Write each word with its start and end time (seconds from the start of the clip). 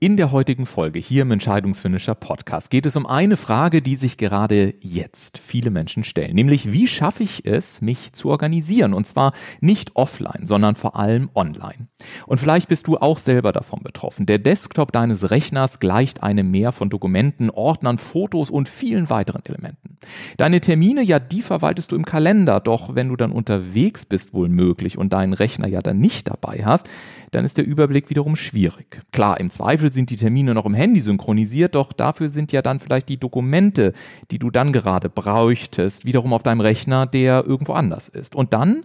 In 0.00 0.16
der 0.16 0.30
heutigen 0.30 0.64
Folge 0.64 1.00
hier 1.00 1.22
im 1.22 1.32
Entscheidungsfinisher 1.32 2.14
Podcast 2.14 2.70
geht 2.70 2.86
es 2.86 2.94
um 2.94 3.04
eine 3.04 3.36
Frage, 3.36 3.82
die 3.82 3.96
sich 3.96 4.16
gerade 4.16 4.74
jetzt 4.78 5.38
viele 5.38 5.70
Menschen 5.70 6.04
stellen, 6.04 6.36
nämlich 6.36 6.70
wie 6.70 6.86
schaffe 6.86 7.24
ich 7.24 7.44
es, 7.44 7.80
mich 7.80 8.12
zu 8.12 8.28
organisieren 8.28 8.94
und 8.94 9.08
zwar 9.08 9.32
nicht 9.60 9.96
offline, 9.96 10.46
sondern 10.46 10.76
vor 10.76 10.94
allem 10.94 11.30
online. 11.34 11.88
Und 12.28 12.38
vielleicht 12.38 12.68
bist 12.68 12.86
du 12.86 12.96
auch 12.98 13.18
selber 13.18 13.50
davon 13.50 13.82
betroffen. 13.82 14.24
Der 14.26 14.38
Desktop 14.38 14.92
deines 14.92 15.32
Rechners 15.32 15.80
gleicht 15.80 16.22
einem 16.22 16.48
Meer 16.48 16.70
von 16.70 16.90
Dokumenten, 16.90 17.50
Ordnern, 17.50 17.98
Fotos 17.98 18.50
und 18.50 18.68
vielen 18.68 19.10
weiteren 19.10 19.42
Elementen. 19.44 19.98
Deine 20.36 20.60
Termine, 20.60 21.02
ja, 21.02 21.18
die 21.18 21.42
verwaltest 21.42 21.90
du 21.90 21.96
im 21.96 22.04
Kalender, 22.04 22.60
doch 22.60 22.94
wenn 22.94 23.08
du 23.08 23.16
dann 23.16 23.32
unterwegs 23.32 24.06
bist 24.06 24.32
wohl 24.32 24.48
möglich 24.48 24.96
und 24.96 25.12
deinen 25.12 25.32
Rechner 25.32 25.66
ja 25.66 25.80
dann 25.80 25.98
nicht 25.98 26.28
dabei 26.28 26.62
hast, 26.64 26.88
dann 27.30 27.44
ist 27.44 27.58
der 27.58 27.66
Überblick 27.66 28.10
wiederum 28.10 28.36
schwierig. 28.36 29.02
Klar, 29.12 29.40
im 29.40 29.50
Zweifel 29.50 29.90
sind 29.90 30.10
die 30.10 30.16
Termine 30.16 30.54
noch 30.54 30.66
im 30.66 30.74
Handy 30.74 31.00
synchronisiert, 31.00 31.74
doch 31.74 31.92
dafür 31.92 32.28
sind 32.28 32.52
ja 32.52 32.62
dann 32.62 32.80
vielleicht 32.80 33.08
die 33.08 33.18
Dokumente, 33.18 33.92
die 34.30 34.38
du 34.38 34.50
dann 34.50 34.72
gerade 34.72 35.08
bräuchtest, 35.08 36.04
wiederum 36.04 36.32
auf 36.32 36.42
deinem 36.42 36.60
Rechner, 36.60 37.06
der 37.06 37.44
irgendwo 37.46 37.72
anders 37.72 38.08
ist. 38.08 38.34
Und 38.34 38.52
dann 38.52 38.82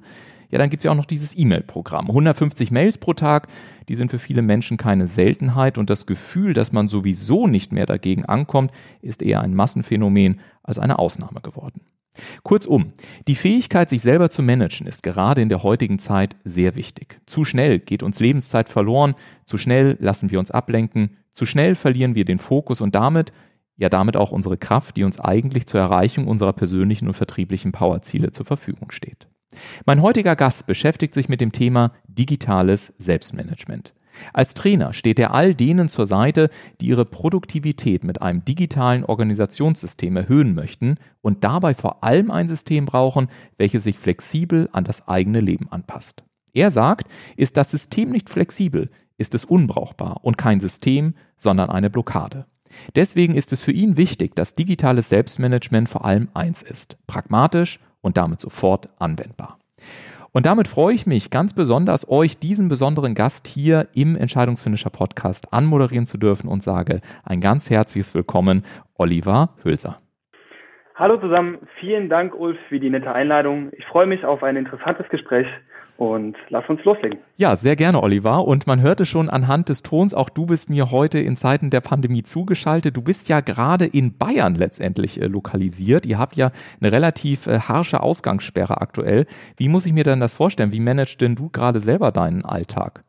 ja, 0.54 0.60
dann 0.60 0.70
gibt 0.70 0.82
es 0.82 0.86
ja 0.86 0.92
auch 0.92 0.96
noch 0.96 1.08
dieses 1.08 1.36
E-Mail-Programm. 1.36 2.10
150 2.10 2.70
Mails 2.70 3.00
pro 3.00 3.14
Tag, 3.14 3.48
die 3.90 3.96
sind 3.96 4.12
für 4.12 4.20
viele 4.20 4.44
Menschen 4.44 4.78
keine 4.78 5.08
Seltenheit 5.08 5.80
und 5.80 5.90
das 5.90 6.06
Gefühl, 6.06 6.54
dass 6.54 6.72
man 6.72 6.88
sowieso 6.88 7.48
nicht 7.48 7.72
mehr 7.72 7.88
dagegen 7.88 8.24
ankommt, 8.26 8.70
ist 9.02 9.24
eher 9.24 9.42
ein 9.42 9.56
Massenphänomen 9.56 10.42
als 10.62 10.78
eine 10.78 11.00
Ausnahme 11.00 11.42
geworden. 11.42 11.82
Kurzum, 12.44 12.94
die 13.28 13.36
Fähigkeit, 13.36 13.90
sich 13.90 14.02
selber 14.02 14.30
zu 14.30 14.44
managen, 14.44 14.88
ist 14.88 15.04
gerade 15.04 15.42
in 15.42 15.50
der 15.50 15.64
heutigen 15.64 16.00
Zeit 16.00 16.36
sehr 16.44 16.76
wichtig. 16.76 17.20
Zu 17.26 17.46
schnell 17.46 17.80
geht 17.80 18.04
uns 18.04 18.20
Lebenszeit 18.20 18.70
verloren, 18.70 19.14
zu 19.46 19.58
schnell 19.58 19.98
lassen 20.00 20.32
wir 20.32 20.40
uns 20.40 20.52
ablenken, 20.52 21.18
zu 21.32 21.46
schnell 21.46 21.76
verlieren 21.76 22.16
wir 22.16 22.26
den 22.26 22.38
Fokus 22.38 22.82
und 22.82 22.96
damit, 22.96 23.34
ja 23.76 23.90
damit 23.90 24.18
auch 24.18 24.32
unsere 24.32 24.58
Kraft, 24.58 24.98
die 24.98 25.04
uns 25.04 25.20
eigentlich 25.20 25.66
zur 25.66 25.80
Erreichung 25.80 26.28
unserer 26.28 26.54
persönlichen 26.54 27.08
und 27.08 27.16
vertrieblichen 27.16 27.72
Powerziele 27.72 28.32
zur 28.32 28.46
Verfügung 28.46 28.92
steht. 28.92 29.28
Mein 29.86 30.02
heutiger 30.02 30.36
Gast 30.36 30.68
beschäftigt 30.68 31.14
sich 31.14 31.30
mit 31.30 31.42
dem 31.42 31.52
Thema 31.52 31.92
digitales 32.08 32.94
Selbstmanagement. 32.98 33.94
Als 34.34 34.54
Trainer 34.54 34.94
steht 34.94 35.20
er 35.20 35.34
all 35.34 35.56
denen 35.56 35.90
zur 35.90 36.08
Seite, 36.08 36.50
die 36.80 36.88
ihre 36.88 37.06
Produktivität 37.06 38.04
mit 38.04 38.22
einem 38.22 38.46
digitalen 38.46 39.04
Organisationssystem 39.04 40.16
erhöhen 40.16 40.56
möchten 40.56 40.96
und 41.22 41.44
dabei 41.44 41.74
vor 41.74 42.04
allem 42.04 42.32
ein 42.32 42.48
System 42.48 42.86
brauchen, 42.86 43.28
welches 43.58 43.84
sich 43.84 43.98
flexibel 43.98 44.70
an 44.72 44.84
das 44.84 45.08
eigene 45.08 45.40
Leben 45.40 45.72
anpasst. 45.72 46.24
Er 46.54 46.72
sagt, 46.72 47.08
ist 47.36 47.58
das 47.58 47.72
System 47.72 48.12
nicht 48.12 48.30
flexibel, 48.30 48.90
ist 49.18 49.36
es 49.36 49.46
unbrauchbar 49.46 50.20
und 50.24 50.38
kein 50.38 50.60
System, 50.60 51.16
sondern 51.38 51.70
eine 51.70 51.90
Blockade. 51.90 52.46
Deswegen 52.96 53.36
ist 53.36 53.54
es 53.54 53.62
für 53.62 53.72
ihn 53.72 53.98
wichtig, 53.98 54.36
dass 54.36 54.54
digitales 54.54 55.10
Selbstmanagement 55.10 55.90
vor 55.90 56.06
allem 56.06 56.30
eins 56.34 56.62
ist, 56.62 56.98
pragmatisch 57.08 57.80
und 58.02 58.18
damit 58.18 58.42
sofort 58.42 58.90
anwendbar. 59.00 59.60
Und 60.36 60.48
damit 60.48 60.68
freue 60.68 60.96
ich 60.96 61.06
mich 61.06 61.30
ganz 61.30 61.54
besonders, 61.54 62.10
euch 62.10 62.40
diesen 62.40 62.68
besonderen 62.68 63.14
Gast 63.14 63.46
hier 63.46 63.90
im 63.94 64.16
Entscheidungsfinisher 64.16 64.90
Podcast 64.90 65.54
anmoderieren 65.54 66.08
zu 66.08 66.18
dürfen 66.18 66.48
und 66.48 66.64
sage 66.64 67.02
ein 67.24 67.40
ganz 67.40 67.70
herzliches 67.70 68.16
Willkommen, 68.16 68.64
Oliver 68.98 69.50
Hülser. 69.62 70.00
Hallo 70.96 71.18
zusammen, 71.18 71.60
vielen 71.80 72.10
Dank, 72.10 72.34
Ulf, 72.34 72.58
für 72.68 72.80
die 72.80 72.90
nette 72.90 73.14
Einladung. 73.14 73.70
Ich 73.78 73.86
freue 73.86 74.08
mich 74.08 74.26
auf 74.26 74.42
ein 74.42 74.56
interessantes 74.56 75.08
Gespräch 75.10 75.46
und 76.12 76.36
lass 76.50 76.68
uns 76.70 76.84
loslegen. 76.84 77.20
Ja, 77.38 77.56
sehr 77.56 77.76
gerne, 77.76 78.02
Oliver. 78.02 78.46
Und 78.46 78.68
man 78.68 78.82
hörte 78.82 79.06
schon 79.06 79.30
anhand 79.30 79.70
des 79.70 79.84
Tons, 79.84 80.14
auch 80.14 80.30
du 80.30 80.46
bist 80.46 80.70
mir 80.70 80.92
heute 80.92 81.20
in 81.20 81.36
Zeiten 81.36 81.70
der 81.70 81.82
Pandemie 81.82 82.24
zugeschaltet. 82.24 82.96
Du 82.96 83.02
bist 83.02 83.30
ja 83.30 83.42
gerade 83.42 83.86
in 83.86 84.18
Bayern 84.18 84.56
letztendlich 84.56 85.22
äh, 85.22 85.28
lokalisiert. 85.28 86.06
Ihr 86.06 86.20
habt 86.20 86.36
ja 86.36 86.52
eine 86.82 86.92
relativ 86.92 87.48
äh, 87.48 87.60
harsche 87.60 88.02
Ausgangssperre 88.02 88.82
aktuell. 88.82 89.26
Wie 89.58 89.70
muss 89.70 89.86
ich 89.86 89.94
mir 89.94 90.04
denn 90.04 90.20
das 90.20 90.34
vorstellen? 90.34 90.72
Wie 90.72 90.80
managst 90.80 91.22
denn 91.22 91.36
du 91.36 91.50
gerade 91.50 91.80
selber 91.80 92.12
deinen 92.12 92.46
Alltag? 92.46 93.04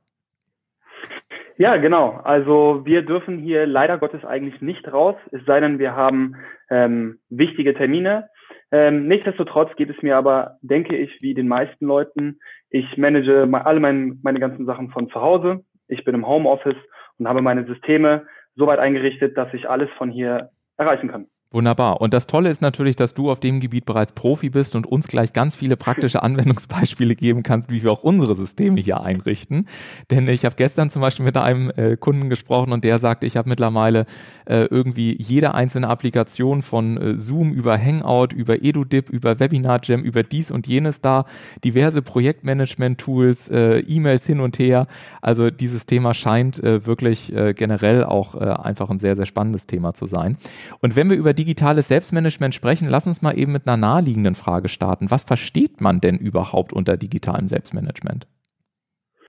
Ja, 1.57 1.77
genau. 1.77 2.21
Also 2.25 2.83
wir 2.85 3.03
dürfen 3.03 3.39
hier 3.39 3.67
leider 3.67 3.99
Gottes 3.99 4.25
eigentlich 4.25 4.61
nicht 4.61 4.93
raus, 4.93 5.15
es 5.31 5.45
sei 5.47 5.61
denn, 5.61 5.79
wir 5.79 5.95
haben 5.95 6.35
ähm, 6.69 7.21
wichtige 7.31 7.75
Termine. 7.75 8.29
Ähm, 8.73 9.07
nichtsdestotrotz 9.07 9.77
geht 9.77 9.91
es 9.91 10.03
mir 10.03 10.17
aber, 10.17 10.59
denke 10.63 10.97
ich, 10.97 11.23
wie 11.23 11.35
den 11.35 11.47
meisten 11.47 11.87
Leuten. 11.87 12.41
Ich 12.75 12.97
manage 12.97 13.49
alle 13.53 13.79
mein, 13.79 14.19
meine 14.25 14.41
ganzen 14.41 14.67
Sachen 14.67 14.91
von 14.91 15.09
zu 15.09 15.21
Hause. 15.21 15.65
Ich 15.87 16.03
bin 16.03 16.13
im 16.13 16.27
Homeoffice 16.27 16.75
und 17.19 17.29
habe 17.29 17.41
meine 17.41 17.65
Systeme 17.67 18.27
so 18.57 18.67
weit 18.67 18.81
eingerichtet, 18.81 19.39
dass 19.39 19.55
ich 19.55 19.71
alles 19.71 19.89
von 19.97 20.11
hier 20.11 20.51
erreichen 20.77 21.09
kann. 21.09 21.29
Wunderbar. 21.55 22.01
Und 22.01 22.13
das 22.13 22.27
Tolle 22.27 22.51
ist 22.51 22.63
natürlich, 22.63 22.97
dass 22.97 23.15
du 23.15 23.31
auf 23.31 23.39
dem 23.39 23.61
Gebiet 23.61 23.87
bereits 23.87 24.11
Profi 24.11 24.51
bist 24.51 24.75
und 24.75 24.89
uns 24.89 25.07
gleich 25.07 25.33
ganz 25.33 25.55
viele 25.55 25.77
praktische 25.77 26.21
Anwendungsbeispiele 26.25 27.15
geben 27.15 27.45
kannst, 27.45 27.71
wie 27.71 27.85
wir 27.85 27.93
auch 27.93 28.03
unsere 28.03 28.35
Systeme 28.35 28.81
hier 28.81 29.03
einrichten. 29.03 29.69
Denn 30.11 30.27
ich 30.27 30.45
habe 30.45 30.57
gestern 30.57 30.91
zum 30.91 31.01
Beispiel 31.01 31.25
mit 31.25 31.37
einem 31.37 31.71
äh, 31.77 31.97
Kunden 31.97 32.29
gesprochen 32.29 32.73
und 32.73 32.83
der 32.83 32.99
sagte, 32.99 33.25
ich 33.25 33.37
habe 33.37 33.49
mittlerweile 33.49 34.07
äh, 34.47 34.65
irgendwie 34.65 35.17
jede 35.23 35.55
einzelne 35.55 35.87
Applikation 35.87 36.61
von 36.61 36.97
äh, 36.97 37.19
Zoom 37.19 37.53
über 37.53 37.79
Hangout, 37.79 38.35
über 38.35 38.61
EduDip, 38.61 39.09
über 39.09 39.39
WebinarJam, 39.39 40.03
über 40.03 40.25
dies 40.25 40.51
und 40.51 40.67
jenes 40.67 41.03
da, 41.03 41.25
diverse 41.63 42.03
Projektmanagement-Tools, 42.03 43.49
äh, 43.51 43.79
E-Mails 43.79 44.27
hin 44.27 44.41
und 44.41 44.59
her. 44.59 44.89
Also 45.23 45.51
dieses 45.51 45.87
Thema 45.87 46.15
scheint 46.15 46.61
äh, 46.65 46.85
wirklich 46.85 47.33
äh, 47.33 47.55
generell 47.55 48.03
auch 48.03 48.35
einfach 48.35 48.91
ein 48.91 48.99
sehr, 48.99 49.15
sehr 49.15 49.27
spannendes 49.27 49.69
Thema 49.69 49.95
zu 49.95 50.07
sein. 50.07 50.37
Und 50.81 50.97
wenn 50.97 51.09
wir 51.09 51.17
über 51.17 51.33
die 51.33 51.44
digitales 51.45 51.89
Selbstmanagement 51.89 52.55
sprechen, 52.55 52.89
lass 52.89 53.07
uns 53.07 53.21
mal 53.21 53.39
eben 53.39 53.53
mit 53.53 53.67
einer 53.67 53.77
naheliegenden 53.77 54.35
Frage 54.35 54.69
starten. 54.69 55.11
Was 55.11 55.25
versteht 55.25 55.83
man 55.83 56.01
denn 56.01 56.17
überhaupt 56.17 56.73
unter 56.73 56.97
digitalem 56.97 57.49
Selbstmanagement? 57.49 58.27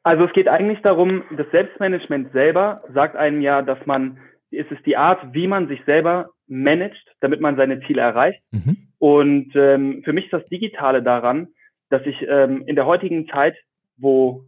Also 0.04 0.24
es 0.26 0.32
geht 0.34 0.48
eigentlich 0.48 0.82
darum, 0.82 1.24
das 1.36 1.48
Selbstmanagement 1.52 2.32
selber 2.32 2.84
sagt 2.94 3.18
einem 3.18 3.42
ja, 3.42 3.62
dass 3.62 3.86
man, 3.86 4.18
es 4.50 4.70
ist 4.72 4.86
die 4.86 4.96
Art, 4.96 5.34
wie 5.34 5.48
man 5.48 5.68
sich 5.68 5.82
selber 5.86 6.30
managt, 6.48 7.04
damit 7.20 7.42
man 7.42 7.58
seine 7.58 7.82
Ziele 7.82 8.02
erreicht. 8.02 8.42
Mhm. 8.52 8.78
Und 8.98 9.52
ähm, 9.56 10.02
für 10.06 10.14
mich 10.14 10.26
ist 10.26 10.34
das 10.34 10.46
Digitale 10.46 11.04
daran, 11.04 11.50
dass 11.90 12.06
ich 12.06 12.26
ähm, 12.30 12.64
in 12.66 12.76
der 12.76 12.86
heutigen 12.86 13.28
Zeit, 13.28 13.58
wo 13.98 14.46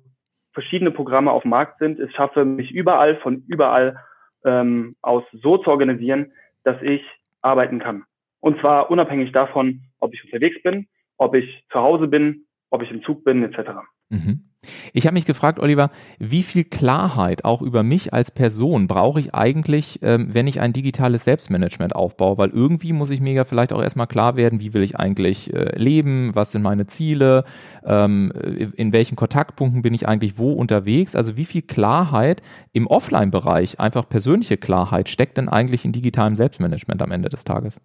verschiedene 0.53 0.91
Programme 0.91 1.31
auf 1.31 1.41
dem 1.41 1.51
Markt 1.51 1.79
sind, 1.79 1.99
es 1.99 2.13
schaffe, 2.13 2.45
mich 2.45 2.71
überall 2.71 3.17
von 3.17 3.43
überall 3.47 3.97
ähm, 4.45 4.95
aus 5.01 5.23
so 5.33 5.57
zu 5.57 5.69
organisieren, 5.69 6.31
dass 6.63 6.81
ich 6.81 7.03
arbeiten 7.47 7.79
kann. 7.79 8.03
Und 8.39 8.59
zwar 8.59 8.91
unabhängig 8.91 9.31
davon, 9.31 9.81
ob 9.99 10.13
ich 10.13 10.23
unterwegs 10.23 10.61
bin, 10.63 10.87
ob 11.17 11.35
ich 11.35 11.65
zu 11.71 11.79
Hause 11.79 12.07
bin, 12.07 12.45
ob 12.69 12.83
ich 12.83 12.91
im 12.91 13.03
Zug 13.03 13.23
bin, 13.23 13.43
etc. 13.43 13.71
Mhm. 14.09 14.49
Ich 14.93 15.05
habe 15.05 15.13
mich 15.13 15.25
gefragt, 15.25 15.59
Oliver, 15.59 15.89
wie 16.19 16.43
viel 16.43 16.63
Klarheit 16.63 17.45
auch 17.45 17.61
über 17.61 17.83
mich 17.83 18.13
als 18.13 18.31
Person 18.31 18.87
brauche 18.87 19.19
ich 19.19 19.33
eigentlich, 19.33 19.99
ähm, 20.01 20.29
wenn 20.33 20.47
ich 20.47 20.59
ein 20.59 20.73
digitales 20.73 21.23
Selbstmanagement 21.23 21.95
aufbaue? 21.95 22.37
Weil 22.37 22.49
irgendwie 22.49 22.93
muss 22.93 23.09
ich 23.09 23.21
mir 23.21 23.33
ja 23.33 23.43
vielleicht 23.43 23.73
auch 23.73 23.81
erstmal 23.81 24.07
klar 24.07 24.35
werden, 24.35 24.59
wie 24.59 24.73
will 24.73 24.83
ich 24.83 24.97
eigentlich 24.97 25.53
äh, 25.53 25.77
leben, 25.77 26.31
was 26.33 26.51
sind 26.51 26.61
meine 26.61 26.87
Ziele, 26.87 27.43
ähm, 27.85 28.31
in 28.75 28.93
welchen 28.93 29.15
Kontaktpunkten 29.15 29.81
bin 29.81 29.93
ich 29.93 30.07
eigentlich 30.07 30.37
wo 30.37 30.53
unterwegs? 30.53 31.15
Also 31.15 31.37
wie 31.37 31.45
viel 31.45 31.61
Klarheit 31.61 32.41
im 32.73 32.87
Offline-Bereich, 32.87 33.79
einfach 33.79 34.07
persönliche 34.07 34.57
Klarheit, 34.57 35.09
steckt 35.09 35.37
denn 35.37 35.49
eigentlich 35.49 35.85
in 35.85 35.91
digitalem 35.91 36.35
Selbstmanagement 36.35 37.01
am 37.01 37.11
Ende 37.11 37.29
des 37.29 37.43
Tages? 37.43 37.81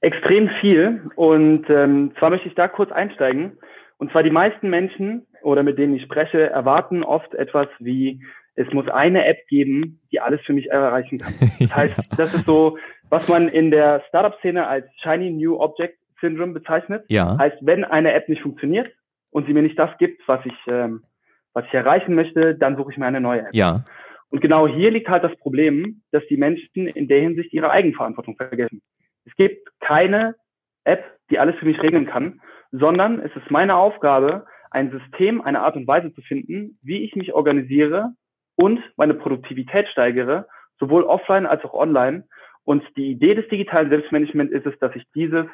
Extrem 0.00 0.48
viel. 0.60 1.10
Und 1.14 1.68
ähm, 1.68 2.12
zwar 2.18 2.30
möchte 2.30 2.48
ich 2.48 2.54
da 2.54 2.68
kurz 2.68 2.90
einsteigen. 2.90 3.52
Und 4.00 4.10
zwar 4.12 4.22
die 4.22 4.30
meisten 4.30 4.70
Menschen 4.70 5.26
oder 5.42 5.62
mit 5.62 5.78
denen 5.78 5.94
ich 5.94 6.02
spreche, 6.02 6.48
erwarten 6.48 7.04
oft 7.04 7.34
etwas 7.34 7.68
wie, 7.80 8.24
es 8.54 8.66
muss 8.72 8.88
eine 8.88 9.26
App 9.26 9.46
geben, 9.46 10.00
die 10.10 10.20
alles 10.20 10.40
für 10.40 10.54
mich 10.54 10.70
erreichen 10.70 11.18
kann. 11.18 11.34
Das 11.60 11.76
heißt, 11.76 11.96
das 12.16 12.34
ist 12.34 12.46
so, 12.46 12.78
was 13.10 13.28
man 13.28 13.48
in 13.48 13.70
der 13.70 14.02
Startup-Szene 14.08 14.66
als 14.66 14.86
Shiny 15.02 15.30
New 15.30 15.60
Object 15.60 15.98
Syndrome 16.18 16.54
bezeichnet. 16.54 17.04
Ja. 17.08 17.36
Heißt, 17.38 17.58
wenn 17.60 17.84
eine 17.84 18.14
App 18.14 18.26
nicht 18.30 18.40
funktioniert 18.40 18.90
und 19.30 19.46
sie 19.46 19.52
mir 19.52 19.62
nicht 19.62 19.78
das 19.78 19.90
gibt, 19.98 20.26
was 20.26 20.44
ich, 20.46 20.56
ähm, 20.66 21.04
was 21.52 21.66
ich 21.66 21.74
erreichen 21.74 22.14
möchte, 22.14 22.54
dann 22.54 22.78
suche 22.78 22.92
ich 22.92 22.98
mir 22.98 23.06
eine 23.06 23.20
neue 23.20 23.40
App. 23.40 23.54
Ja. 23.54 23.84
Und 24.30 24.40
genau 24.40 24.66
hier 24.66 24.90
liegt 24.90 25.10
halt 25.10 25.24
das 25.24 25.36
Problem, 25.36 26.00
dass 26.10 26.26
die 26.30 26.38
Menschen 26.38 26.86
in 26.86 27.06
der 27.06 27.20
Hinsicht 27.20 27.52
ihre 27.52 27.70
Eigenverantwortung 27.70 28.36
vergessen. 28.36 28.80
Es 29.26 29.34
gibt 29.36 29.68
keine 29.80 30.36
App, 30.84 31.04
die 31.30 31.38
alles 31.38 31.56
für 31.56 31.66
mich 31.66 31.82
regeln 31.82 32.06
kann, 32.06 32.40
sondern 32.72 33.20
es 33.20 33.34
ist 33.36 33.50
meine 33.50 33.76
Aufgabe, 33.76 34.46
ein 34.70 34.90
System, 34.90 35.40
eine 35.40 35.60
Art 35.60 35.76
und 35.76 35.86
Weise 35.86 36.12
zu 36.14 36.22
finden, 36.22 36.78
wie 36.82 37.02
ich 37.04 37.16
mich 37.16 37.34
organisiere 37.34 38.12
und 38.56 38.80
meine 38.96 39.14
Produktivität 39.14 39.88
steigere, 39.88 40.46
sowohl 40.78 41.02
offline 41.04 41.46
als 41.46 41.64
auch 41.64 41.74
online. 41.74 42.24
Und 42.64 42.84
die 42.96 43.10
Idee 43.10 43.34
des 43.34 43.48
digitalen 43.48 43.90
Selbstmanagements 43.90 44.52
ist 44.52 44.66
es, 44.66 44.78
dass 44.78 44.94
ich 44.94 45.04
dieses, 45.14 45.46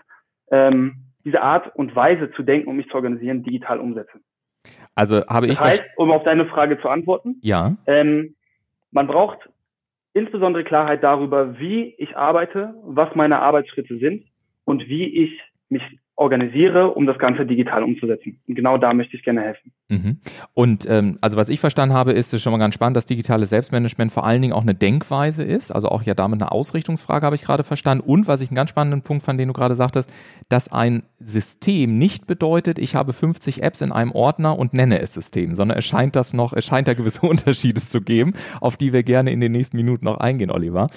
ähm, 0.50 0.96
diese 1.24 1.42
Art 1.42 1.74
und 1.76 1.96
Weise 1.96 2.30
zu 2.32 2.42
denken 2.42 2.68
und 2.68 2.76
mich 2.76 2.88
zu 2.88 2.94
organisieren 2.94 3.42
digital 3.42 3.80
umsetze. 3.80 4.20
Also 4.94 5.24
habe 5.26 5.46
ich. 5.46 5.54
Das 5.54 5.64
heißt, 5.64 5.84
um 5.96 6.10
auf 6.10 6.24
deine 6.24 6.46
Frage 6.46 6.80
zu 6.80 6.88
antworten, 6.88 7.38
ja. 7.42 7.76
Ähm, 7.86 8.34
man 8.90 9.06
braucht 9.06 9.48
insbesondere 10.12 10.64
Klarheit 10.64 11.02
darüber, 11.02 11.58
wie 11.58 11.94
ich 11.98 12.16
arbeite, 12.16 12.74
was 12.82 13.14
meine 13.14 13.40
Arbeitsschritte 13.40 13.98
sind 13.98 14.24
und 14.64 14.88
wie 14.88 15.24
ich 15.24 15.40
mich 15.68 15.82
organisiere, 16.16 16.92
um 16.94 17.06
das 17.06 17.18
Ganze 17.18 17.46
digital 17.46 17.82
umzusetzen. 17.84 18.40
Und 18.48 18.54
genau 18.54 18.78
da 18.78 18.92
möchte 18.94 19.16
ich 19.16 19.22
gerne 19.22 19.42
helfen. 19.42 19.72
Mhm. 19.88 20.18
Und 20.52 20.88
ähm, 20.90 21.16
also 21.20 21.36
was 21.36 21.48
ich 21.48 21.60
verstanden 21.60 21.94
habe, 21.94 22.12
ist 22.12 22.34
es 22.34 22.42
schon 22.42 22.50
mal 22.50 22.58
ganz 22.58 22.74
spannend, 22.74 22.96
dass 22.96 23.06
digitales 23.06 23.50
Selbstmanagement 23.50 24.10
vor 24.10 24.26
allen 24.26 24.42
Dingen 24.42 24.52
auch 24.52 24.62
eine 24.62 24.74
Denkweise 24.74 25.44
ist, 25.44 25.70
also 25.70 25.90
auch 25.90 26.02
ja 26.02 26.14
damit 26.14 26.42
eine 26.42 26.50
Ausrichtungsfrage 26.50 27.24
habe 27.24 27.36
ich 27.36 27.42
gerade 27.42 27.62
verstanden. 27.62 28.02
Und 28.04 28.26
was 28.26 28.40
ich 28.40 28.48
einen 28.48 28.56
ganz 28.56 28.70
spannenden 28.70 29.02
Punkt 29.02 29.24
fand, 29.24 29.38
den 29.38 29.46
du 29.46 29.54
gerade 29.54 29.76
sagtest, 29.76 30.10
dass 30.48 30.72
ein 30.72 31.04
System 31.20 31.98
nicht 31.98 32.26
bedeutet, 32.26 32.80
ich 32.80 32.96
habe 32.96 33.12
50 33.12 33.62
Apps 33.62 33.80
in 33.80 33.92
einem 33.92 34.10
Ordner 34.10 34.58
und 34.58 34.74
nenne 34.74 35.00
es 35.00 35.14
System, 35.14 35.54
sondern 35.54 35.78
es 35.78 35.84
scheint 35.84 36.16
das 36.16 36.32
noch, 36.32 36.52
es 36.52 36.64
scheint 36.64 36.88
da 36.88 36.94
gewisse 36.94 37.20
Unterschiede 37.26 37.84
zu 37.84 38.00
geben, 38.00 38.32
auf 38.60 38.76
die 38.76 38.92
wir 38.92 39.04
gerne 39.04 39.30
in 39.30 39.40
den 39.40 39.52
nächsten 39.52 39.76
Minuten 39.76 40.04
noch 40.04 40.18
eingehen, 40.18 40.50
Oliver. 40.50 40.88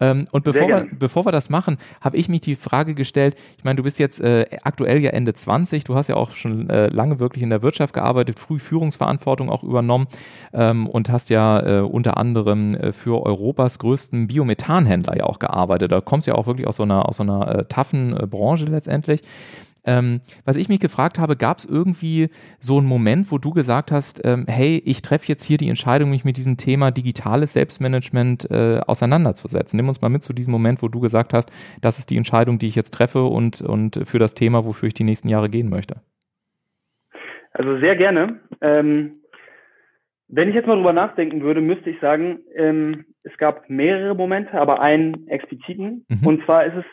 Ähm, 0.00 0.24
und 0.32 0.44
bevor 0.44 0.68
wir, 0.68 0.86
bevor 0.90 1.26
wir 1.26 1.32
das 1.32 1.50
machen, 1.50 1.76
habe 2.00 2.16
ich 2.16 2.30
mich 2.30 2.40
die 2.40 2.56
Frage 2.56 2.94
gestellt, 2.94 3.36
ich 3.58 3.64
meine, 3.64 3.76
du 3.76 3.82
bist 3.82 3.98
jetzt 3.98 4.22
äh, 4.22 4.46
aktuell 4.62 5.00
ja 5.00 5.10
Ende 5.10 5.34
20, 5.34 5.84
du 5.84 5.94
hast 5.96 6.08
ja 6.08 6.16
auch 6.16 6.30
schon 6.30 6.70
äh, 6.70 6.86
lange 6.86 7.20
wirklich 7.20 7.42
in 7.42 7.50
der 7.50 7.62
Wirtschaft 7.62 7.92
gearbeitet, 7.92 8.37
früh 8.38 8.58
Führungsverantwortung 8.58 9.50
auch 9.50 9.62
übernommen 9.62 10.06
ähm, 10.52 10.86
und 10.86 11.10
hast 11.10 11.30
ja 11.30 11.60
äh, 11.60 11.80
unter 11.80 12.16
anderem 12.16 12.74
äh, 12.74 12.92
für 12.92 13.24
Europas 13.24 13.78
größten 13.78 14.26
Biomethanhändler 14.28 15.16
ja 15.18 15.24
auch 15.24 15.38
gearbeitet. 15.38 15.92
Da 15.92 16.00
kommst 16.00 16.26
du 16.26 16.32
ja 16.32 16.36
auch 16.36 16.46
wirklich 16.46 16.66
aus 16.66 16.76
so 16.76 16.84
einer, 16.84 17.08
aus 17.08 17.18
so 17.18 17.22
einer 17.22 17.54
äh, 17.54 17.64
taffen 17.66 18.16
äh, 18.16 18.26
Branche 18.26 18.64
letztendlich. 18.64 19.22
Ähm, 19.88 20.20
was 20.44 20.56
ich 20.56 20.68
mich 20.68 20.80
gefragt 20.80 21.18
habe, 21.18 21.34
gab 21.34 21.58
es 21.58 21.64
irgendwie 21.64 22.28
so 22.60 22.76
einen 22.76 22.86
Moment, 22.86 23.32
wo 23.32 23.38
du 23.38 23.52
gesagt 23.52 23.90
hast, 23.90 24.20
ähm, 24.24 24.44
hey, 24.46 24.82
ich 24.84 25.00
treffe 25.00 25.28
jetzt 25.28 25.44
hier 25.44 25.56
die 25.56 25.70
Entscheidung, 25.70 26.10
mich 26.10 26.24
mit 26.24 26.36
diesem 26.36 26.58
Thema 26.58 26.90
digitales 26.90 27.54
Selbstmanagement 27.54 28.50
äh, 28.50 28.80
auseinanderzusetzen. 28.86 29.78
Nimm 29.78 29.88
uns 29.88 30.02
mal 30.02 30.10
mit 30.10 30.22
zu 30.22 30.34
diesem 30.34 30.52
Moment, 30.52 30.82
wo 30.82 30.88
du 30.88 31.00
gesagt 31.00 31.32
hast, 31.32 31.50
das 31.80 31.98
ist 31.98 32.10
die 32.10 32.18
Entscheidung, 32.18 32.58
die 32.58 32.66
ich 32.66 32.74
jetzt 32.74 32.92
treffe 32.92 33.24
und, 33.24 33.62
und 33.62 34.00
für 34.04 34.18
das 34.18 34.34
Thema, 34.34 34.66
wofür 34.66 34.88
ich 34.88 34.94
die 34.94 35.04
nächsten 35.04 35.30
Jahre 35.30 35.48
gehen 35.48 35.70
möchte. 35.70 36.02
Also 37.52 37.78
sehr 37.78 37.96
gerne. 37.96 38.40
Ähm, 38.60 39.22
wenn 40.28 40.48
ich 40.48 40.54
jetzt 40.54 40.66
mal 40.66 40.76
drüber 40.76 40.92
nachdenken 40.92 41.42
würde, 41.42 41.60
müsste 41.60 41.90
ich 41.90 42.00
sagen, 42.00 42.40
ähm, 42.54 43.06
es 43.22 43.36
gab 43.38 43.70
mehrere 43.70 44.14
Momente, 44.14 44.52
aber 44.52 44.80
einen 44.80 45.26
expliziten. 45.28 46.04
Mhm. 46.08 46.26
Und 46.26 46.44
zwar 46.44 46.64
ist 46.64 46.76
es 46.76 46.84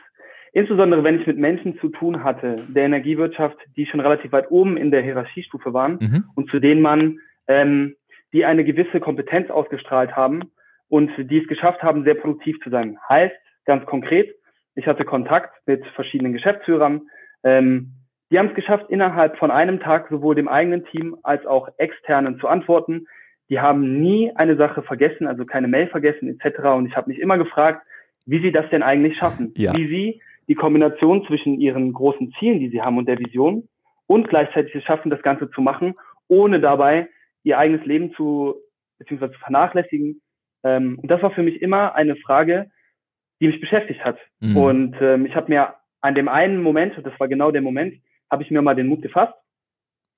insbesondere 0.56 1.04
wenn 1.04 1.20
ich 1.20 1.28
mit 1.28 1.38
Menschen 1.38 1.78
zu 1.80 1.90
tun 1.90 2.24
hatte, 2.24 2.56
der 2.70 2.86
Energiewirtschaft, 2.86 3.58
die 3.76 3.86
schon 3.86 4.00
relativ 4.00 4.32
weit 4.32 4.50
oben 4.50 4.78
in 4.78 4.90
der 4.90 5.04
Hierarchiestufe 5.04 5.74
waren 5.74 5.98
mhm. 6.00 6.24
und 6.34 6.50
zu 6.50 6.60
denen 6.60 6.82
man, 6.82 7.20
ähm, 7.48 7.96
die 8.34 8.46
eine 8.46 8.64
gewisse 8.64 9.02
Kompetenz 9.02 9.50
ausgestrahlt 9.50 10.16
haben 10.16 10.52
und 10.88 11.12
die 11.18 11.40
es 11.40 11.48
geschafft 11.48 11.84
haben, 11.84 12.06
sehr 12.06 12.16
produktiv 12.16 12.58
zu 12.64 12.70
sein. 12.70 12.98
Heißt, 13.08 13.36
ganz 13.66 13.86
konkret, 13.86 14.34
ich 14.76 14.88
hatte 14.88 15.04
Kontakt 15.04 15.56
mit 15.68 15.86
verschiedenen 15.88 16.34
Geschäftsführern, 16.34 17.02
ähm, 17.44 17.92
die 18.32 18.40
haben 18.40 18.50
es 18.50 18.56
geschafft, 18.56 18.88
innerhalb 18.90 19.38
von 19.38 19.52
einem 19.52 19.80
Tag 19.80 20.08
sowohl 20.10 20.36
dem 20.36 20.48
eigenen 20.48 20.86
Team 20.86 21.18
als 21.24 21.46
auch 21.46 21.70
externen 21.78 22.40
zu 22.40 22.48
antworten. 22.48 23.08
Die 23.50 23.60
haben 23.60 24.02
nie 24.02 24.32
eine 24.36 24.58
Sache 24.58 24.82
vergessen, 24.82 25.28
also 25.28 25.46
keine 25.46 25.68
Mail 25.68 25.88
vergessen 25.88 26.28
etc. 26.28 26.60
Und 26.76 26.88
ich 26.88 26.96
habe 26.96 27.10
mich 27.10 27.20
immer 27.20 27.38
gefragt, 27.38 27.86
wie 28.26 28.42
sie 28.42 28.52
das 28.52 28.70
denn 28.72 28.82
eigentlich 28.82 29.18
schaffen, 29.18 29.54
ja. 29.56 29.74
wie 29.76 29.88
sie 29.88 30.22
die 30.48 30.56
Kombination 30.56 31.26
zwischen 31.26 31.60
ihren 31.60 31.94
großen 31.94 32.34
Zielen, 32.40 32.60
die 32.60 32.70
sie 32.70 32.82
haben 32.82 32.98
und 32.98 33.08
der 33.08 33.20
Vision 33.20 33.68
und 34.08 34.28
gleichzeitig 34.28 34.74
es 34.76 34.84
schaffen, 34.84 35.10
das 35.10 35.22
Ganze 35.22 35.50
zu 35.52 35.62
machen, 35.62 35.96
ohne 36.28 36.60
dabei 36.60 37.08
ihr 37.44 37.60
eigenes 37.60 37.86
Leben 37.86 38.14
zu 38.14 38.56
beziehungsweise 38.98 39.34
zu 39.34 39.40
vernachlässigen. 39.40 40.22
Ähm, 40.64 41.00
und 41.02 41.10
das 41.10 41.22
war 41.22 41.32
für 41.32 41.44
mich 41.44 41.62
immer 41.62 41.96
eine 41.96 42.16
Frage, 42.16 42.72
die 43.40 43.48
mich 43.48 43.60
beschäftigt 43.60 44.04
hat. 44.04 44.18
Mhm. 44.40 44.58
Und 44.58 44.96
ähm, 45.02 45.26
ich 45.26 45.36
habe 45.36 45.52
mir 45.52 45.76
an 46.02 46.16
dem 46.16 46.28
einen 46.28 46.62
Moment, 46.62 46.98
und 46.98 47.06
das 47.06 47.20
war 47.20 47.28
genau 47.28 47.52
der 47.52 47.62
Moment, 47.62 47.96
habe 48.32 48.44
ich 48.44 48.52
mir 48.52 48.62
mal 48.62 48.76
den 48.76 48.88
Mut 48.88 49.02
gefasst 49.02 49.34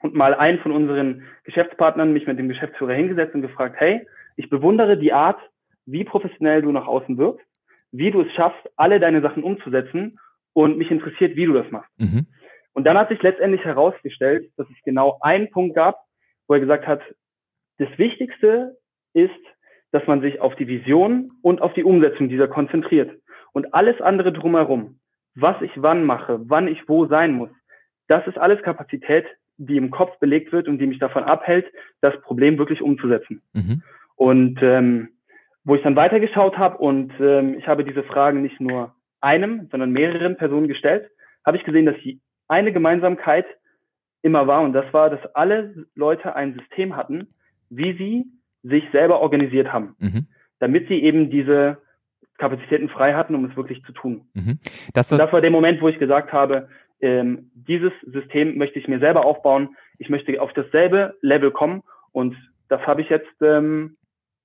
und 0.02 0.14
mal 0.14 0.34
einen 0.34 0.60
von 0.60 0.72
unseren 0.72 1.24
Geschäftspartnern 1.44 2.14
mich 2.14 2.28
mit 2.28 2.40
dem 2.40 2.50
Geschäftsführer 2.50 2.94
hingesetzt 2.94 3.36
und 3.36 3.42
gefragt, 3.42 3.76
hey, 3.80 4.08
ich 4.36 4.50
bewundere 4.50 4.98
die 4.98 5.14
Art, 5.14 5.40
wie 5.86 6.04
professionell 6.04 6.62
du 6.62 6.72
nach 6.72 6.88
außen 6.88 7.18
wirkst 7.18 7.48
wie 7.92 8.12
du 8.12 8.22
es 8.22 8.32
schaffst, 8.34 8.62
alle 8.76 9.00
deine 9.00 9.22
Sachen 9.22 9.44
umzusetzen 9.44 10.20
und 10.54 10.78
mich 10.78 10.92
interessiert, 10.92 11.36
wie 11.36 11.46
du 11.46 11.54
das 11.54 11.70
machst. 11.72 11.92
Mhm. 11.98 12.28
Und 12.74 12.86
dann 12.86 12.98
hat 12.98 13.10
sich 13.10 13.22
letztendlich 13.22 13.64
herausgestellt, 13.64 14.52
dass 14.58 14.68
es 14.70 14.84
genau 14.84 15.18
einen 15.22 15.50
Punkt 15.50 15.76
gab, 15.76 16.04
wo 16.48 16.54
er 16.54 16.60
gesagt 16.60 16.88
hat, 16.88 17.02
das 17.78 17.90
Wichtigste 17.98 18.78
ist, 19.14 19.32
dass 19.92 20.06
man 20.06 20.22
sich 20.22 20.42
auf 20.42 20.56
die 20.56 20.68
Vision 20.68 21.32
und 21.42 21.62
auf 21.62 21.74
die 21.74 21.84
Umsetzung 21.84 22.30
dieser 22.30 22.48
konzentriert. 22.48 23.12
Und 23.54 23.74
alles 23.74 24.00
andere 24.02 24.34
drumherum, 24.34 25.00
was 25.34 25.60
ich 25.62 25.72
wann 25.76 26.04
mache, 26.04 26.40
wann 26.44 26.68
ich 26.68 26.88
wo 26.88 27.08
sein 27.08 27.34
muss, 27.34 27.50
das 28.08 28.26
ist 28.28 28.38
alles 28.38 28.62
Kapazität, 28.62 29.26
die 29.58 29.78
im 29.78 29.92
Kopf 29.92 30.18
belegt 30.20 30.52
wird 30.52 30.68
und 30.68 30.80
die 30.80 30.88
mich 30.88 31.00
davon 31.00 31.24
abhält, 31.24 31.66
das 32.02 32.20
Problem 32.22 32.58
wirklich 32.58 32.82
umzusetzen. 32.82 33.42
Mhm. 33.54 33.84
Und 34.16 34.60
ähm, 34.62 35.10
wo 35.64 35.76
ich 35.76 35.82
dann 35.82 35.96
weitergeschaut 35.96 36.58
habe 36.58 36.78
und 36.78 37.12
ähm, 37.20 37.58
ich 37.58 37.68
habe 37.68 37.84
diese 37.84 38.04
Fragen 38.04 38.42
nicht 38.42 38.62
nur 38.62 38.96
einem, 39.20 39.68
sondern 39.72 39.92
mehreren 39.92 40.38
Personen 40.38 40.68
gestellt, 40.68 41.10
habe 41.46 41.58
ich 41.58 41.64
gesehen, 41.64 41.86
dass 41.86 41.98
die 42.04 42.22
eine 42.48 42.72
Gemeinsamkeit 42.72 43.46
immer 44.22 44.48
war 44.48 44.62
und 44.62 44.74
das 44.74 44.92
war, 44.94 45.10
dass 45.10 45.26
alle 45.36 45.86
Leute 45.96 46.36
ein 46.36 46.54
System 46.54 46.96
hatten, 46.96 47.28
wie 47.70 47.98
sie 47.98 48.26
sich 48.64 48.84
selber 48.92 49.22
organisiert 49.22 49.74
haben, 49.74 49.96
mhm. 50.00 50.28
damit 50.60 50.88
sie 50.88 51.04
eben 51.04 51.30
diese 51.30 51.80
Kapazitäten 52.38 52.90
frei 52.90 53.14
hatten, 53.14 53.36
um 53.36 53.46
es 53.46 53.56
wirklich 53.58 53.84
zu 53.84 53.92
tun. 53.92 54.28
Mhm. 54.34 54.60
Das, 54.94 55.10
das, 55.10 55.32
war 55.34 55.42
der 55.42 55.52
Moment, 55.52 55.82
wo 55.82 55.90
ich 55.90 56.00
gesagt 56.00 56.32
habe, 56.32 56.70
ähm, 57.02 57.52
dieses 57.54 57.92
System 58.02 58.58
möchte 58.58 58.80
ich 58.80 58.88
mir 58.88 59.00
selber 59.00 59.26
aufbauen. 59.26 59.76
Ich 59.98 60.10
möchte 60.10 60.42
auf 60.42 60.54
dasselbe 60.54 61.16
Level 61.22 61.52
kommen 61.52 61.84
und 62.12 62.36
das 62.70 62.82
habe 62.86 63.02
ich 63.02 63.10
jetzt 63.10 63.42
ähm, 63.42 63.98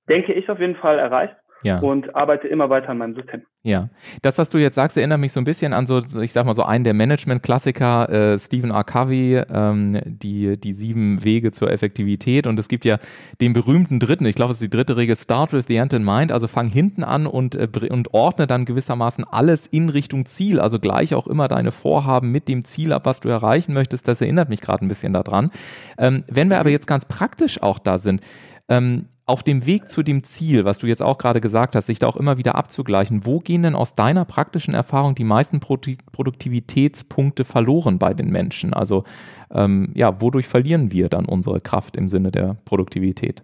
denke 0.08 0.32
ich, 0.32 0.48
auf 0.50 0.60
jeden 0.60 0.76
Fall 0.76 0.98
erreicht. 0.98 1.36
Ja. 1.62 1.78
und 1.80 2.14
arbeite 2.14 2.48
immer 2.48 2.70
weiter 2.70 2.90
an 2.90 2.98
meinem 2.98 3.14
System. 3.14 3.42
Ja, 3.64 3.90
das, 4.22 4.38
was 4.38 4.50
du 4.50 4.58
jetzt 4.58 4.74
sagst, 4.74 4.96
erinnert 4.96 5.20
mich 5.20 5.32
so 5.32 5.40
ein 5.40 5.44
bisschen 5.44 5.72
an 5.72 5.86
so, 5.86 6.02
ich 6.20 6.32
sag 6.32 6.44
mal 6.44 6.54
so 6.54 6.64
einen 6.64 6.82
der 6.82 6.94
Management-Klassiker, 6.94 8.08
äh, 8.10 8.38
Stephen 8.38 8.72
R. 8.72 8.82
Covey, 8.82 9.40
ähm, 9.48 10.00
die, 10.04 10.56
die 10.58 10.72
sieben 10.72 11.22
Wege 11.22 11.52
zur 11.52 11.70
Effektivität. 11.70 12.48
Und 12.48 12.58
es 12.58 12.66
gibt 12.66 12.84
ja 12.84 12.98
den 13.40 13.52
berühmten 13.52 14.00
dritten, 14.00 14.26
ich 14.26 14.34
glaube, 14.34 14.50
es 14.50 14.56
ist 14.56 14.64
die 14.64 14.76
dritte 14.76 14.96
Regel, 14.96 15.14
Start 15.14 15.52
with 15.52 15.66
the 15.68 15.76
End 15.76 15.92
in 15.92 16.02
Mind, 16.02 16.32
also 16.32 16.48
fang 16.48 16.66
hinten 16.68 17.04
an 17.04 17.28
und, 17.28 17.54
äh, 17.54 17.68
und 17.88 18.12
ordne 18.12 18.48
dann 18.48 18.64
gewissermaßen 18.64 19.24
alles 19.24 19.68
in 19.68 19.88
Richtung 19.88 20.26
Ziel, 20.26 20.58
also 20.58 20.80
gleich 20.80 21.14
auch 21.14 21.28
immer 21.28 21.46
deine 21.46 21.70
Vorhaben 21.70 22.32
mit 22.32 22.48
dem 22.48 22.64
Ziel 22.64 22.92
ab, 22.92 23.06
was 23.06 23.20
du 23.20 23.28
erreichen 23.28 23.74
möchtest. 23.74 24.08
Das 24.08 24.20
erinnert 24.20 24.48
mich 24.48 24.60
gerade 24.60 24.84
ein 24.84 24.88
bisschen 24.88 25.12
daran. 25.12 25.52
Ähm, 25.98 26.24
wenn 26.26 26.50
wir 26.50 26.58
aber 26.58 26.70
jetzt 26.70 26.88
ganz 26.88 27.04
praktisch 27.04 27.62
auch 27.62 27.78
da 27.78 27.98
sind, 27.98 28.22
ähm, 28.68 29.06
auf 29.24 29.42
dem 29.42 29.66
Weg 29.66 29.88
zu 29.88 30.02
dem 30.02 30.24
Ziel, 30.24 30.64
was 30.64 30.78
du 30.78 30.86
jetzt 30.86 31.02
auch 31.02 31.16
gerade 31.16 31.40
gesagt 31.40 31.76
hast, 31.76 31.86
sich 31.86 31.98
da 31.98 32.08
auch 32.08 32.16
immer 32.16 32.38
wieder 32.38 32.56
abzugleichen, 32.56 33.24
wo 33.24 33.38
gehen 33.38 33.62
denn 33.62 33.74
aus 33.74 33.94
deiner 33.94 34.24
praktischen 34.24 34.74
Erfahrung 34.74 35.14
die 35.14 35.24
meisten 35.24 35.60
Produktivitätspunkte 35.60 37.44
verloren 37.44 37.98
bei 37.98 38.14
den 38.14 38.30
Menschen? 38.30 38.74
Also 38.74 39.04
ähm, 39.52 39.92
ja, 39.94 40.20
wodurch 40.20 40.48
verlieren 40.48 40.90
wir 40.90 41.08
dann 41.08 41.24
unsere 41.24 41.60
Kraft 41.60 41.96
im 41.96 42.08
Sinne 42.08 42.32
der 42.32 42.56
Produktivität? 42.64 43.42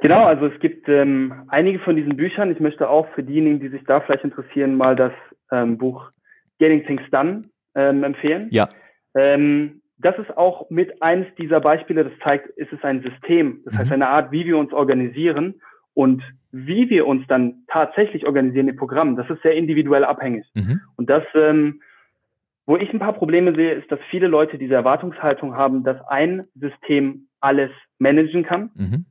Genau, 0.00 0.22
also 0.22 0.46
es 0.46 0.60
gibt 0.60 0.88
ähm, 0.88 1.34
einige 1.48 1.80
von 1.80 1.96
diesen 1.96 2.16
Büchern. 2.16 2.52
Ich 2.52 2.60
möchte 2.60 2.88
auch 2.88 3.08
für 3.14 3.24
diejenigen, 3.24 3.58
die 3.58 3.68
sich 3.68 3.82
da 3.84 4.00
vielleicht 4.00 4.22
interessieren, 4.22 4.76
mal 4.76 4.94
das 4.94 5.12
ähm, 5.50 5.76
Buch 5.76 6.12
Getting 6.60 6.86
Things 6.86 7.02
Done 7.10 7.44
ähm, 7.74 8.04
empfehlen. 8.04 8.46
Ja. 8.50 8.68
Ähm, 9.16 9.80
das 9.98 10.16
ist 10.18 10.36
auch 10.36 10.70
mit 10.70 11.02
eines 11.02 11.26
dieser 11.36 11.60
Beispiele, 11.60 12.04
das 12.04 12.12
zeigt, 12.22 12.48
ist 12.56 12.72
es 12.72 12.82
ein 12.84 13.02
System. 13.02 13.62
Das 13.64 13.74
mhm. 13.74 13.78
heißt, 13.78 13.92
eine 13.92 14.08
Art, 14.08 14.32
wie 14.32 14.46
wir 14.46 14.56
uns 14.56 14.72
organisieren 14.72 15.60
und 15.94 16.22
wie 16.52 16.88
wir 16.88 17.06
uns 17.06 17.26
dann 17.26 17.64
tatsächlich 17.66 18.26
organisieren 18.26 18.68
im 18.68 18.76
Programm. 18.76 19.16
Das 19.16 19.28
ist 19.28 19.42
sehr 19.42 19.56
individuell 19.56 20.04
abhängig. 20.04 20.46
Mhm. 20.54 20.80
Und 20.96 21.10
das, 21.10 21.24
ähm, 21.34 21.82
wo 22.64 22.76
ich 22.76 22.92
ein 22.92 23.00
paar 23.00 23.12
Probleme 23.12 23.54
sehe, 23.54 23.72
ist, 23.72 23.90
dass 23.90 23.98
viele 24.10 24.28
Leute 24.28 24.56
diese 24.56 24.74
Erwartungshaltung 24.74 25.56
haben, 25.56 25.82
dass 25.82 26.00
ein 26.06 26.44
System 26.54 27.28
alles 27.40 27.70
managen 27.98 28.44
kann. 28.44 28.70
Mhm. 28.74 29.06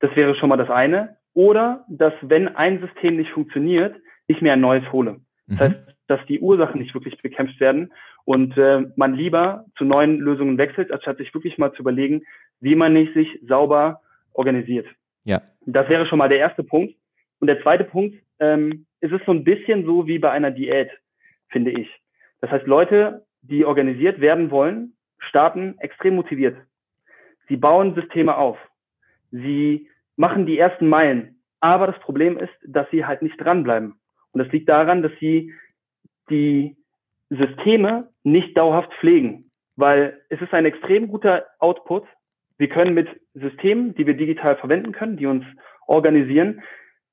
Das 0.00 0.16
wäre 0.16 0.34
schon 0.34 0.48
mal 0.48 0.56
das 0.56 0.70
eine. 0.70 1.16
Oder 1.34 1.84
dass, 1.88 2.14
wenn 2.22 2.48
ein 2.48 2.80
System 2.80 3.16
nicht 3.16 3.30
funktioniert, 3.30 3.94
ich 4.26 4.40
mir 4.40 4.54
ein 4.54 4.60
neues 4.60 4.90
hole. 4.92 5.20
Das 5.46 5.58
mhm. 5.58 5.60
heißt, 5.60 5.96
dass 6.06 6.26
die 6.26 6.40
Ursachen 6.40 6.80
nicht 6.80 6.94
wirklich 6.94 7.20
bekämpft 7.20 7.60
werden 7.60 7.92
und 8.24 8.56
äh, 8.56 8.86
man 8.96 9.14
lieber 9.14 9.66
zu 9.76 9.84
neuen 9.84 10.18
Lösungen 10.18 10.58
wechselt, 10.58 10.92
anstatt 10.92 11.18
sich 11.18 11.34
wirklich 11.34 11.58
mal 11.58 11.72
zu 11.72 11.80
überlegen, 11.80 12.22
wie 12.60 12.76
man 12.76 12.92
nicht 12.92 13.14
sich 13.14 13.40
sauber 13.46 14.00
organisiert. 14.32 14.86
Ja. 15.24 15.42
Das 15.66 15.88
wäre 15.88 16.06
schon 16.06 16.18
mal 16.18 16.28
der 16.28 16.38
erste 16.38 16.62
Punkt. 16.62 16.94
Und 17.40 17.48
der 17.48 17.60
zweite 17.62 17.84
Punkt, 17.84 18.16
ähm, 18.38 18.86
ist 19.00 19.12
es 19.12 19.20
so 19.26 19.32
ein 19.32 19.44
bisschen 19.44 19.84
so 19.84 20.06
wie 20.06 20.18
bei 20.18 20.30
einer 20.30 20.50
Diät, 20.50 20.90
finde 21.48 21.72
ich. 21.72 21.88
Das 22.40 22.50
heißt, 22.50 22.66
Leute, 22.66 23.26
die 23.42 23.64
organisiert 23.64 24.20
werden 24.20 24.50
wollen, 24.50 24.96
starten 25.18 25.76
extrem 25.78 26.14
motiviert. 26.14 26.56
Sie 27.48 27.56
bauen 27.56 27.94
Systeme 27.94 28.36
auf. 28.36 28.58
Sie 29.30 29.88
machen 30.16 30.46
die 30.46 30.58
ersten 30.58 30.88
Meilen. 30.88 31.42
Aber 31.60 31.86
das 31.86 31.98
Problem 32.00 32.38
ist, 32.38 32.52
dass 32.64 32.88
sie 32.90 33.04
halt 33.04 33.22
nicht 33.22 33.40
dranbleiben. 33.40 34.00
Und 34.32 34.38
das 34.42 34.52
liegt 34.52 34.68
daran, 34.68 35.02
dass 35.02 35.12
sie 35.20 35.52
die 36.30 36.76
Systeme 37.36 38.08
nicht 38.22 38.56
dauerhaft 38.56 38.92
pflegen. 38.94 39.50
Weil 39.76 40.20
es 40.28 40.40
ist 40.40 40.52
ein 40.52 40.66
extrem 40.66 41.08
guter 41.08 41.46
Output. 41.58 42.04
Wir 42.58 42.68
können 42.68 42.94
mit 42.94 43.08
Systemen, 43.34 43.94
die 43.94 44.06
wir 44.06 44.14
digital 44.14 44.56
verwenden 44.56 44.92
können, 44.92 45.16
die 45.16 45.26
uns 45.26 45.44
organisieren, 45.86 46.62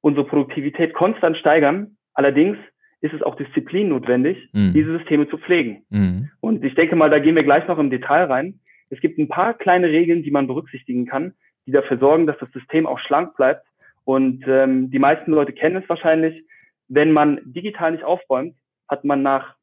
unsere 0.02 0.26
Produktivität 0.26 0.94
konstant 0.94 1.38
steigern. 1.38 1.98
Allerdings 2.14 2.58
ist 3.02 3.14
es 3.14 3.22
auch 3.22 3.36
Disziplin 3.36 3.90
notwendig, 3.90 4.50
mhm. 4.52 4.74
diese 4.74 4.98
Systeme 4.98 5.28
zu 5.30 5.38
pflegen. 5.38 5.86
Mhm. 5.90 6.30
Und 6.42 6.66
ich 6.66 6.76
denke 6.76 6.96
mal, 6.96 7.10
da 7.10 7.20
gehen 7.20 7.36
wir 7.36 7.44
gleich 7.44 7.68
noch 7.68 7.80
im 7.80 7.90
Detail 7.90 8.26
rein. 8.26 8.60
Es 8.90 9.00
gibt 9.00 9.18
ein 9.18 9.30
paar 9.30 9.54
kleine 9.54 9.88
Regeln, 9.88 10.24
die 10.24 10.32
man 10.32 10.48
berücksichtigen 10.48 11.06
kann, 11.06 11.34
die 11.66 11.72
dafür 11.72 11.98
sorgen, 11.98 12.28
dass 12.28 12.38
das 12.40 12.52
System 12.52 12.86
auch 12.86 13.00
schlank 13.00 13.36
bleibt. 13.36 13.66
Und 14.04 14.44
ähm, 14.48 14.92
die 14.92 15.00
meisten 15.00 15.32
Leute 15.32 15.54
kennen 15.54 15.82
es 15.82 15.88
wahrscheinlich. 15.88 16.44
Wenn 16.88 17.12
man 17.12 17.40
digital 17.46 17.92
nicht 17.92 18.04
aufräumt, 18.04 18.56
hat 18.88 19.06
man 19.06 19.22
nach 19.22 19.56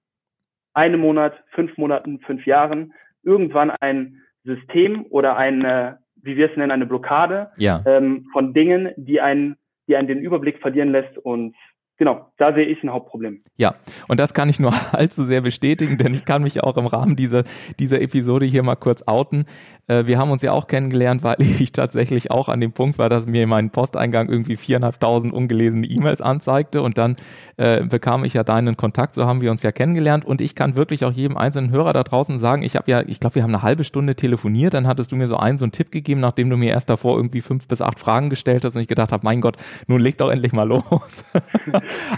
einem 0.77 1.01
Monat, 1.01 1.43
fünf 1.53 1.77
Monaten, 1.79 2.21
fünf 2.21 2.47
Jahren 2.47 2.93
irgendwann 3.23 3.71
ein 3.71 4.21
System 4.45 5.07
oder 5.09 5.37
eine, 5.37 5.99
wie 6.23 6.37
wir 6.37 6.51
es 6.51 6.57
nennen, 6.57 6.71
eine 6.71 6.87
Blockade 6.87 7.51
ja. 7.57 7.83
ähm, 7.87 8.29
von 8.33 8.53
Dingen, 8.53 8.93
die 8.97 9.21
einen, 9.21 9.57
die 9.89 9.97
einen 9.97 10.07
den 10.07 10.21
Überblick 10.21 10.61
verlieren 10.61 10.93
lässt 10.93 11.17
und 11.19 11.57
Genau, 11.99 12.27
da 12.37 12.53
sehe 12.53 12.67
ich 12.67 12.83
ein 12.83 12.91
Hauptproblem. 12.91 13.41
Ja, 13.57 13.75
und 14.07 14.21
das 14.21 14.35
kann 14.35 14.51
ich 14.51 14.61
nur 14.61 14.73
allzu 14.93 15.25
sehr 15.25 15.41
bestätigen, 15.41 15.97
denn 15.97 16.13
ich 16.13 16.27
kann 16.27 16.43
mich 16.43 16.63
auch 16.63 16.77
im 16.77 16.87
Rahmen 16.87 17.17
dieser, 17.17 17.45
dieser 17.79 18.03
Episode 18.03 18.45
hier 18.45 18.63
mal 18.63 18.77
kurz 18.77 19.05
outen. 19.07 19.47
Äh, 19.87 20.07
wir 20.07 20.19
haben 20.19 20.31
uns 20.31 20.43
ja 20.43 20.53
auch 20.53 20.67
kennengelernt, 20.67 21.23
weil 21.23 21.37
ich 21.41 21.73
tatsächlich 21.73 22.31
auch 22.31 22.51
an 22.51 22.61
dem 22.61 22.73
Punkt 22.73 22.99
war, 22.99 23.09
dass 23.09 23.27
mir 23.27 23.47
mein 23.47 23.71
Posteingang 23.71 24.29
irgendwie 24.29 24.57
viereinhalbtausend 24.57 25.33
ungelesene 25.33 25.87
E-Mails 25.87 26.21
anzeigte 26.21 26.83
und 26.83 26.99
dann 26.99 27.17
äh, 27.57 27.83
bekam 27.85 28.25
ich 28.25 28.35
ja 28.35 28.45
deinen 28.45 28.77
Kontakt, 28.77 29.15
so 29.15 29.25
haben 29.27 29.41
wir 29.41 29.51
uns 29.51 29.63
ja 29.63 29.73
kennengelernt 29.73 30.27
und 30.27 30.43
ich 30.43 30.55
kann 30.55 30.77
wirklich 30.77 31.05
auch 31.07 31.13
jedem 31.13 31.39
einzelnen 31.39 31.71
Hörer 31.71 31.95
da 31.95 32.03
draußen 32.03 32.37
sagen, 32.37 32.63
ich 32.63 32.77
habe 32.77 32.91
ja, 32.91 33.03
ich 33.07 33.21
glaube, 33.21 33.37
wir 33.37 33.43
haben 33.43 33.55
eine 33.55 33.63
halbe 33.63 33.85
Stunde 33.85 34.17
telefoniert, 34.17 34.75
dann 34.75 34.87
hattest 34.87 35.13
du 35.13 35.17
mir 35.17 35.29
so 35.29 35.39
einen 35.39 35.57
so 35.57 35.65
einen 35.65 35.73
Tipp 35.73 35.91
gegeben, 35.91 36.21
nachdem 36.21 36.51
du 36.51 36.59
mir 36.59 36.71
erst 36.71 36.91
davor 36.91 37.17
irgendwie 37.17 37.41
fünf 37.41 37.67
bis 37.69 37.81
acht 37.81 37.99
Fragen 37.99 38.29
gestellt 38.29 38.67
hast 38.67 38.77
und 38.77 38.83
ich 38.83 38.89
gedacht 38.89 39.13
habe, 39.13 39.25
mein 39.25 39.41
Gott, 39.41 39.57
nun 39.87 40.03
leg 40.03 40.19
doch 40.19 40.31
endlich 40.31 40.53
mal 40.53 40.69
los. 40.69 41.25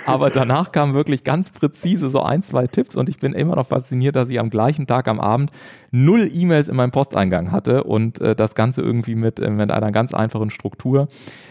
Aber 0.07 0.31
danach 0.31 0.73
kamen 0.73 0.95
wirklich 0.95 1.25
ganz 1.25 1.51
präzise 1.51 2.09
so 2.09 2.23
ein, 2.23 2.43
zwei 2.43 2.67
Tipps 2.67 2.97
und 2.97 3.09
ich 3.09 3.19
bin 3.19 3.33
immer 3.33 3.57
noch 3.57 3.67
fasziniert, 3.67 4.17
dass 4.17 4.29
ich 4.29 4.41
am 4.41 4.51
gleichen 4.51 4.87
Tag 4.87 5.09
am 5.09 5.21
Abend 5.21 5.51
null 5.91 6.29
E-Mails 6.33 6.69
in 6.69 6.77
meinem 6.77 6.91
Posteingang 6.91 7.51
hatte 7.51 7.85
und 7.85 8.21
äh, 8.21 8.35
das 8.35 8.55
Ganze 8.55 8.83
irgendwie 8.83 9.15
mit, 9.15 9.41
äh, 9.41 9.51
mit 9.51 9.73
einer 9.73 9.93
ganz 9.93 10.15
einfachen 10.15 10.51
Struktur. 10.51 11.09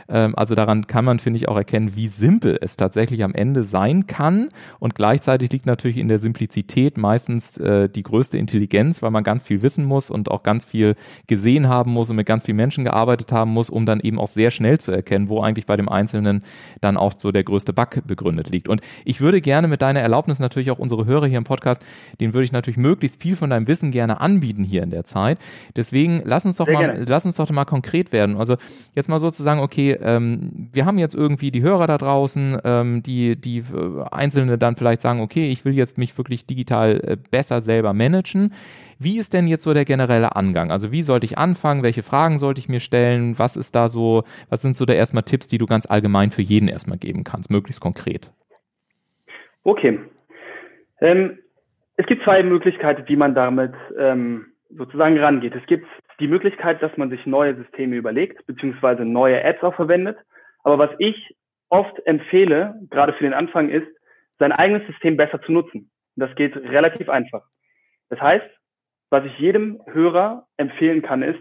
Ähm, 0.09 0.33
also 0.35 0.55
daran 0.55 0.87
kann 0.87 1.05
man, 1.05 1.19
finde 1.19 1.37
ich, 1.37 1.47
auch 1.47 1.57
erkennen, 1.57 1.95
wie 1.95 2.07
simpel 2.07 2.57
es 2.61 2.77
tatsächlich 2.77 3.23
am 3.23 3.33
Ende 3.33 3.63
sein 3.63 4.07
kann. 4.07 4.49
Und 4.79 4.95
gleichzeitig 4.95 5.51
liegt 5.51 5.65
natürlich 5.65 5.97
in 5.97 6.07
der 6.07 6.19
Simplizität 6.19 6.97
meistens 6.97 7.57
äh, 7.57 7.89
die 7.89 8.03
größte 8.03 8.37
Intelligenz, 8.37 9.01
weil 9.01 9.11
man 9.11 9.23
ganz 9.23 9.43
viel 9.43 9.61
wissen 9.61 9.85
muss 9.85 10.09
und 10.09 10.31
auch 10.31 10.43
ganz 10.43 10.65
viel 10.65 10.95
gesehen 11.27 11.67
haben 11.67 11.91
muss 11.91 12.09
und 12.09 12.15
mit 12.15 12.25
ganz 12.25 12.45
vielen 12.45 12.57
Menschen 12.57 12.83
gearbeitet 12.83 13.31
haben 13.31 13.51
muss, 13.51 13.69
um 13.69 13.85
dann 13.85 13.99
eben 13.99 14.19
auch 14.19 14.27
sehr 14.27 14.51
schnell 14.51 14.77
zu 14.79 14.91
erkennen, 14.91 15.29
wo 15.29 15.41
eigentlich 15.41 15.65
bei 15.65 15.75
dem 15.75 15.89
Einzelnen 15.89 16.43
dann 16.81 16.97
auch 16.97 17.13
so 17.17 17.31
der 17.31 17.43
größte 17.43 17.73
Bug 17.73 18.01
begründet 18.05 18.49
liegt. 18.49 18.67
Und 18.67 18.81
ich 19.05 19.21
würde 19.21 19.41
gerne 19.41 19.67
mit 19.67 19.81
deiner 19.81 19.99
Erlaubnis 19.99 20.39
natürlich 20.39 20.71
auch 20.71 20.79
unsere 20.79 21.05
Hörer 21.05 21.27
hier 21.27 21.37
im 21.37 21.43
Podcast, 21.43 21.83
denen 22.19 22.33
würde 22.33 22.45
ich 22.45 22.51
natürlich 22.51 22.77
möglichst 22.77 23.21
viel 23.21 23.35
von 23.35 23.49
deinem 23.49 23.67
Wissen 23.67 23.91
gerne 23.91 24.21
anbieten 24.21 24.63
hier 24.63 24.83
in 24.83 24.89
der 24.89 25.03
Zeit. 25.03 25.37
Deswegen 25.75 26.21
lass 26.23 26.45
uns 26.45 26.57
doch 26.57 26.65
sehr 26.65 26.73
mal, 26.75 26.85
gerne. 26.87 27.05
lass 27.07 27.25
uns 27.25 27.35
doch 27.35 27.49
mal 27.49 27.65
konkret 27.65 28.11
werden. 28.11 28.37
Also 28.37 28.57
jetzt 28.95 29.09
mal 29.09 29.19
sozusagen, 29.19 29.59
okay, 29.59 29.96
ähm, 30.01 30.69
wir 30.71 30.85
haben 30.85 30.97
jetzt 30.97 31.15
irgendwie 31.15 31.51
die 31.51 31.61
Hörer 31.61 31.87
da 31.87 31.97
draußen, 31.97 32.59
ähm, 32.63 33.03
die, 33.03 33.35
die 33.35 33.59
äh, 33.59 34.03
Einzelne 34.11 34.57
dann 34.57 34.75
vielleicht 34.75 35.01
sagen, 35.01 35.21
okay, 35.21 35.49
ich 35.49 35.65
will 35.65 35.73
jetzt 35.73 35.97
mich 35.97 36.17
wirklich 36.17 36.45
digital 36.45 37.01
äh, 37.03 37.17
besser 37.31 37.61
selber 37.61 37.93
managen. 37.93 38.53
Wie 38.99 39.19
ist 39.19 39.33
denn 39.33 39.47
jetzt 39.47 39.63
so 39.63 39.73
der 39.73 39.85
generelle 39.85 40.35
Angang? 40.35 40.71
Also 40.71 40.91
wie 40.91 41.03
sollte 41.03 41.25
ich 41.25 41.37
anfangen? 41.37 41.83
Welche 41.83 42.03
Fragen 42.03 42.39
sollte 42.39 42.59
ich 42.59 42.69
mir 42.69 42.79
stellen? 42.79 43.37
Was 43.37 43.55
ist 43.55 43.75
da 43.75 43.89
so, 43.89 44.23
was 44.49 44.61
sind 44.61 44.75
so 44.75 44.85
da 44.85 44.93
erstmal 44.93 45.23
Tipps, 45.23 45.47
die 45.47 45.57
du 45.57 45.65
ganz 45.65 45.85
allgemein 45.85 46.31
für 46.31 46.41
jeden 46.41 46.67
erstmal 46.67 46.97
geben 46.97 47.23
kannst, 47.23 47.51
möglichst 47.51 47.81
konkret? 47.81 48.31
Okay. 49.63 49.99
Ähm, 51.01 51.37
es 51.97 52.05
gibt 52.05 52.23
zwei 52.23 52.41
Möglichkeiten, 52.43 53.03
wie 53.07 53.15
man 53.15 53.35
damit 53.35 53.73
ähm, 53.99 54.47
sozusagen 54.69 55.17
rangeht. 55.19 55.55
Es 55.55 55.65
gibt 55.67 55.85
die 56.19 56.27
Möglichkeit, 56.27 56.81
dass 56.81 56.95
man 56.97 57.09
sich 57.09 57.25
neue 57.25 57.55
Systeme 57.55 57.95
überlegt, 57.95 58.45
beziehungsweise 58.47 59.05
neue 59.05 59.43
Ads 59.43 59.63
auch 59.63 59.75
verwendet. 59.75 60.17
Aber 60.63 60.77
was 60.77 60.89
ich 60.99 61.35
oft 61.69 62.05
empfehle, 62.05 62.79
gerade 62.89 63.13
für 63.13 63.23
den 63.23 63.33
Anfang, 63.33 63.69
ist, 63.69 63.87
sein 64.39 64.51
eigenes 64.51 64.85
System 64.87 65.17
besser 65.17 65.41
zu 65.41 65.51
nutzen. 65.51 65.91
Das 66.15 66.33
geht 66.35 66.55
relativ 66.55 67.09
einfach. 67.09 67.43
Das 68.09 68.19
heißt, 68.19 68.47
was 69.09 69.25
ich 69.25 69.37
jedem 69.39 69.81
Hörer 69.87 70.47
empfehlen 70.57 71.01
kann, 71.01 71.21
ist, 71.21 71.39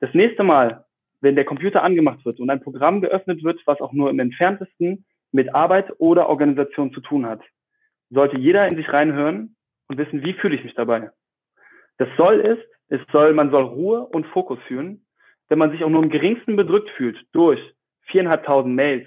das 0.00 0.12
nächste 0.14 0.42
Mal, 0.42 0.84
wenn 1.20 1.36
der 1.36 1.44
Computer 1.44 1.82
angemacht 1.82 2.24
wird 2.24 2.40
und 2.40 2.48
ein 2.50 2.62
Programm 2.62 3.00
geöffnet 3.00 3.44
wird, 3.44 3.60
was 3.66 3.80
auch 3.80 3.92
nur 3.92 4.10
im 4.10 4.18
entferntesten 4.18 5.04
mit 5.32 5.54
Arbeit 5.54 5.92
oder 5.98 6.28
Organisation 6.28 6.92
zu 6.92 7.00
tun 7.00 7.26
hat, 7.26 7.42
sollte 8.10 8.38
jeder 8.38 8.66
in 8.66 8.76
sich 8.76 8.90
reinhören 8.92 9.56
und 9.88 9.98
wissen, 9.98 10.22
wie 10.22 10.32
fühle 10.32 10.56
ich 10.56 10.64
mich 10.64 10.74
dabei. 10.74 11.10
Das 11.98 12.08
Soll 12.16 12.40
ist, 12.40 12.66
es 12.90 13.00
soll, 13.12 13.32
man 13.32 13.50
soll 13.50 13.62
Ruhe 13.62 14.00
und 14.06 14.26
Fokus 14.26 14.58
führen. 14.66 15.06
Wenn 15.48 15.58
man 15.58 15.70
sich 15.70 15.82
auch 15.82 15.88
nur 15.88 16.02
im 16.02 16.10
geringsten 16.10 16.56
bedrückt 16.56 16.90
fühlt 16.90 17.16
durch 17.32 17.60
viereinhalbtausend 18.02 18.74
Mails, 18.74 19.06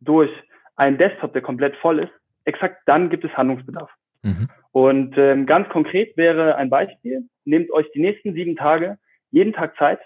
durch 0.00 0.30
einen 0.76 0.98
Desktop, 0.98 1.32
der 1.32 1.42
komplett 1.42 1.76
voll 1.76 1.98
ist, 1.98 2.12
exakt 2.44 2.82
dann 2.86 3.10
gibt 3.10 3.24
es 3.24 3.36
Handlungsbedarf. 3.36 3.90
Mhm. 4.22 4.48
Und 4.72 5.16
ähm, 5.18 5.46
ganz 5.46 5.68
konkret 5.68 6.16
wäre 6.16 6.56
ein 6.56 6.70
Beispiel, 6.70 7.28
nehmt 7.44 7.70
euch 7.70 7.90
die 7.92 8.00
nächsten 8.00 8.34
sieben 8.34 8.56
Tage 8.56 8.98
jeden 9.30 9.52
Tag 9.52 9.76
Zeit, 9.76 10.00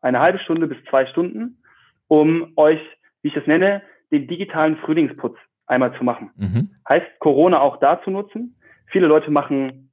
eine 0.00 0.20
halbe 0.20 0.38
Stunde 0.40 0.66
bis 0.66 0.78
zwei 0.90 1.06
Stunden, 1.06 1.62
um 2.08 2.52
euch, 2.56 2.80
wie 3.22 3.28
ich 3.28 3.36
es 3.36 3.46
nenne, 3.46 3.82
den 4.10 4.26
digitalen 4.26 4.76
Frühlingsputz 4.78 5.36
einmal 5.66 5.96
zu 5.96 6.04
machen. 6.04 6.30
Mhm. 6.36 6.70
Heißt, 6.88 7.06
Corona 7.20 7.60
auch 7.60 7.78
da 7.78 8.02
zu 8.02 8.10
nutzen. 8.10 8.56
Viele 8.86 9.06
Leute 9.06 9.30
machen 9.30 9.87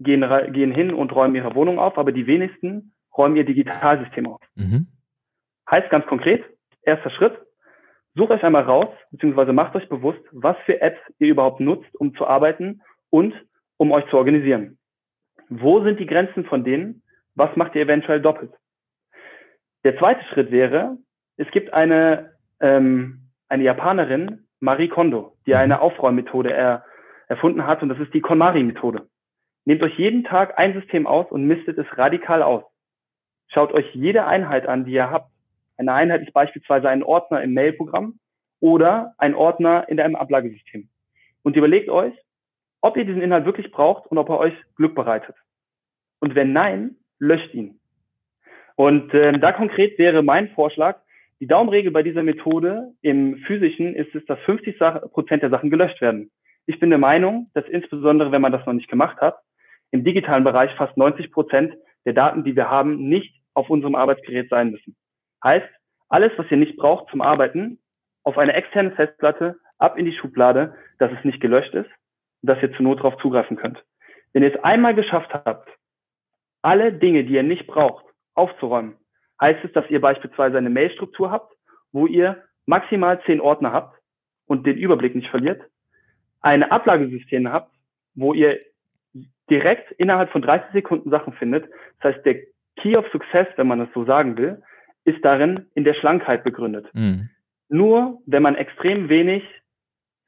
gehen, 0.00 0.24
gehen 0.52 0.72
hin 0.72 0.92
und 0.92 1.14
räumen 1.14 1.34
ihre 1.34 1.54
Wohnung 1.54 1.78
auf, 1.78 1.98
aber 1.98 2.12
die 2.12 2.26
wenigsten 2.26 2.94
räumen 3.16 3.36
ihr 3.36 3.44
Digitalsystem 3.44 4.26
auf. 4.26 4.40
Mhm. 4.54 4.88
Heißt 5.70 5.90
ganz 5.90 6.06
konkret, 6.06 6.44
erster 6.82 7.10
Schritt, 7.10 7.38
sucht 8.14 8.30
euch 8.30 8.44
einmal 8.44 8.62
raus, 8.62 8.88
beziehungsweise 9.10 9.52
macht 9.52 9.74
euch 9.74 9.88
bewusst, 9.88 10.20
was 10.32 10.56
für 10.66 10.80
Apps 10.80 11.00
ihr 11.18 11.28
überhaupt 11.28 11.60
nutzt, 11.60 11.94
um 11.96 12.14
zu 12.14 12.26
arbeiten 12.26 12.82
und 13.10 13.34
um 13.76 13.92
euch 13.92 14.06
zu 14.08 14.16
organisieren. 14.16 14.78
Wo 15.48 15.82
sind 15.82 16.00
die 16.00 16.06
Grenzen 16.06 16.44
von 16.44 16.64
denen? 16.64 17.02
Was 17.34 17.56
macht 17.56 17.74
ihr 17.74 17.82
eventuell 17.82 18.20
doppelt? 18.20 18.52
Der 19.84 19.98
zweite 19.98 20.24
Schritt 20.24 20.50
wäre, 20.50 20.96
es 21.36 21.50
gibt 21.50 21.72
eine, 21.72 22.32
ähm, 22.60 23.30
eine 23.48 23.64
Japanerin, 23.64 24.46
Marie 24.60 24.88
Kondo, 24.88 25.36
die 25.46 25.50
mhm. 25.50 25.58
eine 25.58 25.80
Aufräummethode 25.80 26.52
er, 26.52 26.84
erfunden 27.26 27.66
hat 27.66 27.82
und 27.82 27.88
das 27.88 27.98
ist 27.98 28.12
die 28.14 28.20
KonMari-Methode. 28.20 29.08
Nehmt 29.64 29.82
euch 29.82 29.98
jeden 29.98 30.24
Tag 30.24 30.58
ein 30.58 30.74
System 30.74 31.06
aus 31.06 31.30
und 31.30 31.46
mistet 31.46 31.78
es 31.78 31.86
radikal 31.96 32.42
aus. 32.42 32.64
Schaut 33.48 33.72
euch 33.72 33.94
jede 33.94 34.26
Einheit 34.26 34.66
an, 34.66 34.84
die 34.84 34.92
ihr 34.92 35.10
habt. 35.10 35.30
Eine 35.76 35.92
Einheit 35.92 36.22
ist 36.22 36.32
beispielsweise 36.32 36.88
ein 36.88 37.02
Ordner 37.02 37.42
im 37.42 37.54
Mailprogramm 37.54 38.18
oder 38.60 39.14
ein 39.18 39.34
Ordner 39.34 39.88
in 39.88 40.00
einem 40.00 40.16
Ablagesystem. 40.16 40.88
Und 41.42 41.56
überlegt 41.56 41.88
euch, 41.88 42.14
ob 42.80 42.96
ihr 42.96 43.04
diesen 43.04 43.22
Inhalt 43.22 43.46
wirklich 43.46 43.70
braucht 43.70 44.06
und 44.06 44.18
ob 44.18 44.28
er 44.28 44.38
euch 44.38 44.54
Glück 44.76 44.94
bereitet. 44.94 45.34
Und 46.20 46.34
wenn 46.34 46.52
nein, 46.52 46.96
löscht 47.18 47.54
ihn. 47.54 47.80
Und 48.76 49.14
äh, 49.14 49.32
da 49.38 49.52
konkret 49.52 49.98
wäre 49.98 50.22
mein 50.22 50.50
Vorschlag, 50.50 51.00
die 51.40 51.46
Daumenregel 51.46 51.92
bei 51.92 52.02
dieser 52.02 52.22
Methode 52.22 52.92
im 53.00 53.38
physischen 53.38 53.94
ist 53.94 54.14
es, 54.14 54.24
dass 54.26 54.38
50 54.40 54.78
Prozent 55.12 55.42
der 55.42 55.50
Sachen 55.50 55.70
gelöscht 55.70 56.00
werden. 56.00 56.30
Ich 56.66 56.80
bin 56.80 56.90
der 56.90 56.98
Meinung, 56.98 57.50
dass 57.54 57.66
insbesondere, 57.68 58.32
wenn 58.32 58.40
man 58.40 58.52
das 58.52 58.64
noch 58.66 58.72
nicht 58.72 58.88
gemacht 58.88 59.20
hat, 59.20 59.38
im 59.90 60.04
digitalen 60.04 60.44
Bereich 60.44 60.74
fast 60.74 60.96
90 60.96 61.30
Prozent 61.32 61.74
der 62.04 62.12
Daten, 62.12 62.44
die 62.44 62.56
wir 62.56 62.70
haben, 62.70 63.08
nicht 63.08 63.40
auf 63.54 63.70
unserem 63.70 63.94
Arbeitsgerät 63.94 64.50
sein 64.50 64.70
müssen. 64.70 64.96
Heißt, 65.42 65.68
alles, 66.08 66.32
was 66.36 66.50
ihr 66.50 66.56
nicht 66.56 66.76
braucht 66.76 67.10
zum 67.10 67.22
Arbeiten, 67.22 67.78
auf 68.22 68.38
eine 68.38 68.54
externe 68.54 68.92
Festplatte 68.92 69.58
ab 69.78 69.98
in 69.98 70.06
die 70.06 70.16
Schublade, 70.16 70.74
dass 70.98 71.12
es 71.12 71.24
nicht 71.24 71.40
gelöscht 71.40 71.74
ist 71.74 71.90
und 72.42 72.50
dass 72.50 72.62
ihr 72.62 72.72
zur 72.72 72.82
Not 72.82 72.98
darauf 73.00 73.16
zugreifen 73.18 73.56
könnt. 73.56 73.84
Wenn 74.32 74.42
ihr 74.42 74.54
es 74.54 74.64
einmal 74.64 74.94
geschafft 74.94 75.32
habt, 75.32 75.68
alle 76.62 76.92
Dinge, 76.92 77.24
die 77.24 77.34
ihr 77.34 77.42
nicht 77.42 77.66
braucht, 77.66 78.04
aufzuräumen, 78.34 78.96
heißt 79.40 79.64
es, 79.64 79.72
dass 79.72 79.88
ihr 79.90 80.00
beispielsweise 80.00 80.58
eine 80.58 80.70
Mailstruktur 80.70 81.30
habt, 81.30 81.54
wo 81.92 82.06
ihr 82.06 82.42
maximal 82.66 83.20
zehn 83.24 83.40
Ordner 83.40 83.72
habt 83.72 84.00
und 84.46 84.66
den 84.66 84.76
Überblick 84.76 85.14
nicht 85.14 85.28
verliert, 85.28 85.62
eine 86.40 86.70
Ablagesystem 86.70 87.50
habt, 87.50 87.74
wo 88.14 88.34
ihr 88.34 88.60
direkt 89.50 89.92
innerhalb 89.92 90.30
von 90.30 90.42
30 90.42 90.72
Sekunden 90.72 91.10
Sachen 91.10 91.32
findet. 91.34 91.68
Das 92.00 92.14
heißt, 92.14 92.26
der 92.26 92.40
Key 92.76 92.96
of 92.96 93.06
Success, 93.12 93.46
wenn 93.56 93.68
man 93.68 93.78
das 93.78 93.88
so 93.94 94.04
sagen 94.04 94.36
will, 94.36 94.62
ist 95.04 95.24
darin 95.24 95.66
in 95.74 95.84
der 95.84 95.94
Schlankheit 95.94 96.44
begründet. 96.44 96.88
Mhm. 96.94 97.28
Nur 97.68 98.22
wenn 98.26 98.42
man 98.42 98.56
extrem 98.56 99.08
wenig 99.08 99.44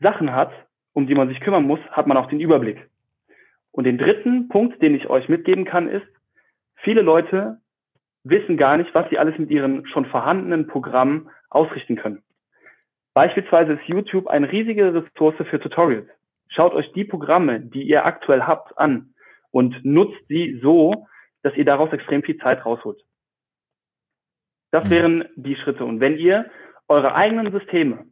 Sachen 0.01 0.33
hat, 0.33 0.53
um 0.93 1.07
die 1.07 1.15
man 1.15 1.29
sich 1.29 1.41
kümmern 1.41 1.65
muss, 1.65 1.81
hat 1.91 2.07
man 2.07 2.17
auch 2.17 2.29
den 2.29 2.41
Überblick. 2.41 2.89
Und 3.71 3.85
den 3.85 3.99
dritten 3.99 4.49
Punkt, 4.49 4.83
den 4.83 4.95
ich 4.95 5.11
euch 5.11 5.29
mitgeben 5.29 5.65
kann, 5.65 5.89
ist, 5.89 6.07
viele 6.77 7.03
Leute 7.03 7.61
wissen 8.25 8.57
gar 8.57 8.77
nicht, 8.77 8.95
was 8.95 9.09
sie 9.11 9.19
alles 9.19 9.39
mit 9.39 9.51
ihren 9.51 9.87
schon 9.87 10.07
vorhandenen 10.07 10.67
Programmen 10.67 11.29
ausrichten 11.51 11.97
können. 11.97 12.23
Beispielsweise 13.15 13.75
ist 13.75 13.85
YouTube 13.87 14.27
eine 14.27 14.51
riesige 14.51 14.93
Ressource 14.93 15.37
für 15.49 15.61
Tutorials. 15.61 16.09
Schaut 16.49 16.75
euch 16.75 16.93
die 16.93 17.05
Programme, 17.05 17.61
die 17.61 17.83
ihr 17.83 18.07
aktuell 18.07 18.43
habt, 18.43 18.79
an 18.79 19.15
und 19.51 19.85
nutzt 19.85 20.21
sie 20.29 20.59
so, 20.63 21.07
dass 21.43 21.57
ihr 21.57 21.65
daraus 21.65 21.93
extrem 21.93 22.23
viel 22.23 22.39
Zeit 22.39 22.65
rausholt. 22.65 23.03
Das 24.71 24.85
mhm. 24.85 24.91
wären 24.91 25.25
die 25.37 25.57
Schritte. 25.57 25.85
Und 25.85 26.01
wenn 26.01 26.19
ihr 26.19 26.51
eure 26.89 27.15
eigenen 27.15 27.53
Systeme 27.53 28.07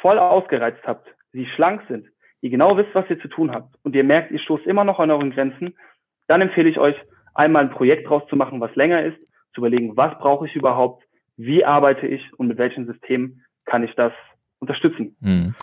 voll 0.00 0.18
ausgereizt 0.18 0.82
habt, 0.84 1.14
sie 1.32 1.46
schlank 1.46 1.82
sind, 1.88 2.08
ihr 2.40 2.50
genau 2.50 2.76
wisst, 2.76 2.94
was 2.94 3.08
ihr 3.08 3.20
zu 3.20 3.28
tun 3.28 3.52
habt 3.52 3.76
und 3.82 3.96
ihr 3.96 4.04
merkt, 4.04 4.30
ihr 4.30 4.38
stoßt 4.38 4.66
immer 4.66 4.84
noch 4.84 5.00
an 5.00 5.10
euren 5.10 5.30
Grenzen, 5.30 5.74
dann 6.26 6.40
empfehle 6.40 6.68
ich 6.68 6.78
euch, 6.78 6.96
einmal 7.34 7.64
ein 7.64 7.70
Projekt 7.70 8.08
draus 8.08 8.22
zu 8.28 8.36
machen, 8.36 8.60
was 8.60 8.74
länger 8.76 9.02
ist, 9.02 9.20
zu 9.54 9.60
überlegen, 9.60 9.96
was 9.96 10.16
brauche 10.18 10.46
ich 10.46 10.54
überhaupt, 10.54 11.04
wie 11.36 11.64
arbeite 11.64 12.06
ich 12.06 12.32
und 12.38 12.48
mit 12.48 12.58
welchen 12.58 12.86
Systemen 12.86 13.44
kann 13.64 13.82
ich 13.82 13.94
das 13.94 14.12
unterstützen. 14.60 15.16
Mhm. 15.20 15.54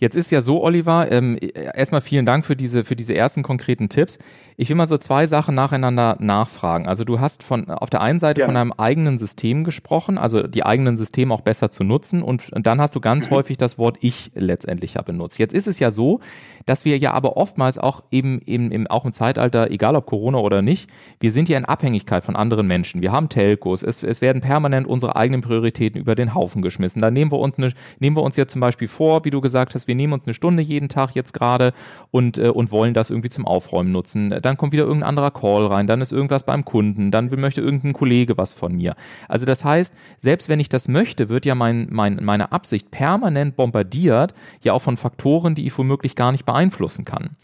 Jetzt 0.00 0.14
ist 0.14 0.30
ja 0.30 0.40
so, 0.40 0.62
Oliver, 0.62 1.10
ähm, 1.10 1.36
erstmal 1.74 2.00
vielen 2.00 2.24
Dank 2.24 2.46
für 2.46 2.54
diese, 2.54 2.84
für 2.84 2.94
diese 2.94 3.14
ersten 3.16 3.42
konkreten 3.42 3.88
Tipps. 3.88 4.18
Ich 4.56 4.68
will 4.68 4.76
mal 4.76 4.86
so 4.86 4.96
zwei 4.96 5.26
Sachen 5.26 5.56
nacheinander 5.56 6.16
nachfragen. 6.20 6.86
Also 6.86 7.02
du 7.02 7.18
hast 7.18 7.42
von, 7.42 7.68
auf 7.68 7.90
der 7.90 8.00
einen 8.00 8.20
Seite 8.20 8.42
ja. 8.42 8.46
von 8.46 8.56
einem 8.56 8.72
eigenen 8.72 9.18
System 9.18 9.64
gesprochen, 9.64 10.16
also 10.16 10.46
die 10.46 10.64
eigenen 10.64 10.96
Systeme 10.96 11.34
auch 11.34 11.40
besser 11.40 11.72
zu 11.72 11.82
nutzen 11.82 12.22
und, 12.22 12.52
und 12.52 12.66
dann 12.66 12.80
hast 12.80 12.94
du 12.94 13.00
ganz 13.00 13.28
mhm. 13.28 13.34
häufig 13.34 13.56
das 13.56 13.76
Wort 13.76 13.98
Ich 14.00 14.30
letztendlich 14.34 14.94
ja 14.94 15.02
benutzt. 15.02 15.38
Jetzt 15.38 15.52
ist 15.52 15.66
es 15.66 15.80
ja 15.80 15.90
so, 15.90 16.20
dass 16.68 16.84
wir 16.84 16.98
ja 16.98 17.12
aber 17.12 17.36
oftmals 17.36 17.78
auch 17.78 18.02
eben, 18.10 18.40
eben, 18.44 18.70
eben 18.70 18.86
auch 18.88 19.04
im 19.04 19.12
Zeitalter, 19.12 19.70
egal 19.70 19.96
ob 19.96 20.06
Corona 20.06 20.38
oder 20.38 20.60
nicht, 20.60 20.90
wir 21.18 21.32
sind 21.32 21.48
ja 21.48 21.56
in 21.56 21.64
Abhängigkeit 21.64 22.22
von 22.22 22.36
anderen 22.36 22.66
Menschen. 22.66 23.00
Wir 23.00 23.10
haben 23.10 23.28
Telcos, 23.30 23.82
es, 23.82 24.02
es 24.02 24.20
werden 24.20 24.42
permanent 24.42 24.86
unsere 24.86 25.16
eigenen 25.16 25.40
Prioritäten 25.40 25.98
über 25.98 26.14
den 26.14 26.34
Haufen 26.34 26.60
geschmissen. 26.60 27.00
Da 27.00 27.10
nehmen 27.10 27.32
wir 27.32 27.38
uns, 27.38 27.56
eine, 27.56 27.72
nehmen 28.00 28.16
wir 28.16 28.22
uns 28.22 28.36
jetzt 28.36 28.52
zum 28.52 28.60
Beispiel 28.60 28.88
vor, 28.88 29.24
wie 29.24 29.30
du 29.30 29.40
gesagt 29.40 29.74
hast, 29.74 29.88
wir 29.88 29.94
nehmen 29.94 30.12
uns 30.12 30.26
eine 30.26 30.34
Stunde 30.34 30.62
jeden 30.62 30.88
Tag 30.88 31.14
jetzt 31.14 31.32
gerade 31.32 31.72
und, 32.10 32.36
äh, 32.36 32.48
und 32.48 32.70
wollen 32.70 32.92
das 32.92 33.08
irgendwie 33.10 33.30
zum 33.30 33.46
Aufräumen 33.46 33.90
nutzen. 33.90 34.34
Dann 34.42 34.56
kommt 34.58 34.72
wieder 34.72 34.84
irgendein 34.84 35.08
anderer 35.08 35.30
Call 35.30 35.66
rein, 35.66 35.86
dann 35.86 36.02
ist 36.02 36.12
irgendwas 36.12 36.44
beim 36.44 36.64
Kunden, 36.64 37.10
dann 37.10 37.30
möchte 37.38 37.62
irgendein 37.62 37.94
Kollege 37.94 38.36
was 38.36 38.52
von 38.52 38.74
mir. 38.74 38.94
Also 39.28 39.46
das 39.46 39.64
heißt, 39.64 39.94
selbst 40.18 40.48
wenn 40.48 40.60
ich 40.60 40.68
das 40.68 40.88
möchte, 40.88 41.30
wird 41.30 41.46
ja 41.46 41.54
mein, 41.54 41.88
mein, 41.90 42.20
meine 42.22 42.52
Absicht 42.52 42.90
permanent 42.90 43.56
bombardiert, 43.56 44.34
ja 44.62 44.74
auch 44.74 44.82
von 44.82 44.96
Faktoren, 44.96 45.54
die 45.54 45.66
ich 45.66 45.78
womöglich 45.78 46.14
gar 46.14 46.32
nicht 46.32 46.44
beeinflussen 46.58 47.04
kann. 47.04 47.36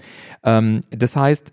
Ähm, 0.44 0.80
das 0.90 1.16
heißt, 1.16 1.52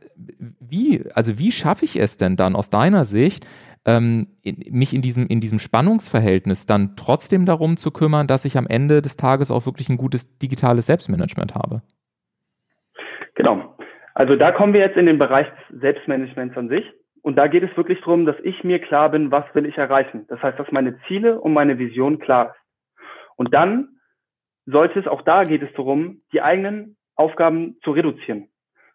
wie, 0.59 1.03
also 1.13 1.37
wie 1.37 1.51
schaffe 1.51 1.85
ich 1.85 1.99
es 1.99 2.17
denn 2.17 2.35
dann 2.35 2.55
aus 2.55 2.69
deiner 2.69 3.05
Sicht, 3.05 3.45
ähm, 3.85 4.27
mich 4.43 4.93
in 4.93 5.01
diesem, 5.01 5.27
in 5.27 5.39
diesem 5.39 5.59
Spannungsverhältnis 5.59 6.65
dann 6.65 6.95
trotzdem 6.95 7.45
darum 7.45 7.77
zu 7.77 7.91
kümmern, 7.91 8.27
dass 8.27 8.45
ich 8.45 8.57
am 8.57 8.67
Ende 8.67 9.01
des 9.01 9.17
Tages 9.17 9.49
auch 9.51 9.65
wirklich 9.65 9.89
ein 9.89 9.97
gutes 9.97 10.37
digitales 10.37 10.85
Selbstmanagement 10.85 11.55
habe. 11.55 11.81
Genau. 13.35 13.75
Also 14.13 14.35
da 14.35 14.51
kommen 14.51 14.73
wir 14.73 14.81
jetzt 14.81 14.97
in 14.97 15.05
den 15.05 15.17
Bereich 15.17 15.47
Selbstmanagements 15.71 16.57
an 16.57 16.69
sich. 16.69 16.85
Und 17.23 17.37
da 17.37 17.47
geht 17.47 17.63
es 17.63 17.75
wirklich 17.77 17.99
darum, 17.99 18.25
dass 18.25 18.35
ich 18.43 18.63
mir 18.63 18.79
klar 18.79 19.09
bin, 19.09 19.31
was 19.31 19.45
will 19.53 19.65
ich 19.65 19.77
erreichen. 19.77 20.25
Das 20.27 20.41
heißt, 20.41 20.59
dass 20.59 20.71
meine 20.71 20.97
Ziele 21.07 21.39
und 21.39 21.53
meine 21.53 21.77
Vision 21.77 22.19
klar 22.19 22.47
ist. 22.47 22.95
Und 23.35 23.53
dann 23.53 23.89
sollte 24.65 24.99
es, 24.99 25.07
auch 25.07 25.21
da 25.21 25.43
geht 25.43 25.61
es 25.61 25.73
darum, 25.75 26.21
die 26.33 26.41
eigenen 26.41 26.97
Aufgaben 27.21 27.77
zu 27.83 27.91
reduzieren. 27.91 28.47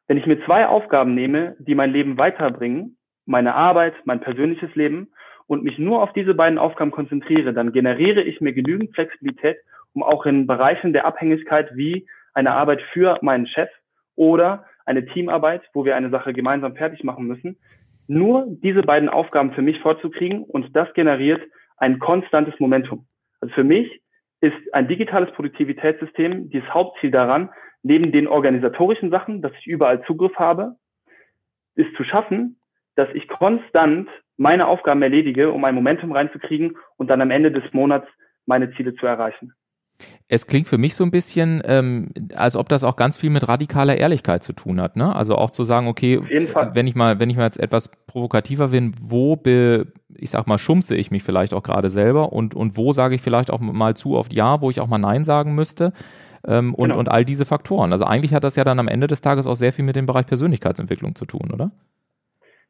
Wenn 0.08 0.18
ich 0.18 0.26
mir 0.26 0.44
zwei 0.44 0.66
Aufgaben 0.66 1.14
nehme, 1.14 1.56
die 1.58 1.74
mein 1.74 1.92
Leben 1.92 2.18
weiterbringen, 2.18 2.96
meine 3.24 3.54
Arbeit, 3.54 3.94
mein 4.04 4.20
persönliches 4.20 4.74
Leben 4.74 5.08
und 5.46 5.64
mich 5.64 5.78
nur 5.78 6.02
auf 6.02 6.12
diese 6.12 6.34
beiden 6.34 6.58
Aufgaben 6.58 6.90
konzentriere, 6.90 7.52
dann 7.52 7.72
generiere 7.72 8.22
ich 8.22 8.40
mir 8.40 8.52
genügend 8.52 8.94
Flexibilität, 8.94 9.58
um 9.94 10.02
auch 10.02 10.26
in 10.26 10.46
Bereichen 10.46 10.92
der 10.92 11.06
Abhängigkeit 11.06 11.70
wie 11.74 12.06
eine 12.34 12.52
Arbeit 12.52 12.82
für 12.92 13.18
meinen 13.22 13.46
Chef 13.46 13.70
oder 14.14 14.64
eine 14.84 15.06
Teamarbeit, 15.06 15.62
wo 15.72 15.84
wir 15.84 15.96
eine 15.96 16.10
Sache 16.10 16.32
gemeinsam 16.32 16.76
fertig 16.76 17.02
machen 17.04 17.26
müssen, 17.26 17.58
nur 18.08 18.46
diese 18.48 18.82
beiden 18.82 19.08
Aufgaben 19.08 19.52
für 19.52 19.62
mich 19.62 19.80
vorzukriegen 19.80 20.44
und 20.44 20.74
das 20.76 20.92
generiert 20.94 21.42
ein 21.76 21.98
konstantes 21.98 22.58
Momentum. 22.60 23.06
Also 23.40 23.54
für 23.54 23.64
mich 23.64 24.02
ist 24.40 24.56
ein 24.72 24.88
digitales 24.88 25.32
Produktivitätssystem 25.32 26.50
das 26.50 26.62
Hauptziel 26.72 27.10
daran, 27.10 27.50
neben 27.86 28.10
den 28.10 28.26
organisatorischen 28.26 29.10
Sachen, 29.10 29.42
dass 29.42 29.52
ich 29.60 29.66
überall 29.66 30.04
Zugriff 30.04 30.34
habe, 30.36 30.74
ist 31.76 31.94
zu 31.96 32.02
schaffen, 32.02 32.58
dass 32.96 33.08
ich 33.14 33.28
konstant 33.28 34.08
meine 34.36 34.66
Aufgaben 34.66 35.02
erledige, 35.02 35.52
um 35.52 35.64
ein 35.64 35.74
Momentum 35.74 36.10
reinzukriegen 36.10 36.76
und 36.96 37.08
dann 37.08 37.20
am 37.20 37.30
Ende 37.30 37.52
des 37.52 37.62
Monats 37.72 38.08
meine 38.44 38.72
Ziele 38.72 38.94
zu 38.96 39.06
erreichen. 39.06 39.52
Es 40.28 40.46
klingt 40.46 40.66
für 40.66 40.76
mich 40.76 40.94
so 40.94 41.04
ein 41.04 41.10
bisschen, 41.10 41.62
ähm, 41.64 42.10
als 42.34 42.56
ob 42.56 42.68
das 42.68 42.84
auch 42.84 42.96
ganz 42.96 43.16
viel 43.16 43.30
mit 43.30 43.48
radikaler 43.48 43.96
Ehrlichkeit 43.96 44.42
zu 44.42 44.52
tun 44.52 44.80
hat. 44.80 44.96
Ne? 44.96 45.14
Also 45.14 45.36
auch 45.36 45.50
zu 45.50 45.64
sagen, 45.64 45.86
okay, 45.86 46.20
wenn 46.74 46.86
ich 46.86 46.96
mal, 46.96 47.18
wenn 47.20 47.30
ich 47.30 47.36
mal 47.36 47.44
jetzt 47.44 47.60
etwas 47.60 47.90
provokativer 48.06 48.68
bin, 48.68 48.94
wo 49.00 49.36
be, 49.36 49.92
ich 50.14 50.30
sag 50.30 50.48
mal, 50.48 50.58
schumse 50.58 50.96
ich 50.96 51.10
mich 51.10 51.22
vielleicht 51.22 51.54
auch 51.54 51.62
gerade 51.62 51.88
selber 51.88 52.32
und, 52.32 52.54
und 52.54 52.76
wo 52.76 52.92
sage 52.92 53.14
ich 53.14 53.22
vielleicht 53.22 53.50
auch 53.50 53.60
mal 53.60 53.94
zu 53.94 54.16
oft 54.16 54.32
Ja, 54.32 54.60
wo 54.60 54.70
ich 54.70 54.80
auch 54.80 54.88
mal 54.88 54.98
Nein 54.98 55.24
sagen 55.24 55.54
müsste. 55.54 55.92
Ähm, 56.46 56.74
und, 56.74 56.88
genau. 56.88 56.98
und 57.00 57.10
all 57.10 57.24
diese 57.24 57.44
Faktoren. 57.44 57.92
Also 57.92 58.04
eigentlich 58.04 58.32
hat 58.32 58.44
das 58.44 58.56
ja 58.56 58.64
dann 58.64 58.78
am 58.78 58.88
Ende 58.88 59.06
des 59.06 59.20
Tages 59.20 59.46
auch 59.46 59.56
sehr 59.56 59.72
viel 59.72 59.84
mit 59.84 59.96
dem 59.96 60.06
Bereich 60.06 60.26
Persönlichkeitsentwicklung 60.26 61.14
zu 61.14 61.24
tun, 61.24 61.50
oder? 61.52 61.72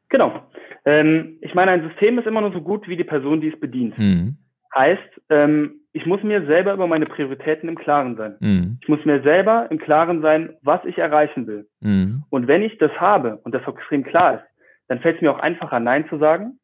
Genau. 0.09 0.41
Ähm, 0.85 1.37
ich 1.41 1.53
meine, 1.53 1.71
ein 1.71 1.83
System 1.87 2.17
ist 2.17 2.27
immer 2.27 2.41
nur 2.41 2.53
so 2.53 2.61
gut 2.61 2.87
wie 2.87 2.97
die 2.97 3.03
Person, 3.03 3.41
die 3.41 3.49
es 3.49 3.59
bedient. 3.59 3.97
Mhm. 3.97 4.37
Heißt, 4.73 5.21
ähm, 5.29 5.81
ich 5.93 6.05
muss 6.05 6.23
mir 6.23 6.45
selber 6.45 6.73
über 6.73 6.87
meine 6.87 7.05
Prioritäten 7.05 7.67
im 7.67 7.77
Klaren 7.77 8.15
sein. 8.15 8.35
Mhm. 8.39 8.77
Ich 8.81 8.87
muss 8.87 9.03
mir 9.03 9.21
selber 9.23 9.67
im 9.69 9.79
Klaren 9.79 10.21
sein, 10.21 10.55
was 10.61 10.83
ich 10.85 10.97
erreichen 10.97 11.47
will. 11.47 11.67
Mhm. 11.81 12.23
Und 12.29 12.47
wenn 12.47 12.61
ich 12.61 12.77
das 12.77 12.91
habe 12.99 13.39
und 13.43 13.53
das 13.53 13.65
auch 13.65 13.75
extrem 13.77 14.03
klar 14.03 14.35
ist, 14.35 14.43
dann 14.87 14.99
fällt 14.99 15.17
es 15.17 15.21
mir 15.21 15.31
auch 15.31 15.39
einfacher, 15.39 15.79
Nein 15.79 16.07
zu 16.07 16.17
sagen. 16.17 16.59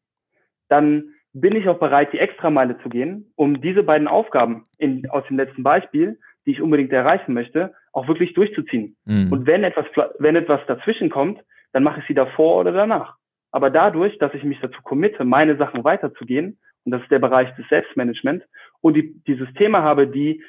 Dann 0.68 1.14
bin 1.32 1.56
ich 1.56 1.68
auch 1.68 1.78
bereit, 1.78 2.12
die 2.12 2.20
Extrameile 2.20 2.78
zu 2.78 2.88
gehen, 2.88 3.32
um 3.34 3.60
diese 3.60 3.82
beiden 3.82 4.08
Aufgaben 4.08 4.64
in, 4.78 5.10
aus 5.10 5.24
dem 5.26 5.36
letzten 5.36 5.64
Beispiel, 5.64 6.18
die 6.46 6.52
ich 6.52 6.62
unbedingt 6.62 6.92
erreichen 6.92 7.34
möchte, 7.34 7.74
auch 7.92 8.08
wirklich 8.08 8.34
durchzuziehen. 8.34 8.96
Mhm. 9.04 9.32
Und 9.32 9.46
wenn 9.46 9.64
etwas, 9.64 9.86
wenn 10.18 10.36
etwas 10.36 10.60
dazwischen 10.66 11.10
kommt, 11.10 11.42
dann 11.72 11.82
mache 11.82 12.00
ich 12.00 12.06
sie 12.06 12.14
davor 12.14 12.60
oder 12.60 12.72
danach. 12.72 13.16
Aber 13.50 13.70
dadurch, 13.70 14.18
dass 14.18 14.34
ich 14.34 14.44
mich 14.44 14.60
dazu 14.60 14.82
committe, 14.82 15.24
meine 15.24 15.56
Sachen 15.56 15.84
weiterzugehen, 15.84 16.58
und 16.84 16.92
das 16.92 17.02
ist 17.02 17.10
der 17.10 17.18
Bereich 17.18 17.54
des 17.56 17.68
Selbstmanagements, 17.68 18.44
und 18.80 18.94
die, 18.94 19.14
die 19.26 19.36
Systeme 19.36 19.82
habe, 19.82 20.06
die 20.06 20.42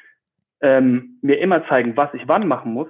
ähm, 0.60 1.18
mir 1.22 1.38
immer 1.38 1.66
zeigen, 1.68 1.96
was 1.96 2.12
ich 2.14 2.28
wann 2.28 2.48
machen 2.48 2.72
muss, 2.72 2.88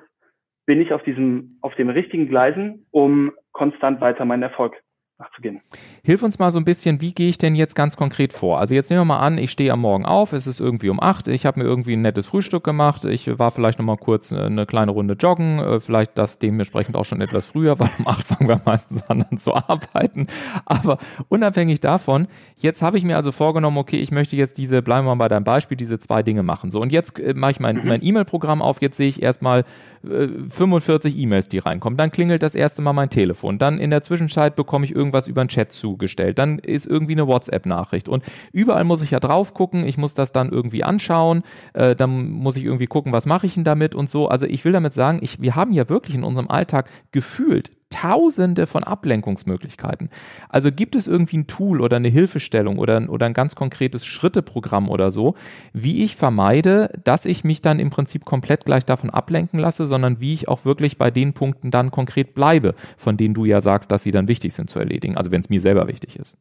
bin 0.64 0.80
ich 0.80 0.92
auf 0.92 1.02
diesem, 1.02 1.58
auf 1.60 1.74
dem 1.76 1.88
richtigen 1.88 2.28
Gleisen, 2.28 2.86
um 2.90 3.32
konstant 3.52 4.00
weiter 4.00 4.24
meinen 4.24 4.42
Erfolg 4.42 4.76
nachzugehen. 5.18 5.62
Hilf 6.02 6.22
uns 6.22 6.38
mal 6.38 6.50
so 6.50 6.59
ein 6.59 6.64
bisschen, 6.64 7.00
wie 7.00 7.12
gehe 7.12 7.31
ich 7.31 7.38
denn 7.38 7.55
jetzt 7.55 7.74
ganz 7.74 7.96
konkret 7.96 8.35
vor? 8.35 8.61
Also 8.61 8.74
jetzt 8.74 8.90
nehmen 8.90 9.00
wir 9.00 9.07
mal 9.07 9.18
an, 9.18 9.38
ich 9.38 9.50
stehe 9.50 9.72
am 9.72 9.81
Morgen 9.81 10.05
auf, 10.05 10.35
es 10.35 10.46
ist 10.46 10.61
irgendwie 10.61 10.90
um 10.90 11.02
acht, 11.02 11.26
ich 11.29 11.46
habe 11.46 11.61
mir 11.61 11.66
irgendwie 11.66 11.94
ein 11.94 12.02
nettes 12.02 12.26
Frühstück 12.26 12.64
gemacht, 12.64 13.05
ich 13.07 13.38
war 13.38 13.50
vielleicht 13.50 13.79
noch 13.79 13.87
mal 13.87 13.96
kurz 13.96 14.33
äh, 14.33 14.37
eine 14.37 14.66
kleine 14.66 14.90
Runde 14.90 15.14
joggen, 15.14 15.59
äh, 15.59 15.81
vielleicht 15.81 16.18
das 16.18 16.38
dementsprechend 16.38 16.96
auch 16.96 17.05
schon 17.05 17.22
etwas 17.22 17.46
früher, 17.46 17.79
weil 17.81 17.90
um 17.98 18.07
acht 18.07 18.26
fangen 18.26 18.48
wir 18.48 18.61
meistens 18.64 19.09
an 19.09 19.24
dann 19.29 19.38
zu 19.38 19.55
arbeiten. 19.55 20.26
Aber 20.66 20.98
unabhängig 21.29 21.81
davon, 21.81 22.29
jetzt 22.59 22.83
habe 22.83 22.98
ich 22.98 23.05
mir 23.05 23.16
also 23.16 23.33
vorgenommen, 23.33 23.79
okay, 23.79 23.98
ich 23.98 24.11
möchte 24.11 24.37
jetzt 24.37 24.59
diese, 24.59 24.83
bleiben 24.83 25.07
wir 25.07 25.14
mal 25.14 25.24
bei 25.24 25.29
deinem 25.29 25.44
Beispiel, 25.44 25.79
diese 25.79 25.98
zwei 25.98 26.22
Dinge 26.22 26.42
machen. 26.42 26.70
So, 26.70 26.81
und 26.81 26.92
jetzt 26.92 27.18
äh, 27.18 27.33
mache 27.35 27.52
ich 27.52 27.61
mein, 27.61 27.76
mhm. 27.76 27.88
mein 27.88 28.05
E-Mail-Programm 28.05 28.61
auf, 28.61 28.83
jetzt 28.83 28.98
sehe 28.98 29.09
ich 29.09 29.22
erstmal 29.22 29.64
45 30.02 31.18
E-Mails, 31.18 31.48
die 31.48 31.59
reinkommen. 31.59 31.96
Dann 31.96 32.12
klingelt 32.12 32.42
das 32.42 32.55
erste 32.55 32.81
Mal 32.81 32.92
mein 32.92 33.11
Telefon. 33.11 33.59
Dann 33.59 33.79
in 33.79 33.90
der 33.90 34.02
Zwischenzeit 34.02 34.55
bekomme 34.55 34.85
ich 34.85 34.94
irgendwie 34.94 35.05
irgendwas 35.06 35.28
über 35.28 35.40
einen 35.40 35.48
Chat 35.48 35.72
zugestellt, 35.72 36.38
dann 36.38 36.58
ist 36.58 36.86
irgendwie 36.86 37.12
eine 37.12 37.26
WhatsApp-Nachricht. 37.26 38.08
Und 38.08 38.24
überall 38.52 38.84
muss 38.84 39.02
ich 39.02 39.12
ja 39.12 39.20
drauf 39.20 39.54
gucken, 39.54 39.86
ich 39.86 39.98
muss 39.98 40.14
das 40.14 40.32
dann 40.32 40.50
irgendwie 40.50 40.84
anschauen, 40.84 41.42
äh, 41.74 41.94
dann 41.94 42.30
muss 42.30 42.56
ich 42.56 42.64
irgendwie 42.64 42.86
gucken, 42.86 43.12
was 43.12 43.26
mache 43.26 43.46
ich 43.46 43.54
denn 43.54 43.64
damit 43.64 43.94
und 43.94 44.10
so. 44.10 44.28
Also 44.28 44.46
ich 44.46 44.64
will 44.64 44.72
damit 44.72 44.92
sagen, 44.92 45.18
ich, 45.22 45.40
wir 45.40 45.54
haben 45.54 45.72
ja 45.72 45.88
wirklich 45.88 46.16
in 46.16 46.24
unserem 46.24 46.48
Alltag 46.48 46.90
gefühlt 47.12 47.70
tausende 47.90 48.66
von 48.66 48.85
Ablenkungsmöglichkeiten. 48.85 50.11
Also 50.49 50.70
gibt 50.72 50.94
es 50.96 51.07
irgendwie 51.07 51.38
ein 51.38 51.46
Tool 51.46 51.81
oder 51.81 51.96
eine 51.96 52.09
Hilfestellung 52.09 52.79
oder, 52.79 53.09
oder 53.09 53.27
ein 53.27 53.33
ganz 53.33 53.55
konkretes 53.55 54.05
Schritteprogramm 54.05 54.88
oder 54.88 55.11
so, 55.11 55.35
wie 55.72 56.05
ich 56.05 56.16
vermeide, 56.16 56.90
dass 57.05 57.27
ich 57.27 57.44
mich 57.44 57.62
dann 57.62 57.79
im 57.79 57.90
Prinzip 57.90 58.25
komplett 58.25 58.64
gleich 58.64 58.85
davon 58.85 59.11
ablenken 59.11 59.59
lasse, 59.59 59.87
sondern 59.87 60.20
wie 60.20 60.35
ich 60.35 60.49
auch 60.49 60.64
wirklich 60.64 60.99
bei 60.99 61.11
den 61.11 61.33
Punkten 61.33 61.70
dann 61.70 61.90
konkret 61.90 62.35
bleibe, 62.35 62.75
von 62.96 63.16
denen 63.16 63.35
du 63.35 63.44
ja 63.44 63.61
sagst, 63.61 63.92
dass 63.92 64.03
sie 64.03 64.11
dann 64.11 64.29
wichtig 64.29 64.55
sind 64.55 64.68
zu 64.68 64.79
erledigen, 64.79 65.16
also 65.16 65.31
wenn 65.31 65.40
es 65.40 65.51
mir 65.51 65.61
selber 65.61 65.88
wichtig 65.88 66.18
ist. 66.18 66.37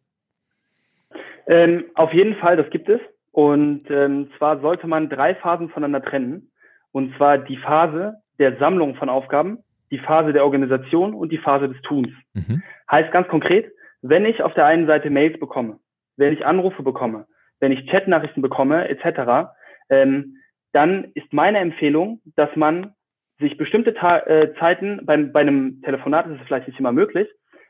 Ähm, 1.48 1.86
auf 1.94 2.12
jeden 2.14 2.36
Fall, 2.36 2.58
das 2.58 2.70
gibt 2.70 2.90
es. 2.90 3.00
Und 3.32 3.84
ähm, 3.90 4.30
zwar 4.38 4.62
sollte 4.62 4.88
man 4.88 5.10
drei 5.10 5.36
Phasen 5.36 5.70
voneinander 5.70 6.04
trennen. 6.08 6.52
Und 6.92 7.16
zwar 7.18 7.38
die 7.38 7.58
Phase 7.58 8.16
der 8.40 8.58
Sammlung 8.58 8.96
von 8.96 9.10
Aufgaben, 9.10 9.60
die 9.91 10.00
Phase 10.00 10.34
der 10.34 10.43
Organisation 10.43 11.13
und 11.13 11.32
die 11.32 11.38
Phase 11.38 11.69
des 11.69 11.82
Tuns. 11.82 12.10
Mhm. 12.34 12.63
Heißt 12.89 13.12
ganz 13.12 13.28
konkret, 13.28 13.71
wenn 14.02 14.26
ich 14.26 14.43
auf 14.43 14.54
der 14.54 14.65
einen 14.65 14.88
Seite 14.88 15.10
Mails 15.10 15.39
bekomme, 15.39 15.80
wenn 16.17 16.34
ich 16.34 16.45
Anrufe 16.45 16.84
bekomme, 16.84 17.28
wenn 17.60 17.71
ich 17.71 17.88
Chatnachrichten 17.88 18.41
bekomme, 18.41 18.88
etc., 18.89 19.50
ähm, 19.89 20.38
dann 20.71 21.12
ist 21.13 21.32
meine 21.32 21.60
Empfehlung, 21.60 22.21
dass 22.36 22.56
man 22.56 22.93
sich 23.39 23.58
bestimmte 23.58 23.93
Ta 23.93 24.19
äh, 24.19 24.54
Zeiten, 24.60 25.06
beim, 25.06 25.32
bei 25.32 25.41
einem 25.41 25.82
Telefonat 25.82 26.28
ist 26.28 26.39
es 26.39 26.48
vielleicht 26.48 26.67
nicht 26.67 26.80
immer 26.80 26.91
möglich, 26.91 27.28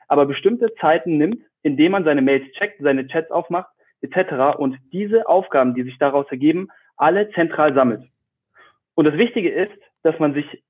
aber 0.08 0.26
bestimmte 0.26 0.74
Zeiten 0.76 1.18
nimmt, 1.18 1.44
indem 1.64 1.94
man 1.94 2.04
seine 2.04 2.22
Mails 2.22 2.52
checkt, 2.54 2.82
seine 2.82 3.08
Chats 3.08 3.32
aufmacht, 3.32 3.70
etc. 4.02 4.58
und 4.58 4.78
diese 4.92 5.28
Aufgaben, 5.28 5.74
die 5.74 5.84
sich 5.84 5.98
daraus 5.98 6.26
ergeben, 6.30 6.68
alle 6.98 7.30
zentral 7.32 7.74
sammelt. 7.74 8.04
Und 8.94 9.06
das 9.06 9.18
Wichtige 9.18 9.50
ist, 9.50 9.72
dass 10.04 10.18
man 10.20 10.34
sich 10.34 10.64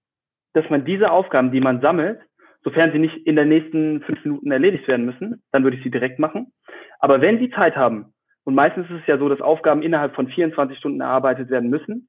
dass 0.55 0.69
man 0.69 0.85
diese 0.85 1.11
Aufgaben, 1.11 1.51
die 1.51 1.59
man 1.59 1.81
sammelt, 1.81 2.21
sofern 2.63 2.91
sie 2.91 2.99
nicht 2.99 3.15
in 3.27 3.35
den 3.35 3.49
nächsten 3.49 4.01
fünf 4.01 4.23
Minuten 4.23 4.51
erledigt 4.51 4.87
werden 4.87 5.05
müssen, 5.05 5.43
dann 5.51 5.63
würde 5.63 5.77
ich 5.77 5.83
sie 5.83 5.91
direkt 5.91 6.17
machen. 6.17 6.53
Aber 6.99 7.21
wenn 7.21 7.39
Sie 7.39 7.51
Zeit 7.51 7.75
haben, 7.75 8.13
und 8.45 8.55
meistens 8.55 8.89
ist 8.89 9.01
es 9.01 9.07
ja 9.07 9.17
so, 9.17 9.27
dass 9.27 9.41
Aufgaben 9.41 9.83
innerhalb 9.83 10.15
von 10.15 10.27
24 10.27 10.77
Stunden 10.77 11.01
erarbeitet 11.01 11.49
werden 11.49 11.69
müssen, 11.69 12.07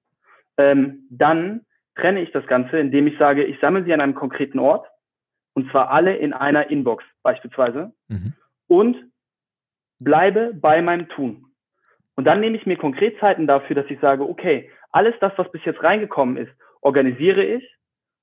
ähm, 0.59 1.07
dann 1.11 1.63
trenne 1.97 2.23
ich 2.23 2.31
das 2.31 2.47
Ganze, 2.47 2.79
indem 2.79 3.07
ich 3.07 3.19
sage, 3.19 3.45
ich 3.45 3.59
sammle 3.61 3.85
sie 3.85 3.93
an 3.93 4.01
einem 4.01 4.15
konkreten 4.15 4.59
Ort, 4.59 4.87
und 5.55 5.71
zwar 5.71 5.91
alle 5.91 6.17
in 6.17 6.33
einer 6.33 6.71
Inbox 6.71 7.05
beispielsweise, 7.23 7.93
mhm. 8.09 8.35
und 8.69 8.97
bleibe 9.99 10.53
bei 10.55 10.83
meinem 10.83 11.09
Tun. 11.09 11.47
Und 12.15 12.27
dann 12.27 12.41
nehme 12.41 12.57
ich 12.57 12.67
mir 12.67 12.77
konkret 12.77 13.19
Zeiten 13.19 13.47
dafür, 13.47 13.75
dass 13.75 13.91
ich 13.91 13.99
sage, 14.01 14.29
okay, 14.29 14.71
alles 14.93 15.15
das, 15.21 15.33
was 15.37 15.51
bis 15.51 15.65
jetzt 15.65 15.83
reingekommen 15.83 16.37
ist, 16.37 16.53
organisiere 16.81 17.43
ich 17.43 17.76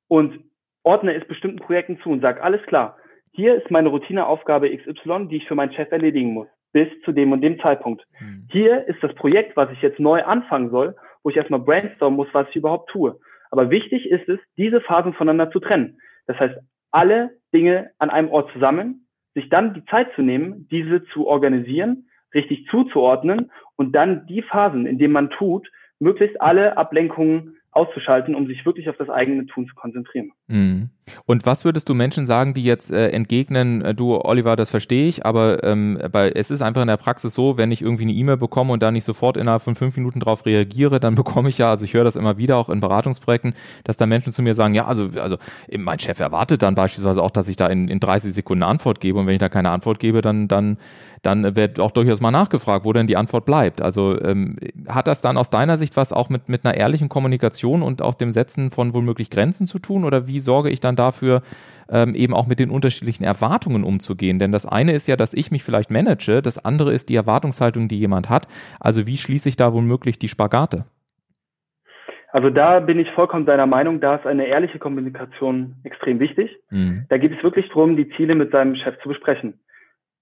und 0.08 0.44
ordne 0.84 1.16
es 1.16 1.28
bestimmten 1.28 1.60
Projekten 1.60 2.00
zu 2.02 2.10
und 2.10 2.22
sage, 2.22 2.44
alles 2.44 2.62
klar, 2.64 2.98
hier 3.32 3.56
ist 3.56 3.72
meine 3.72 3.90
Routineaufgabe 3.90 4.76
XY, 4.76 5.28
die 5.30 5.38
ich 5.38 5.48
für 5.48 5.56
meinen 5.56 5.74
Chef 5.74 5.92
erledigen 5.92 6.34
muss, 6.34 6.48
bis 6.72 6.88
zu 7.04 7.12
dem 7.12 7.32
und 7.32 7.42
dem 7.42 7.60
Zeitpunkt. 7.60 8.06
Mhm. 8.20 8.48
Hier 8.52 8.88
ist 8.88 9.02
das 9.02 9.14
Projekt, 9.16 9.58
was 9.58 9.72
ich 9.72 9.82
jetzt 9.82 10.00
neu 10.00 10.24
anfangen 10.24 10.70
soll, 10.70 10.96
wo 11.24 11.30
ich 11.30 11.38
erstmal 11.38 11.62
brainstormen 11.62 12.18
muss, 12.18 12.28
was 12.34 12.48
ich 12.50 12.58
überhaupt 12.58 12.90
tue. 12.92 13.20
Aber 13.50 13.72
wichtig 13.72 14.10
ist 14.10 14.28
es, 14.30 14.40
diese 14.58 14.82
Phasen 14.82 15.14
voneinander 15.14 15.52
zu 15.52 15.60
trennen. 15.60 16.00
Das 16.28 16.38
heißt, 16.40 16.56
alle 16.92 17.38
Dinge 17.54 17.92
an 17.98 18.10
einem 18.10 18.30
Ort 18.30 18.52
zu 18.52 18.60
sammeln, 18.60 19.08
sich 19.34 19.50
dann 19.50 19.74
die 19.74 19.86
Zeit 19.86 20.14
zu 20.16 20.22
nehmen, 20.22 20.68
diese 20.70 21.04
zu 21.06 21.28
organisieren, 21.28 22.08
richtig 22.34 22.68
zuzuordnen 22.70 23.52
und 23.76 23.96
dann 23.96 24.28
die 24.28 24.42
Phasen, 24.42 24.86
in 24.86 24.98
denen 24.98 25.14
man 25.14 25.30
tut, 25.30 25.72
möglichst 26.00 26.40
alle 26.42 26.78
Ablenkungen 26.78 27.58
auszuschalten, 27.74 28.36
um 28.36 28.48
sich 28.48 28.66
wirklich 28.66 28.90
auf 28.90 28.98
das 28.98 29.10
eigene 29.10 29.46
Tun 29.46 29.68
zu 29.68 29.76
konzentrieren. 29.76 30.32
Mhm. 30.48 30.90
Und 31.26 31.46
was 31.46 31.66
würdest 31.66 31.90
du 31.90 31.94
Menschen 31.94 32.26
sagen, 32.26 32.54
die 32.54 32.64
jetzt 32.64 32.92
äh, 32.92 33.10
entgegnen, 33.10 33.82
äh, 33.82 33.94
du 33.94 34.16
Oliver, 34.16 34.56
das 34.56 34.70
verstehe 34.70 35.08
ich, 35.08 35.26
aber 35.26 35.64
ähm, 35.64 36.00
bei, 36.12 36.30
es 36.30 36.50
ist 36.50 36.62
einfach 36.62 36.82
in 36.82 36.88
der 36.88 36.98
Praxis 36.98 37.34
so, 37.34 37.58
wenn 37.58 37.72
ich 37.72 37.82
irgendwie 37.82 38.04
eine 38.04 38.14
E-Mail 38.14 38.38
bekomme 38.38 38.72
und 38.72 38.82
da 38.82 38.92
nicht 38.92 39.04
sofort 39.04 39.36
innerhalb 39.36 39.62
von 39.62 39.76
fünf 39.76 39.98
Minuten 39.98 40.22
darauf 40.22 40.46
reagiere, 40.46 41.00
dann 41.00 41.16
bekomme 41.24 41.50
ich 41.50 41.58
ja, 41.58 41.70
also 41.70 41.84
ich 41.84 41.94
höre 41.94 42.06
das 42.06 42.16
immer 42.16 42.38
wieder 42.38 42.58
auch 42.58 42.70
in 42.70 42.80
Beratungsprojekten, 42.80 43.54
dass 43.84 43.98
da 43.98 44.06
Menschen 44.06 44.32
zu 44.32 44.42
mir 44.42 44.54
sagen, 44.54 44.76
ja, 44.76 44.86
also, 44.86 45.10
also 45.18 45.38
mein 45.78 46.00
Chef 46.00 46.20
erwartet 46.20 46.62
dann 46.62 46.76
beispielsweise 46.76 47.22
auch, 47.22 47.32
dass 47.32 47.48
ich 47.48 47.58
da 47.58 47.68
in, 47.68 47.90
in 47.90 48.00
30 48.00 48.34
Sekunden 48.34 48.64
eine 48.64 48.72
Antwort 48.72 49.02
gebe 49.02 49.20
und 49.20 49.28
wenn 49.28 49.34
ich 49.34 49.40
da 49.40 49.50
keine 49.50 49.72
Antwort 49.72 50.00
gebe, 50.00 50.22
dann, 50.22 50.48
dann, 50.48 50.78
dann 51.22 51.56
wird 51.56 51.80
auch 51.80 51.92
durchaus 51.92 52.22
mal 52.22 52.32
nachgefragt, 52.32 52.86
wo 52.86 52.94
denn 52.94 53.08
die 53.08 53.18
Antwort 53.18 53.46
bleibt. 53.46 53.82
Also 53.82 54.22
ähm, 54.22 54.58
hat 54.88 55.08
das 55.08 55.22
dann 55.22 55.38
aus 55.38 55.50
deiner 55.50 55.78
Sicht 55.78 55.98
was 55.98 56.14
auch 56.14 56.30
mit, 56.30 56.48
mit 56.48 56.66
einer 56.66 56.76
ehrlichen 56.76 57.10
Kommunikation 57.10 57.82
und 57.82 58.02
auch 58.02 58.14
dem 58.14 58.32
Setzen 58.32 58.72
von 58.72 58.94
womöglich 58.94 59.30
Grenzen 59.30 59.68
zu 59.68 59.80
tun 59.80 60.06
oder 60.06 60.28
wie 60.28 60.33
sorge 60.40 60.70
ich 60.70 60.80
dann 60.80 60.96
dafür, 60.96 61.42
ähm, 61.90 62.16
eben 62.16 62.34
auch 62.34 62.48
mit 62.48 62.60
den 62.60 62.70
unterschiedlichen 62.70 63.24
Erwartungen 63.24 63.84
umzugehen. 63.84 64.40
Denn 64.40 64.52
das 64.52 64.66
eine 64.66 64.94
ist 64.94 65.08
ja, 65.08 65.16
dass 65.16 65.34
ich 65.34 65.52
mich 65.52 65.64
vielleicht 65.64 65.92
manage, 65.92 66.42
das 66.42 66.64
andere 66.64 66.94
ist 66.94 67.10
die 67.10 67.16
Erwartungshaltung, 67.16 67.88
die 67.88 68.00
jemand 68.00 68.30
hat. 68.30 68.48
Also 68.80 69.06
wie 69.06 69.18
schließe 69.18 69.50
ich 69.50 69.56
da 69.56 69.74
womöglich 69.74 70.20
die 70.20 70.28
Spagate? 70.28 70.86
Also 72.34 72.50
da 72.50 72.80
bin 72.80 72.98
ich 72.98 73.12
vollkommen 73.12 73.46
deiner 73.46 73.68
Meinung, 73.68 74.00
da 74.00 74.16
ist 74.16 74.26
eine 74.26 74.48
ehrliche 74.48 74.80
Kommunikation 74.80 75.76
extrem 75.84 76.20
wichtig. 76.20 76.58
Mhm. 76.72 77.06
Da 77.08 77.20
geht 77.20 77.32
es 77.32 77.44
wirklich 77.44 77.68
darum, 77.68 77.96
die 77.96 78.10
Ziele 78.10 78.34
mit 78.34 78.52
seinem 78.52 78.76
Chef 78.76 79.00
zu 79.04 79.10
besprechen. 79.10 79.60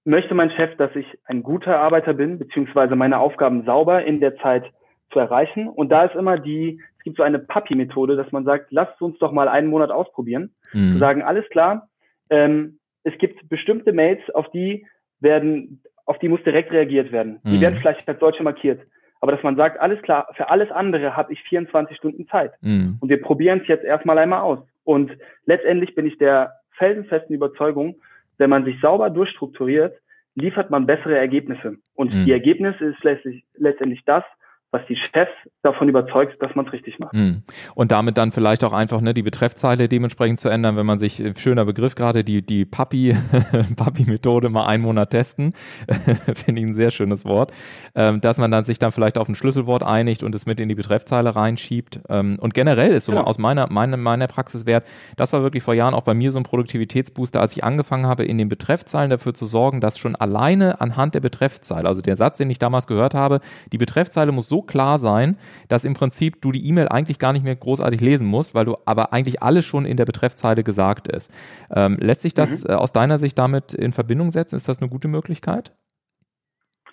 Möchte 0.03 0.35
mein 0.35 0.51
Chef, 0.51 0.75
dass 0.75 0.93
ich 0.95 1.05
ein 1.25 1.41
guter 1.41 1.79
Arbeiter 1.79 2.13
bin, 2.13 2.37
beziehungsweise 2.37 2.97
meine 2.97 3.19
Aufgaben 3.19 3.63
sauber 3.63 4.03
in 4.03 4.19
der 4.19 4.35
Zeit 4.37 4.65
zu 5.13 5.19
erreichen? 5.19 5.69
Und 5.69 5.89
da 5.89 6.03
ist 6.03 6.15
immer 6.15 6.37
die 6.37 6.81
es 7.01 7.05
gibt 7.05 7.17
so 7.17 7.23
eine 7.23 7.39
Papi-Methode, 7.39 8.15
dass 8.15 8.31
man 8.31 8.45
sagt, 8.45 8.71
lasst 8.71 9.01
uns 9.01 9.17
doch 9.17 9.31
mal 9.31 9.47
einen 9.47 9.69
Monat 9.69 9.89
ausprobieren. 9.89 10.53
Mhm. 10.71 10.93
Zu 10.93 10.99
sagen, 10.99 11.23
alles 11.23 11.49
klar, 11.49 11.89
ähm, 12.29 12.77
es 13.03 13.17
gibt 13.17 13.49
bestimmte 13.49 13.91
Mails, 13.91 14.21
auf 14.35 14.51
die 14.51 14.85
werden, 15.19 15.81
auf 16.05 16.19
die 16.19 16.29
muss 16.29 16.43
direkt 16.43 16.71
reagiert 16.71 17.11
werden. 17.11 17.39
Die 17.43 17.57
mhm. 17.57 17.61
werden 17.61 17.79
vielleicht 17.79 18.07
als 18.07 18.19
Deutsche 18.19 18.43
markiert. 18.43 18.81
Aber 19.19 19.31
dass 19.31 19.41
man 19.41 19.55
sagt, 19.55 19.79
alles 19.79 19.99
klar, 20.03 20.27
für 20.35 20.51
alles 20.51 20.69
andere 20.69 21.17
habe 21.17 21.33
ich 21.33 21.41
24 21.41 21.97
Stunden 21.97 22.27
Zeit. 22.27 22.53
Mhm. 22.61 22.97
Und 22.99 23.09
wir 23.09 23.19
probieren 23.19 23.61
es 23.63 23.67
jetzt 23.67 23.83
erstmal 23.83 24.19
einmal 24.19 24.41
aus. 24.41 24.59
Und 24.83 25.17
letztendlich 25.47 25.95
bin 25.95 26.05
ich 26.05 26.19
der 26.19 26.53
felsenfesten 26.73 27.33
Überzeugung, 27.35 27.95
wenn 28.37 28.51
man 28.51 28.63
sich 28.63 28.79
sauber 28.79 29.09
durchstrukturiert, 29.09 29.97
liefert 30.35 30.69
man 30.69 30.85
bessere 30.85 31.17
Ergebnisse. 31.17 31.77
Und 31.95 32.13
mhm. 32.13 32.25
die 32.25 32.31
Ergebnisse 32.31 32.85
ist 32.85 33.03
letztlich, 33.03 33.43
letztendlich 33.57 34.03
das, 34.05 34.23
was 34.71 34.81
die 34.87 34.95
Chefs 34.95 35.31
davon 35.63 35.89
überzeugt, 35.89 36.41
dass 36.41 36.55
man 36.55 36.65
es 36.65 36.71
richtig 36.71 36.97
macht. 36.97 37.13
Hm. 37.13 37.43
Und 37.75 37.91
damit 37.91 38.17
dann 38.17 38.31
vielleicht 38.31 38.63
auch 38.63 38.71
einfach 38.71 39.01
ne, 39.01 39.13
die 39.13 39.21
Betreffzeile 39.21 39.89
dementsprechend 39.89 40.39
zu 40.39 40.47
ändern, 40.47 40.77
wenn 40.77 40.85
man 40.85 40.97
sich, 40.97 41.19
äh, 41.19 41.33
schöner 41.37 41.65
Begriff 41.65 41.95
gerade, 41.95 42.23
die, 42.23 42.41
die 42.41 42.63
Papi, 42.65 43.15
Papi-Methode 43.75 44.49
mal 44.49 44.65
einen 44.65 44.83
Monat 44.83 45.09
testen, 45.09 45.53
finde 46.35 46.61
ich 46.61 46.67
ein 46.67 46.73
sehr 46.73 46.89
schönes 46.89 47.25
Wort, 47.25 47.51
ähm, 47.95 48.21
dass 48.21 48.37
man 48.37 48.49
dann 48.49 48.63
sich 48.63 48.79
dann 48.79 48.93
vielleicht 48.93 49.17
auf 49.17 49.27
ein 49.27 49.35
Schlüsselwort 49.35 49.83
einigt 49.83 50.23
und 50.23 50.33
es 50.33 50.45
mit 50.45 50.59
in 50.59 50.69
die 50.69 50.75
Betreffzeile 50.75 51.35
reinschiebt. 51.35 51.99
Ähm, 52.07 52.37
und 52.39 52.53
generell 52.53 52.91
ist 52.91 53.05
so 53.05 53.11
genau. 53.11 53.25
aus 53.25 53.37
meiner, 53.37 53.71
meiner, 53.71 53.97
meiner 53.97 54.27
Praxis 54.27 54.65
wert, 54.65 54.87
das 55.17 55.33
war 55.33 55.43
wirklich 55.43 55.63
vor 55.63 55.73
Jahren 55.73 55.93
auch 55.93 56.03
bei 56.03 56.13
mir 56.13 56.31
so 56.31 56.39
ein 56.39 56.43
Produktivitätsbooster, 56.43 57.41
als 57.41 57.57
ich 57.57 57.65
angefangen 57.65 58.05
habe, 58.05 58.23
in 58.23 58.37
den 58.37 58.47
Betreffzeilen 58.47 59.09
dafür 59.09 59.33
zu 59.33 59.45
sorgen, 59.45 59.81
dass 59.81 59.97
schon 59.97 60.15
alleine 60.15 60.79
anhand 60.79 61.13
der 61.13 61.19
Betreffzeile, 61.19 61.89
also 61.89 62.01
der 62.01 62.15
Satz, 62.15 62.37
den 62.37 62.49
ich 62.49 62.57
damals 62.57 62.87
gehört 62.87 63.13
habe, 63.13 63.41
die 63.73 63.77
Betreffzeile 63.77 64.31
muss 64.31 64.47
so 64.47 64.60
klar 64.61 64.97
sein, 64.97 65.37
dass 65.69 65.85
im 65.85 65.93
Prinzip 65.93 66.41
du 66.41 66.51
die 66.51 66.67
E-Mail 66.67 66.87
eigentlich 66.87 67.19
gar 67.19 67.33
nicht 67.33 67.43
mehr 67.43 67.55
großartig 67.55 68.01
lesen 68.01 68.27
musst, 68.27 68.55
weil 68.55 68.65
du 68.65 68.75
aber 68.85 69.13
eigentlich 69.13 69.41
alles 69.41 69.65
schon 69.65 69.85
in 69.85 69.97
der 69.97 70.05
Betreffzeile 70.05 70.63
gesagt 70.63 71.07
ist. 71.07 71.31
Ähm, 71.75 71.97
lässt 71.99 72.21
sich 72.21 72.33
das 72.33 72.63
mhm. 72.63 72.71
äh, 72.71 72.73
aus 72.73 72.93
deiner 72.93 73.17
Sicht 73.17 73.37
damit 73.37 73.73
in 73.73 73.91
Verbindung 73.91 74.31
setzen? 74.31 74.55
Ist 74.55 74.67
das 74.67 74.81
eine 74.81 74.89
gute 74.89 75.07
Möglichkeit? 75.07 75.73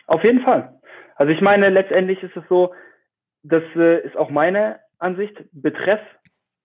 Auf 0.06 0.24
jeden 0.24 0.40
Fall. 0.40 0.80
Also 1.16 1.32
ich 1.32 1.40
meine, 1.40 1.68
letztendlich 1.68 2.22
ist 2.22 2.36
es 2.36 2.44
so, 2.48 2.72
das 3.42 3.62
äh, 3.76 4.04
ist 4.06 4.16
auch 4.16 4.30
meine 4.30 4.80
Ansicht, 4.98 5.34
Betreff 5.52 6.00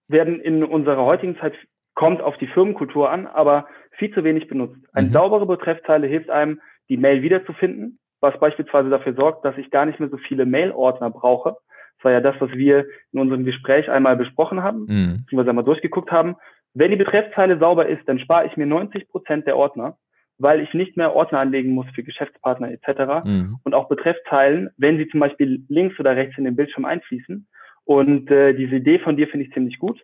werden 0.08 0.40
in 0.40 0.64
unserer 0.64 1.04
heutigen 1.04 1.38
Zeit 1.38 1.54
kommt 1.96 2.22
auf 2.22 2.38
die 2.38 2.48
Firmenkultur 2.48 3.10
an, 3.10 3.28
aber 3.28 3.68
viel 3.92 4.14
zu 4.14 4.24
wenig 4.24 4.48
benutzt. 4.48 4.80
Eine 4.94 5.10
mhm. 5.10 5.14
saubere 5.14 5.46
Betreffzeile 5.46 6.08
hilft 6.08 6.30
einem, 6.30 6.60
die 6.90 6.98
Mail 6.98 7.22
wiederzufinden 7.22 8.00
was 8.24 8.40
beispielsweise 8.40 8.90
dafür 8.90 9.14
sorgt, 9.14 9.44
dass 9.44 9.58
ich 9.58 9.70
gar 9.70 9.86
nicht 9.86 10.00
mehr 10.00 10.10
so 10.10 10.18
viele 10.18 10.46
Mail-Ordner 10.46 11.10
brauche. 11.10 11.58
Das 11.98 12.06
war 12.06 12.12
ja 12.14 12.22
das, 12.22 12.36
was 12.40 12.52
wir 12.52 12.88
in 13.12 13.20
unserem 13.20 13.44
Gespräch 13.44 13.92
einmal 13.92 14.16
besprochen 14.16 14.64
haben, 14.64 14.86
mhm. 14.88 15.18
beziehungsweise 15.18 15.50
einmal 15.50 15.66
durchgeguckt 15.66 16.12
haben. 16.12 16.38
Wenn 16.74 16.90
die 16.90 16.98
Betreffzeile 16.98 17.60
sauber 17.60 17.88
ist, 17.88 18.08
dann 18.08 18.20
spare 18.20 18.48
ich 18.48 18.56
mir 18.56 18.66
90 18.66 19.10
Prozent 19.10 19.46
der 19.46 19.58
Ordner, 19.58 19.98
weil 20.38 20.62
ich 20.62 20.74
nicht 20.74 20.96
mehr 20.96 21.14
Ordner 21.14 21.40
anlegen 21.40 21.72
muss 21.72 21.86
für 21.94 22.04
Geschäftspartner 22.04 22.72
etc. 22.72 23.26
Mhm. 23.26 23.58
Und 23.64 23.76
auch 23.76 23.90
Betreffzeilen, 23.90 24.70
wenn 24.78 24.98
sie 24.98 25.08
zum 25.10 25.20
Beispiel 25.20 25.64
links 25.68 26.00
oder 26.00 26.16
rechts 26.16 26.38
in 26.38 26.46
den 26.46 26.56
Bildschirm 26.56 26.86
einfließen. 26.86 27.46
Und 27.84 28.32
äh, 28.32 28.54
diese 28.54 28.78
Idee 28.78 29.00
von 29.00 29.18
dir 29.18 29.28
finde 29.28 29.46
ich 29.46 29.54
ziemlich 29.54 29.78
gut. 29.78 30.02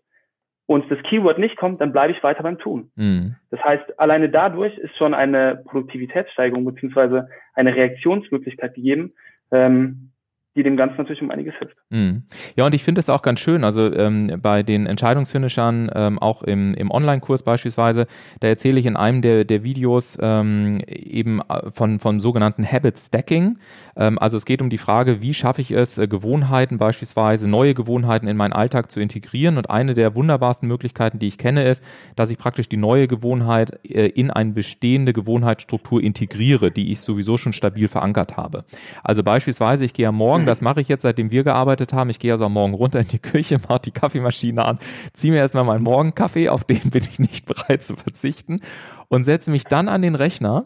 Und 0.69 0.91
das 0.91 1.01
Keyword 1.01 1.39
nicht 1.39 1.57
kommt, 1.57 1.81
dann 1.81 1.91
bleibe 1.91 2.13
ich 2.13 2.21
weiter 2.21 2.43
beim 2.43 2.59
Tun. 2.59 2.91
Mhm. 2.95 3.33
Das 3.49 3.59
heißt, 3.63 3.99
alleine 3.99 4.29
dadurch 4.29 4.77
ist 4.77 4.95
schon 4.95 5.15
eine 5.15 5.63
Produktivitätssteigerung 5.65 6.63
beziehungsweise 6.63 7.27
eine 7.55 7.75
Reaktionsmöglichkeit 7.75 8.75
gegeben, 8.75 9.13
ähm, 9.49 10.11
die 10.59 10.63
dem 10.63 10.75
Ganzen 10.75 10.97
natürlich 10.97 11.21
um 11.21 11.31
einiges 11.31 11.53
hilft. 11.57 11.75
Mhm. 11.89 12.23
Ja, 12.57 12.65
und 12.65 12.75
ich 12.75 12.83
finde 12.83 12.99
es 12.99 13.09
auch 13.09 13.21
ganz 13.21 13.39
schön, 13.39 13.63
also 13.63 13.93
ähm, 13.93 14.39
bei 14.41 14.61
den 14.61 14.87
Entscheidungsfinishern, 14.87 15.89
ähm, 15.95 16.19
auch 16.19 16.43
im, 16.43 16.73
im 16.73 16.91
Online-Kurs 16.91 17.43
beispielsweise, 17.43 18.07
da 18.41 18.49
erzähle 18.49 18.77
ich 18.77 18.85
in 18.85 18.97
einem 18.97 19.21
der, 19.21 19.45
der 19.45 19.63
Videos 19.63 20.17
ähm, 20.21 20.79
eben 20.85 21.39
äh, 21.47 21.71
von, 21.71 21.99
von 21.99 22.19
sogenannten 22.19 22.69
Habit 22.69 22.99
Stacking. 22.99 23.57
Ähm, 23.95 24.19
also 24.19 24.35
es 24.35 24.45
geht 24.45 24.61
um 24.61 24.69
die 24.69 24.77
Frage, 24.77 25.21
wie 25.21 25.33
schaffe 25.33 25.61
ich 25.61 25.71
es, 25.71 25.97
äh, 25.97 26.09
Gewohnheiten 26.09 26.77
beispielsweise, 26.77 27.49
neue 27.49 27.73
Gewohnheiten 27.73 28.27
in 28.27 28.35
meinen 28.35 28.53
Alltag 28.53 28.91
zu 28.91 28.99
integrieren. 28.99 29.55
Und 29.55 29.69
eine 29.69 29.93
der 29.93 30.13
wunderbarsten 30.13 30.67
Möglichkeiten, 30.67 31.19
die 31.19 31.27
ich 31.27 31.37
kenne, 31.37 31.63
ist, 31.63 31.81
dass 32.17 32.29
ich 32.29 32.37
praktisch 32.37 32.67
die 32.67 32.77
neue 32.77 33.07
Gewohnheit 33.07 33.79
äh, 33.85 34.07
in 34.07 34.29
eine 34.29 34.51
bestehende 34.51 35.13
Gewohnheitsstruktur 35.13 36.03
integriere, 36.03 36.69
die 36.69 36.91
ich 36.91 36.99
sowieso 36.99 37.37
schon 37.37 37.53
stabil 37.53 37.87
verankert 37.87 38.35
habe. 38.35 38.65
Also 39.05 39.23
beispielsweise, 39.23 39.85
ich 39.85 39.93
gehe 39.93 40.09
am 40.09 40.15
Morgen 40.15 40.48
das 40.49 40.61
mache 40.61 40.81
ich 40.81 40.87
jetzt, 40.87 41.03
seitdem 41.03 41.31
wir 41.31 41.43
gearbeitet 41.43 41.93
haben. 41.93 42.09
Ich 42.09 42.19
gehe 42.19 42.31
also 42.31 42.45
am 42.45 42.53
Morgen 42.53 42.73
runter 42.73 42.99
in 42.99 43.07
die 43.07 43.19
Küche, 43.19 43.59
mache 43.69 43.81
die 43.85 43.91
Kaffeemaschine 43.91 44.65
an, 44.65 44.79
ziehe 45.13 45.31
mir 45.31 45.39
erstmal 45.39 45.63
meinen 45.63 45.83
Morgenkaffee, 45.83 46.49
auf 46.49 46.63
den 46.63 46.89
bin 46.89 47.03
ich 47.03 47.19
nicht 47.19 47.45
bereit 47.47 47.83
zu 47.83 47.95
verzichten 47.95 48.61
und 49.07 49.23
setze 49.23 49.51
mich 49.51 49.63
dann 49.63 49.87
an 49.87 50.01
den 50.01 50.15
Rechner 50.15 50.65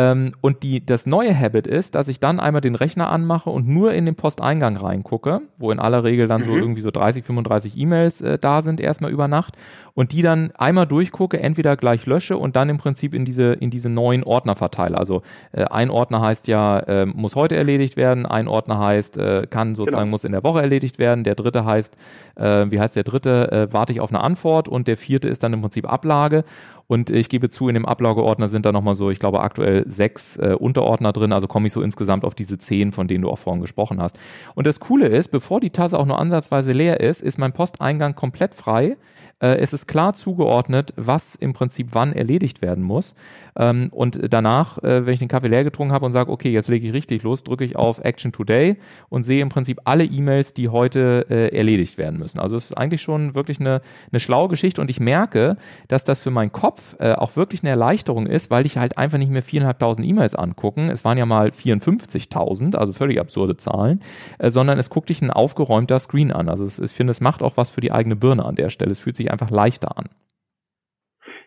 ähm, 0.00 0.32
und 0.40 0.62
die, 0.62 0.84
das 0.84 1.04
neue 1.04 1.38
Habit 1.38 1.66
ist, 1.66 1.94
dass 1.94 2.08
ich 2.08 2.20
dann 2.20 2.40
einmal 2.40 2.62
den 2.62 2.74
Rechner 2.74 3.10
anmache 3.10 3.50
und 3.50 3.68
nur 3.68 3.92
in 3.92 4.06
den 4.06 4.14
Posteingang 4.14 4.78
reingucke, 4.78 5.42
wo 5.58 5.70
in 5.70 5.78
aller 5.78 6.04
Regel 6.04 6.26
dann 6.26 6.40
mhm. 6.40 6.44
so 6.44 6.56
irgendwie 6.56 6.80
so 6.80 6.90
30, 6.90 7.22
35 7.22 7.76
E-Mails 7.76 8.22
äh, 8.22 8.38
da 8.38 8.62
sind, 8.62 8.80
erstmal 8.80 9.10
über 9.10 9.28
Nacht 9.28 9.56
und 9.92 10.12
die 10.12 10.22
dann 10.22 10.52
einmal 10.56 10.86
durchgucke, 10.86 11.38
entweder 11.40 11.76
gleich 11.76 12.06
lösche 12.06 12.38
und 12.38 12.56
dann 12.56 12.70
im 12.70 12.78
Prinzip 12.78 13.12
in 13.12 13.26
diese, 13.26 13.52
in 13.52 13.70
diese 13.70 13.90
neuen 13.90 14.24
Ordner 14.24 14.56
verteile. 14.56 14.96
Also 14.96 15.20
äh, 15.52 15.64
ein 15.64 15.90
Ordner 15.90 16.22
heißt 16.22 16.48
ja, 16.48 16.78
äh, 16.78 17.04
muss 17.04 17.36
heute 17.36 17.56
erledigt 17.56 17.98
werden, 17.98 18.24
ein 18.24 18.48
Ordner 18.48 18.78
heißt, 18.78 19.18
äh, 19.18 19.46
kann 19.50 19.74
sozusagen, 19.74 20.04
genau. 20.04 20.12
muss 20.12 20.24
in 20.24 20.32
der 20.32 20.44
Woche 20.44 20.62
erledigt 20.62 20.98
werden, 20.98 21.24
der 21.24 21.34
dritte 21.34 21.66
heißt, 21.66 21.96
äh, 22.36 22.66
wie 22.70 22.80
heißt 22.80 22.96
der 22.96 23.04
dritte, 23.04 23.52
äh, 23.52 23.72
warte 23.72 23.92
ich 23.92 24.00
auf 24.00 24.10
eine 24.10 24.22
Antwort 24.22 24.68
und 24.68 24.88
der 24.88 24.96
vierte 24.96 25.28
ist 25.28 25.42
dann 25.42 25.52
im 25.52 25.60
Prinzip 25.60 25.90
Ablage. 25.90 26.44
Und 26.90 27.08
ich 27.10 27.28
gebe 27.28 27.48
zu, 27.48 27.68
in 27.68 27.74
dem 27.74 27.86
Ablageordner 27.86 28.48
sind 28.48 28.66
da 28.66 28.72
nochmal 28.72 28.96
so, 28.96 29.12
ich 29.12 29.20
glaube, 29.20 29.42
aktuell 29.42 29.88
sechs 29.88 30.36
äh, 30.38 30.56
Unterordner 30.58 31.12
drin. 31.12 31.32
Also 31.32 31.46
komme 31.46 31.68
ich 31.68 31.72
so 31.72 31.82
insgesamt 31.82 32.24
auf 32.24 32.34
diese 32.34 32.58
zehn, 32.58 32.90
von 32.90 33.06
denen 33.06 33.22
du 33.22 33.30
auch 33.30 33.38
vorhin 33.38 33.62
gesprochen 33.62 34.02
hast. 34.02 34.18
Und 34.56 34.66
das 34.66 34.80
Coole 34.80 35.06
ist, 35.06 35.28
bevor 35.28 35.60
die 35.60 35.70
Tasse 35.70 35.96
auch 35.96 36.04
nur 36.04 36.18
ansatzweise 36.18 36.72
leer 36.72 36.98
ist, 36.98 37.22
ist 37.22 37.38
mein 37.38 37.52
Posteingang 37.52 38.16
komplett 38.16 38.54
frei. 38.54 38.96
Äh, 39.40 39.56
es 39.56 39.72
ist 39.72 39.86
klar 39.86 40.14
zugeordnet, 40.14 40.92
was 40.96 41.34
im 41.34 41.52
Prinzip 41.52 41.88
wann 41.92 42.12
erledigt 42.12 42.62
werden 42.62 42.84
muss. 42.84 43.14
Ähm, 43.56 43.88
und 43.90 44.20
danach, 44.32 44.78
äh, 44.78 45.06
wenn 45.06 45.14
ich 45.14 45.18
den 45.18 45.28
Kaffee 45.28 45.48
leer 45.48 45.64
getrunken 45.64 45.92
habe 45.92 46.06
und 46.06 46.12
sage, 46.12 46.30
okay, 46.30 46.50
jetzt 46.50 46.68
lege 46.68 46.86
ich 46.86 46.92
richtig 46.92 47.22
los, 47.22 47.42
drücke 47.42 47.64
ich 47.64 47.76
auf 47.76 47.98
Action 48.04 48.32
Today 48.32 48.76
und 49.08 49.22
sehe 49.22 49.40
im 49.40 49.48
Prinzip 49.48 49.80
alle 49.84 50.04
E-Mails, 50.04 50.54
die 50.54 50.68
heute 50.68 51.26
äh, 51.30 51.56
erledigt 51.56 51.98
werden 51.98 52.18
müssen. 52.18 52.38
Also 52.38 52.56
es 52.56 52.70
ist 52.70 52.76
eigentlich 52.76 53.02
schon 53.02 53.34
wirklich 53.34 53.60
eine, 53.60 53.80
eine 54.12 54.20
schlaue 54.20 54.48
Geschichte 54.48 54.80
und 54.80 54.90
ich 54.90 55.00
merke, 55.00 55.56
dass 55.88 56.04
das 56.04 56.20
für 56.20 56.30
meinen 56.30 56.52
Kopf 56.52 56.96
auch 57.00 57.36
wirklich 57.36 57.62
eine 57.62 57.70
Erleichterung 57.70 58.26
ist, 58.26 58.50
weil 58.50 58.66
ich 58.66 58.76
halt 58.76 58.98
einfach 58.98 59.18
nicht 59.18 59.30
mehr 59.30 59.42
viereinhalbtausend 59.42 60.06
E-Mails 60.06 60.34
angucken. 60.34 60.88
Es 60.90 61.04
waren 61.04 61.16
ja 61.18 61.26
mal 61.26 61.48
54.000, 61.48 62.76
also 62.76 62.92
völlig 62.92 63.18
absurde 63.20 63.56
Zahlen, 63.56 64.00
sondern 64.42 64.78
es 64.78 64.90
guckt 64.90 65.08
dich 65.08 65.22
ein 65.22 65.30
aufgeräumter 65.30 65.98
Screen 65.98 66.32
an. 66.32 66.48
Also 66.48 66.64
es, 66.64 66.78
ich 66.78 66.92
finde, 66.92 67.12
es 67.12 67.20
macht 67.20 67.42
auch 67.42 67.56
was 67.56 67.70
für 67.70 67.80
die 67.80 67.92
eigene 67.92 68.16
Birne 68.16 68.44
an 68.44 68.54
der 68.54 68.70
Stelle. 68.70 68.92
Es 68.92 68.98
fühlt 68.98 69.16
sich 69.16 69.29
einfach 69.30 69.50
leichter 69.50 69.96
an. 69.96 70.06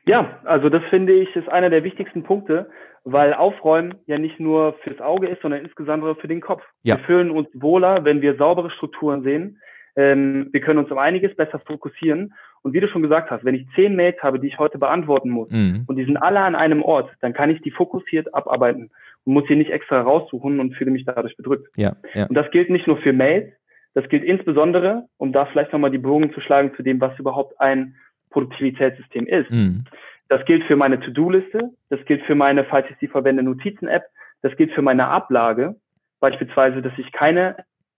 Ja, 0.06 0.40
also 0.44 0.70
das 0.70 0.84
finde 0.90 1.14
ich 1.14 1.34
ist 1.36 1.50
einer 1.50 1.70
der 1.70 1.84
wichtigsten 1.84 2.24
Punkte, 2.24 2.70
weil 3.06 3.34
Aufräumen 3.34 3.96
ja 4.06 4.18
nicht 4.18 4.40
nur 4.40 4.74
fürs 4.84 5.00
Auge 5.00 5.28
ist, 5.28 5.42
sondern 5.42 5.64
insbesondere 5.64 6.16
für 6.16 6.28
den 6.28 6.42
Kopf. 6.42 6.64
Ja. 6.84 6.98
Wir 6.98 7.04
fühlen 7.06 7.32
uns 7.32 7.48
wohler, 7.54 8.04
wenn 8.04 8.22
wir 8.22 8.36
saubere 8.36 8.70
Strukturen 8.70 9.24
sehen. 9.24 9.60
Ähm, 9.96 10.50
wir 10.52 10.62
können 10.62 10.80
uns 10.80 10.92
um 10.92 10.98
einiges 10.98 11.36
besser 11.36 11.60
fokussieren. 11.60 12.34
Und 12.64 12.74
wie 12.74 12.80
du 12.80 12.88
schon 12.88 13.04
gesagt 13.04 13.30
hast, 13.30 13.46
wenn 13.46 13.56
ich 13.56 13.68
zehn 13.76 13.96
Mails 13.96 14.22
habe, 14.24 14.40
die 14.40 14.48
ich 14.48 14.58
heute 14.58 14.78
beantworten 14.78 15.30
muss, 15.30 15.50
mhm. 15.52 15.84
und 15.86 15.98
die 15.98 16.06
sind 16.06 16.18
alle 16.18 16.40
an 16.40 16.56
einem 16.56 16.82
Ort, 16.82 17.12
dann 17.22 17.34
kann 17.34 17.50
ich 17.50 17.62
die 17.62 17.72
fokussiert 17.72 18.34
abarbeiten 18.34 18.90
und 19.26 19.34
muss 19.34 19.44
sie 19.48 19.56
nicht 19.56 19.72
extra 19.72 20.02
raussuchen 20.02 20.60
und 20.60 20.76
fühle 20.76 20.92
mich 20.92 21.06
dadurch 21.06 21.36
bedrückt. 21.38 21.70
Ja, 21.76 21.96
ja. 22.14 22.26
Und 22.26 22.36
das 22.36 22.50
gilt 22.52 22.70
nicht 22.70 22.88
nur 22.88 22.98
für 22.98 23.14
Mails, 23.14 23.54
das 23.94 24.10
gilt 24.10 24.24
insbesondere, 24.24 25.08
um 25.18 25.32
da 25.32 25.46
vielleicht 25.46 25.72
nochmal 25.72 25.92
die 25.92 25.98
Bogen 25.98 26.34
zu 26.34 26.42
schlagen 26.42 26.74
zu 26.76 26.84
dem, 26.84 27.00
was 27.00 27.18
überhaupt 27.20 27.60
ein 27.60 27.96
Produktivitätssystem 28.32 29.28
ist. 29.28 29.52
Mhm. 29.52 29.86
Das 30.30 30.46
gilt 30.46 30.64
für 30.64 30.76
meine 30.76 31.00
To-Do-Liste, 31.00 31.72
das 31.90 32.04
gilt 32.06 32.24
für 32.24 32.36
meine, 32.36 32.64
falls 32.64 32.90
ich 32.90 32.98
sie 33.00 33.08
verwende, 33.08 33.44
Notizen-App, 33.44 34.06
das 34.42 34.56
gilt 34.56 34.72
für 34.72 34.82
meine 34.82 35.08
Ablage, 35.08 35.76
beispielsweise, 36.20 36.82
dass 36.82 36.94
ich 36.98 37.12
keine 37.12 37.58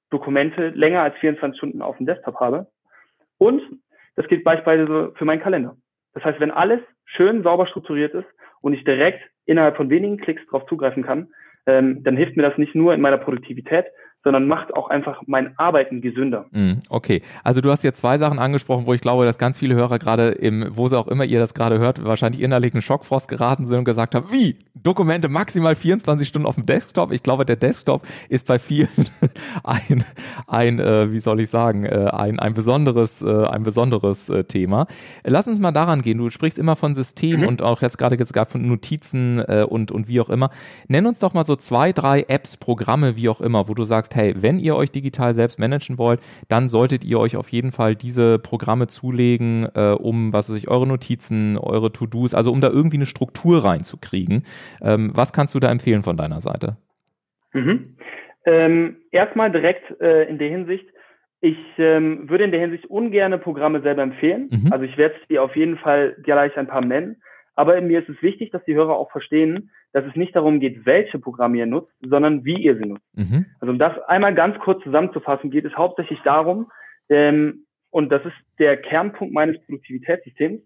Dokumente 0.09 0.69
länger 0.69 1.01
als 1.01 1.15
24 1.17 1.57
Stunden 1.57 1.81
auf 1.81 1.97
dem 1.97 2.05
Desktop 2.05 2.39
habe. 2.39 2.67
Und 3.37 3.61
das 4.15 4.27
gilt 4.27 4.43
beispielsweise 4.43 5.13
für 5.15 5.25
meinen 5.25 5.41
Kalender. 5.41 5.77
Das 6.13 6.23
heißt, 6.23 6.39
wenn 6.39 6.51
alles 6.51 6.79
schön 7.05 7.43
sauber 7.43 7.67
strukturiert 7.67 8.13
ist 8.13 8.27
und 8.61 8.73
ich 8.73 8.83
direkt 8.83 9.21
innerhalb 9.45 9.77
von 9.77 9.89
wenigen 9.89 10.17
Klicks 10.17 10.45
darauf 10.45 10.67
zugreifen 10.67 11.03
kann, 11.03 11.29
ähm, 11.65 12.03
dann 12.03 12.17
hilft 12.17 12.37
mir 12.37 12.43
das 12.43 12.57
nicht 12.57 12.75
nur 12.75 12.93
in 12.93 13.01
meiner 13.01 13.17
Produktivität, 13.17 13.85
sondern 14.25 14.47
macht 14.47 14.73
auch 14.75 14.89
einfach 14.89 15.21
mein 15.27 15.57
Arbeiten 15.57 16.01
gesünder. 16.01 16.47
Mm, 16.51 16.79
okay, 16.89 17.21
also 17.43 17.61
du 17.61 17.69
hast 17.69 17.83
jetzt 17.83 17.99
zwei 17.99 18.17
Sachen 18.17 18.39
angesprochen, 18.39 18.87
wo 18.87 18.93
ich 18.93 18.99
glaube, 18.99 19.23
dass 19.23 19.37
ganz 19.37 19.59
viele 19.59 19.75
Hörer 19.75 19.99
gerade 19.99 20.29
im, 20.29 20.65
wo 20.71 20.87
sie 20.87 20.97
auch 20.97 21.07
immer 21.07 21.25
ihr 21.25 21.39
das 21.39 21.53
gerade 21.53 21.77
hört, 21.77 22.03
wahrscheinlich 22.03 22.41
innerlich 22.41 22.73
in 22.73 22.81
Schockfrost 22.81 23.29
geraten 23.29 23.67
sind 23.67 23.77
und 23.77 23.85
gesagt 23.85 24.15
haben, 24.15 24.25
wie? 24.31 24.57
Dokumente 24.73 25.29
maximal 25.29 25.75
24 25.75 26.27
Stunden 26.27 26.47
auf 26.47 26.55
dem 26.55 26.65
Desktop? 26.65 27.11
Ich 27.11 27.21
glaube, 27.21 27.45
der 27.45 27.55
Desktop 27.55 28.07
ist 28.27 28.47
bei 28.47 28.57
vielen 28.57 28.89
ein, 29.63 30.03
ein 30.47 30.79
äh, 30.79 31.11
wie 31.13 31.19
soll 31.19 31.39
ich 31.39 31.51
sagen, 31.51 31.85
äh, 31.85 32.09
ein, 32.11 32.39
ein 32.39 32.55
besonderes, 32.55 33.21
äh, 33.21 33.45
ein 33.45 33.61
besonderes 33.61 34.29
äh, 34.29 34.43
Thema. 34.43 34.87
Lass 35.23 35.47
uns 35.47 35.59
mal 35.59 35.71
daran 35.71 36.01
gehen. 36.01 36.17
Du 36.17 36.31
sprichst 36.31 36.57
immer 36.57 36.75
von 36.75 36.95
System 36.95 37.41
mhm. 37.41 37.47
und 37.47 37.61
auch 37.61 37.83
jetzt 37.83 37.99
gerade 37.99 38.15
jetzt 38.15 38.33
gerade 38.33 38.49
von 38.49 38.67
Notizen 38.67 39.39
äh, 39.47 39.65
und, 39.69 39.91
und 39.91 40.07
wie 40.07 40.19
auch 40.19 40.29
immer. 40.29 40.49
Nenn 40.87 41.05
uns 41.05 41.19
doch 41.19 41.35
mal 41.35 41.43
so 41.43 41.55
zwei, 41.55 41.91
drei 41.91 42.25
Apps, 42.27 42.57
Programme, 42.57 43.15
wie 43.15 43.29
auch 43.29 43.39
immer, 43.39 43.67
wo 43.67 43.75
du 43.75 43.85
sagst, 43.85 44.14
hey, 44.15 44.33
wenn 44.37 44.59
ihr 44.59 44.75
euch 44.75 44.91
digital 44.91 45.33
selbst 45.33 45.59
managen 45.59 45.97
wollt, 45.97 46.19
dann 46.47 46.67
solltet 46.67 47.03
ihr 47.03 47.19
euch 47.19 47.35
auf 47.37 47.49
jeden 47.49 47.71
Fall 47.71 47.95
diese 47.95 48.39
Programme 48.39 48.87
zulegen, 48.87 49.67
äh, 49.75 49.91
um, 49.91 50.33
was 50.33 50.49
weiß 50.49 50.57
ich, 50.57 50.67
eure 50.67 50.87
Notizen, 50.87 51.57
eure 51.57 51.91
To-Dos, 51.91 52.33
also 52.33 52.51
um 52.51 52.61
da 52.61 52.69
irgendwie 52.69 52.97
eine 52.97 53.05
Struktur 53.05 53.63
reinzukriegen. 53.63 54.43
Ähm, 54.81 55.11
was 55.13 55.33
kannst 55.33 55.53
du 55.55 55.59
da 55.59 55.69
empfehlen 55.69 56.03
von 56.03 56.17
deiner 56.17 56.41
Seite? 56.41 56.77
Mhm. 57.53 57.97
Ähm, 58.45 58.97
erstmal 59.11 59.51
direkt 59.51 59.99
äh, 60.01 60.23
in 60.29 60.37
der 60.37 60.49
Hinsicht, 60.49 60.85
ich 61.41 61.57
ähm, 61.77 62.29
würde 62.29 62.45
in 62.45 62.51
der 62.51 62.59
Hinsicht 62.59 62.85
ungerne 62.85 63.37
Programme 63.37 63.81
selber 63.81 64.01
empfehlen. 64.01 64.49
Mhm. 64.51 64.71
Also 64.71 64.85
ich 64.85 64.97
werde 64.97 65.15
dir 65.29 65.43
auf 65.43 65.55
jeden 65.55 65.77
Fall 65.77 66.15
gleich 66.23 66.57
ein 66.57 66.67
paar 66.67 66.83
nennen. 66.83 67.17
Aber 67.55 67.79
mir 67.81 67.99
ist 67.99 68.09
es 68.09 68.21
wichtig, 68.21 68.51
dass 68.51 68.63
die 68.65 68.75
Hörer 68.75 68.97
auch 68.97 69.11
verstehen, 69.11 69.71
dass 69.93 70.05
es 70.05 70.15
nicht 70.15 70.35
darum 70.35 70.59
geht, 70.59 70.85
welche 70.85 71.19
Programme 71.19 71.57
ihr 71.57 71.65
nutzt, 71.65 71.93
sondern 72.05 72.43
wie 72.43 72.61
ihr 72.61 72.75
sie 72.75 72.85
nutzt. 72.85 73.05
Mhm. 73.13 73.45
Also 73.59 73.71
um 73.71 73.79
das 73.79 73.97
einmal 74.07 74.35
ganz 74.35 74.59
kurz 74.59 74.83
zusammenzufassen, 74.83 75.51
geht 75.51 75.65
es 75.65 75.75
hauptsächlich 75.75 76.19
darum, 76.23 76.69
ähm, 77.09 77.65
und 77.91 78.11
das 78.11 78.25
ist 78.25 78.35
der 78.59 78.75
Kernpunkt 78.75 79.33
meines 79.33 79.57
Produktivitätssystems, 79.65 80.61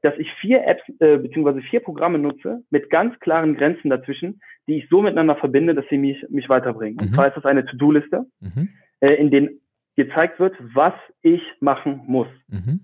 dass 0.00 0.18
ich 0.18 0.28
vier 0.40 0.66
Apps 0.66 0.82
äh, 0.98 1.16
bzw. 1.16 1.60
vier 1.60 1.78
Programme 1.78 2.18
nutze 2.18 2.64
mit 2.70 2.90
ganz 2.90 3.18
klaren 3.20 3.56
Grenzen 3.56 3.88
dazwischen, 3.88 4.40
die 4.66 4.78
ich 4.78 4.88
so 4.88 5.00
miteinander 5.00 5.36
verbinde, 5.36 5.76
dass 5.76 5.84
sie 5.90 5.98
mich, 5.98 6.26
mich 6.28 6.48
weiterbringen. 6.48 6.96
Mhm. 6.96 7.02
Und 7.02 7.14
zwar 7.14 7.28
ist 7.28 7.36
das 7.36 7.44
eine 7.44 7.64
To-Do-Liste, 7.64 8.26
mhm. 8.40 8.68
äh, 8.98 9.14
in 9.14 9.30
denen 9.30 9.60
gezeigt 9.94 10.40
wird, 10.40 10.56
was 10.74 10.94
ich 11.20 11.42
machen 11.60 12.02
muss 12.06 12.26
mhm. 12.48 12.80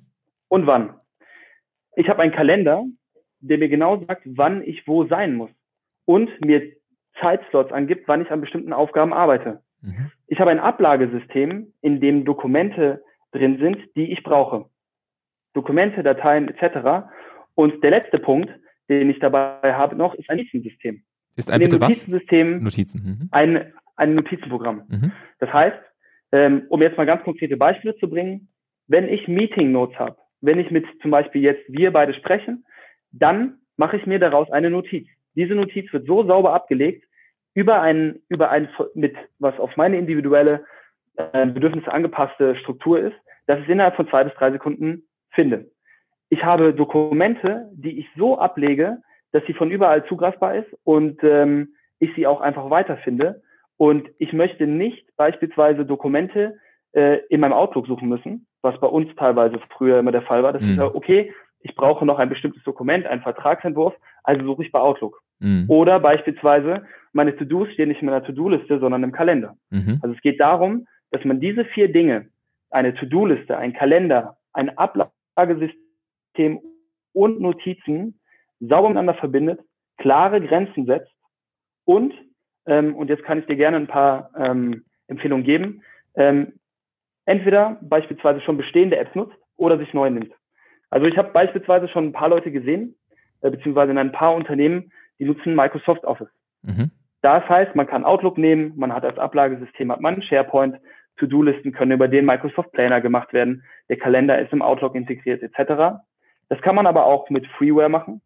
und 0.47 0.67
wann. 0.67 0.95
Ich 1.97 2.09
habe 2.09 2.23
einen 2.23 2.33
Kalender, 2.33 2.85
der 3.41 3.59
mir 3.59 3.69
genau 3.69 4.05
sagt, 4.07 4.23
wann 4.25 4.63
ich 4.63 4.87
wo 4.87 5.07
sein 5.07 5.35
muss 5.35 5.51
und 6.05 6.31
mir 6.45 6.73
Zeitslots 7.21 7.73
angibt, 7.73 8.07
wann 8.07 8.23
ich 8.23 8.31
an 8.31 8.41
bestimmten 8.41 8.73
Aufgaben 8.73 9.13
arbeite. 9.13 9.63
Mhm. 9.83 10.11
Ich 10.27 10.41
habe 10.41 10.51
ein 10.51 10.61
Ablagesystem, 10.61 11.73
in 11.81 12.01
dem 12.01 12.25
Dokumente 12.25 13.03
drin 13.33 13.59
sind, 13.59 13.79
die 13.97 14.13
ich 14.13 14.23
brauche. 14.23 14.67
Dokumente, 15.55 16.03
Dateien 16.03 16.49
etc. 16.49 17.09
Und 17.55 17.83
der 17.83 17.91
letzte 17.91 18.19
Punkt, 18.19 18.51
den 18.89 19.11
ich 19.11 19.19
dabei 19.19 19.75
habe 19.75 19.97
noch, 19.97 20.15
ist 20.15 20.31
ein 20.31 20.39
Notizensystem. 20.39 21.03
Ist 21.37 21.51
ein 21.51 21.61
Notizensystem 21.61 22.63
Notizen. 22.63 23.03
Mhm. 23.05 23.29
Ein, 23.31 23.73
ein 23.97 24.15
Notizenprogramm. 24.15 24.83
Mhm. 24.89 25.13
Das 25.39 25.53
heißt, 25.53 25.79
ähm, 26.33 26.63
um 26.69 26.83
jetzt 26.83 26.97
mal 26.97 27.07
ganz 27.07 27.23
konkrete 27.23 27.57
Beispiele 27.57 27.97
zu 27.97 28.09
bringen, 28.09 28.49
wenn 28.87 29.09
ich 29.09 29.29
Meeting 29.29 29.73
Notes 29.73 29.99
habe, 29.99 30.17
wenn 30.41 30.59
ich 30.59 30.71
mit 30.71 30.87
zum 31.03 31.11
Beispiel 31.11 31.43
jetzt 31.43 31.63
wir 31.69 31.93
beide 31.93 32.15
sprechen, 32.15 32.65
dann 33.13 33.59
mache 33.77 33.97
ich 33.97 34.07
mir 34.07 34.19
daraus 34.19 34.51
eine 34.51 34.71
Notiz. 34.71 35.07
Diese 35.35 35.55
Notiz 35.55 35.93
wird 35.93 36.07
so 36.07 36.25
sauber 36.27 36.53
abgelegt 36.53 37.05
über 37.55 37.81
ein, 37.81 38.21
über 38.29 38.51
ein, 38.51 38.69
mit, 38.95 39.17
was 39.39 39.59
auf 39.59 39.77
meine 39.77 39.97
individuelle 39.97 40.65
äh, 41.17 41.47
Bedürfnisse 41.47 41.93
angepasste 41.93 42.57
Struktur 42.57 43.01
ist, 43.01 43.17
dass 43.47 43.59
ich 43.59 43.65
es 43.65 43.71
innerhalb 43.71 43.97
von 43.97 44.09
zwei 44.09 44.25
bis 44.25 44.35
drei 44.35 44.51
Sekunden 44.51 45.05
finde. 45.31 45.71
ich 46.31 46.45
habe 46.45 46.75
Dokumente, 46.75 47.71
die 47.73 47.99
ich 47.99 48.07
so 48.17 48.39
ablege, 48.39 48.99
dass 49.33 49.45
sie 49.47 49.55
von 49.55 49.71
überall 49.71 50.05
zugreifbar 50.07 50.57
ist 50.57 50.69
und 50.85 51.23
ähm, 51.23 51.75
ich 51.99 52.15
sie 52.15 52.27
auch 52.27 52.41
einfach 52.41 52.71
weiterfinde. 52.71 53.43
Und 53.77 54.11
ich 54.19 54.33
möchte 54.33 54.67
nicht 54.67 55.17
beispielsweise 55.17 55.85
Dokumente 55.85 56.59
äh, 56.93 57.19
in 57.29 57.41
meinem 57.41 57.53
Outlook 57.53 57.87
suchen 57.87 58.09
müssen, 58.09 58.47
was 58.63 58.79
bei 58.81 58.87
uns 58.87 59.15
teilweise 59.17 59.61
früher 59.77 59.99
immer 59.99 60.13
der 60.13 60.23
Fall 60.23 60.43
war. 60.43 60.53
Das 60.53 60.63
mhm. 60.63 60.71
ist 60.71 60.77
ja, 60.77 60.87
okay, 60.87 61.33
ich 61.69 61.75
brauche 61.75 62.07
noch 62.07 62.19
ein 62.19 62.29
bestimmtes 62.29 62.63
Dokument, 62.65 63.07
einen 63.07 63.23
Vertragsentwurf, 63.23 63.95
also 64.25 64.45
suche 64.45 64.63
ich 64.65 64.73
bei 64.73 64.81
Outlook. 64.81 65.23
Mhm. 65.39 65.67
Oder 65.69 66.01
beispielsweise, 66.01 66.85
meine 67.13 67.37
To-Dos 67.37 67.71
stehen 67.73 67.89
nicht 67.89 68.01
in 68.01 68.07
meiner 68.07 68.25
To-Do-Liste, 68.25 68.81
sondern 68.81 69.03
im 69.03 69.13
Kalender. 69.13 69.57
Mhm. 69.71 69.99
Also 70.03 70.15
es 70.15 70.23
geht 70.23 70.41
darum, 70.41 70.87
dass 71.11 71.25
man 71.25 71.41
diese 71.41 71.65
vier 71.65 71.93
Dinge, 71.93 72.29
eine 72.71 72.95
To-Do-Liste, 72.95 73.57
ein 73.57 73.73
Kalender, 73.73 74.37
ein 74.53 74.77
Ablagesystem 74.77 76.61
und 77.13 77.41
Notizen 77.41 78.19
sauber 78.61 78.89
miteinander 78.89 79.15
verbindet, 79.15 79.61
klare 79.99 80.41
Grenzen 80.41 80.87
setzt 80.87 81.13
und, 81.85 82.15
ähm, 82.67 82.95
und 82.95 83.09
jetzt 83.09 83.25
kann 83.25 83.39
ich 83.39 83.47
dir 83.47 83.57
gerne 83.57 83.77
ein 83.77 83.87
paar 83.87 84.31
ähm, 84.37 84.85
Empfehlungen 85.07 85.45
geben, 85.45 85.83
ähm, 86.15 86.55
entweder 87.25 87.79
beispielsweise 87.83 88.41
schon 88.41 88.57
bestehende 88.57 88.97
Apps 88.99 89.15
nutzt 89.15 89.37
oder 89.57 89.79
sich 89.79 89.95
neu 89.95 90.11
nimmt. 90.11 90.33
Also 90.91 91.07
ich 91.07 91.17
habe 91.19 91.31
beispielsweise 91.33 91.89
schon 91.89 92.07
ein 92.07 92.13
paar 92.13 92.29
Leute 92.29 92.51
gesehen, 92.51 92.95
äh, 93.41 93.51
beziehungsweise 93.51 93.93
in 93.93 93.99
ein 93.99 94.13
paar 94.13 94.35
Unternehmen, 94.35 94.93
die 95.19 95.25
nutzen 95.25 95.55
Microsoft 95.55 96.05
Office. 96.05 96.31
Mhm. 96.63 96.91
Das 97.23 97.49
heißt, 97.49 97.75
man 97.75 97.87
kann 97.87 98.05
Outlook 98.05 98.39
nehmen, 98.39 98.73
man 98.77 98.93
hat 98.93 99.05
als 99.05 99.19
Ablagesystem 99.19 99.91
hat 99.91 100.01
man 100.01 100.23
SharePoint, 100.23 100.79
To-Do-Listen 101.17 101.73
können 101.73 101.93
über 101.93 102.07
den 102.07 102.25
Microsoft 102.25 102.73
Planner 102.73 103.01
gemacht 103.01 103.33
werden, 103.33 103.65
der 103.89 103.99
Kalender 103.99 104.39
ist 104.39 104.53
im 104.53 104.63
Outlook 104.63 104.95
integriert 104.95 105.43
etc. 105.43 105.99
Das 106.49 106.61
kann 106.63 106.77
man 106.77 106.87
aber 106.87 107.07
auch 107.07 107.29
mit 107.29 107.47
Freeware 107.47 107.89
machen. 107.89 108.21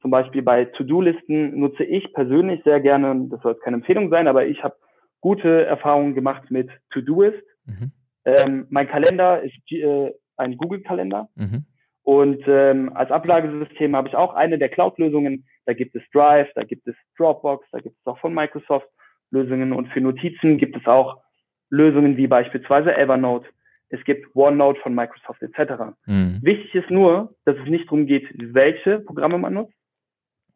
Zum 0.00 0.10
Beispiel 0.10 0.40
bei 0.40 0.64
To-Do-Listen 0.64 1.58
nutze 1.58 1.84
ich 1.84 2.14
persönlich 2.14 2.62
sehr 2.64 2.80
gerne, 2.80 3.28
das 3.28 3.42
soll 3.42 3.52
jetzt 3.52 3.62
keine 3.62 3.76
Empfehlung 3.76 4.08
sein, 4.08 4.26
aber 4.26 4.46
ich 4.46 4.64
habe 4.64 4.74
gute 5.20 5.66
Erfahrungen 5.66 6.14
gemacht 6.14 6.50
mit 6.50 6.70
To-Doist. 6.90 7.44
Mhm. 7.66 7.92
Ähm, 8.24 8.66
mein 8.70 8.88
Kalender 8.88 9.42
ist 9.42 9.54
äh, 9.70 10.12
ein 10.36 10.56
Google-Kalender. 10.56 11.28
Mhm. 11.34 11.66
Und 12.10 12.42
ähm, 12.48 12.90
als 12.92 13.12
Ablagesystem 13.12 13.94
habe 13.94 14.08
ich 14.08 14.16
auch 14.16 14.34
eine 14.34 14.58
der 14.58 14.68
Cloud-Lösungen. 14.68 15.44
Da 15.64 15.74
gibt 15.74 15.94
es 15.94 16.02
Drive, 16.12 16.48
da 16.56 16.64
gibt 16.64 16.88
es 16.88 16.96
Dropbox, 17.16 17.68
da 17.70 17.78
gibt 17.78 17.94
es 18.00 18.04
auch 18.04 18.18
von 18.18 18.34
Microsoft 18.34 18.88
Lösungen. 19.30 19.72
Und 19.72 19.86
für 19.90 20.00
Notizen 20.00 20.58
gibt 20.58 20.76
es 20.76 20.84
auch 20.86 21.22
Lösungen 21.68 22.16
wie 22.16 22.26
beispielsweise 22.26 22.96
Evernote. 22.96 23.48
Es 23.90 24.02
gibt 24.02 24.34
OneNote 24.34 24.80
von 24.80 24.92
Microsoft 24.92 25.40
etc. 25.40 25.94
Mhm. 26.06 26.40
Wichtig 26.42 26.74
ist 26.74 26.90
nur, 26.90 27.36
dass 27.44 27.56
es 27.58 27.70
nicht 27.70 27.84
darum 27.84 28.06
geht, 28.06 28.26
welche 28.34 28.98
Programme 28.98 29.38
man 29.38 29.54
nutzt, 29.54 29.76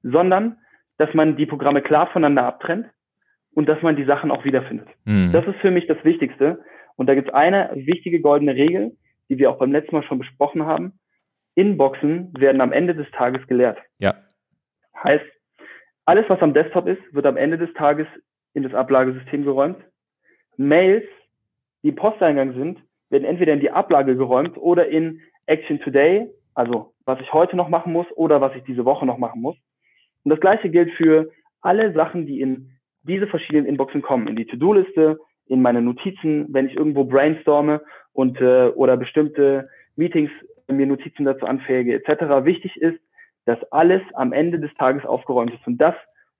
sondern 0.02 0.58
dass 0.98 1.14
man 1.14 1.36
die 1.36 1.46
Programme 1.46 1.82
klar 1.82 2.08
voneinander 2.08 2.46
abtrennt 2.46 2.88
und 3.52 3.68
dass 3.68 3.80
man 3.80 3.94
die 3.94 4.06
Sachen 4.06 4.32
auch 4.32 4.44
wiederfindet. 4.44 4.88
Mhm. 5.04 5.30
Das 5.30 5.46
ist 5.46 5.60
für 5.60 5.70
mich 5.70 5.86
das 5.86 6.02
Wichtigste. 6.02 6.64
Und 6.96 7.08
da 7.08 7.14
gibt 7.14 7.28
es 7.28 7.34
eine 7.34 7.70
wichtige 7.76 8.20
goldene 8.20 8.56
Regel, 8.56 8.96
die 9.28 9.38
wir 9.38 9.52
auch 9.52 9.58
beim 9.58 9.70
letzten 9.70 9.94
Mal 9.94 10.02
schon 10.02 10.18
besprochen 10.18 10.66
haben. 10.66 10.98
Inboxen 11.54 12.32
werden 12.36 12.60
am 12.60 12.72
Ende 12.72 12.94
des 12.94 13.10
Tages 13.12 13.46
geleert. 13.46 13.78
Ja. 13.98 14.14
Heißt, 15.02 15.24
alles, 16.04 16.28
was 16.28 16.40
am 16.40 16.54
Desktop 16.54 16.86
ist, 16.86 17.00
wird 17.12 17.26
am 17.26 17.36
Ende 17.36 17.58
des 17.58 17.72
Tages 17.74 18.06
in 18.52 18.62
das 18.62 18.74
Ablagesystem 18.74 19.44
geräumt. 19.44 19.78
Mails, 20.56 21.04
die 21.82 21.88
im 21.88 21.94
Posteingang 21.96 22.54
sind, 22.54 22.78
werden 23.10 23.24
entweder 23.24 23.52
in 23.52 23.60
die 23.60 23.70
Ablage 23.70 24.16
geräumt 24.16 24.56
oder 24.56 24.88
in 24.88 25.20
Action 25.46 25.80
Today, 25.80 26.28
also 26.54 26.94
was 27.04 27.20
ich 27.20 27.32
heute 27.32 27.56
noch 27.56 27.68
machen 27.68 27.92
muss 27.92 28.06
oder 28.16 28.40
was 28.40 28.54
ich 28.56 28.64
diese 28.64 28.84
Woche 28.84 29.06
noch 29.06 29.18
machen 29.18 29.40
muss. 29.40 29.56
Und 30.24 30.30
das 30.30 30.40
gleiche 30.40 30.70
gilt 30.70 30.90
für 30.92 31.30
alle 31.60 31.92
Sachen, 31.92 32.26
die 32.26 32.40
in 32.40 32.70
diese 33.02 33.26
verschiedenen 33.26 33.66
Inboxen 33.66 34.02
kommen, 34.02 34.28
in 34.28 34.36
die 34.36 34.46
To-Do-Liste, 34.46 35.18
in 35.46 35.60
meine 35.60 35.82
Notizen, 35.82 36.46
wenn 36.50 36.66
ich 36.66 36.76
irgendwo 36.76 37.04
brainstorme 37.04 37.82
und 38.12 38.40
äh, 38.40 38.68
oder 38.68 38.96
bestimmte 38.96 39.68
Meetings 39.96 40.30
mir 40.68 40.86
Notizen 40.86 41.24
dazu 41.24 41.46
anfähige 41.46 41.94
etc. 41.94 42.44
Wichtig 42.44 42.76
ist, 42.76 42.98
dass 43.44 43.58
alles 43.70 44.02
am 44.14 44.32
Ende 44.32 44.58
des 44.58 44.72
Tages 44.74 45.04
aufgeräumt 45.04 45.52
ist. 45.52 45.66
Und 45.66 45.78
das 45.78 45.94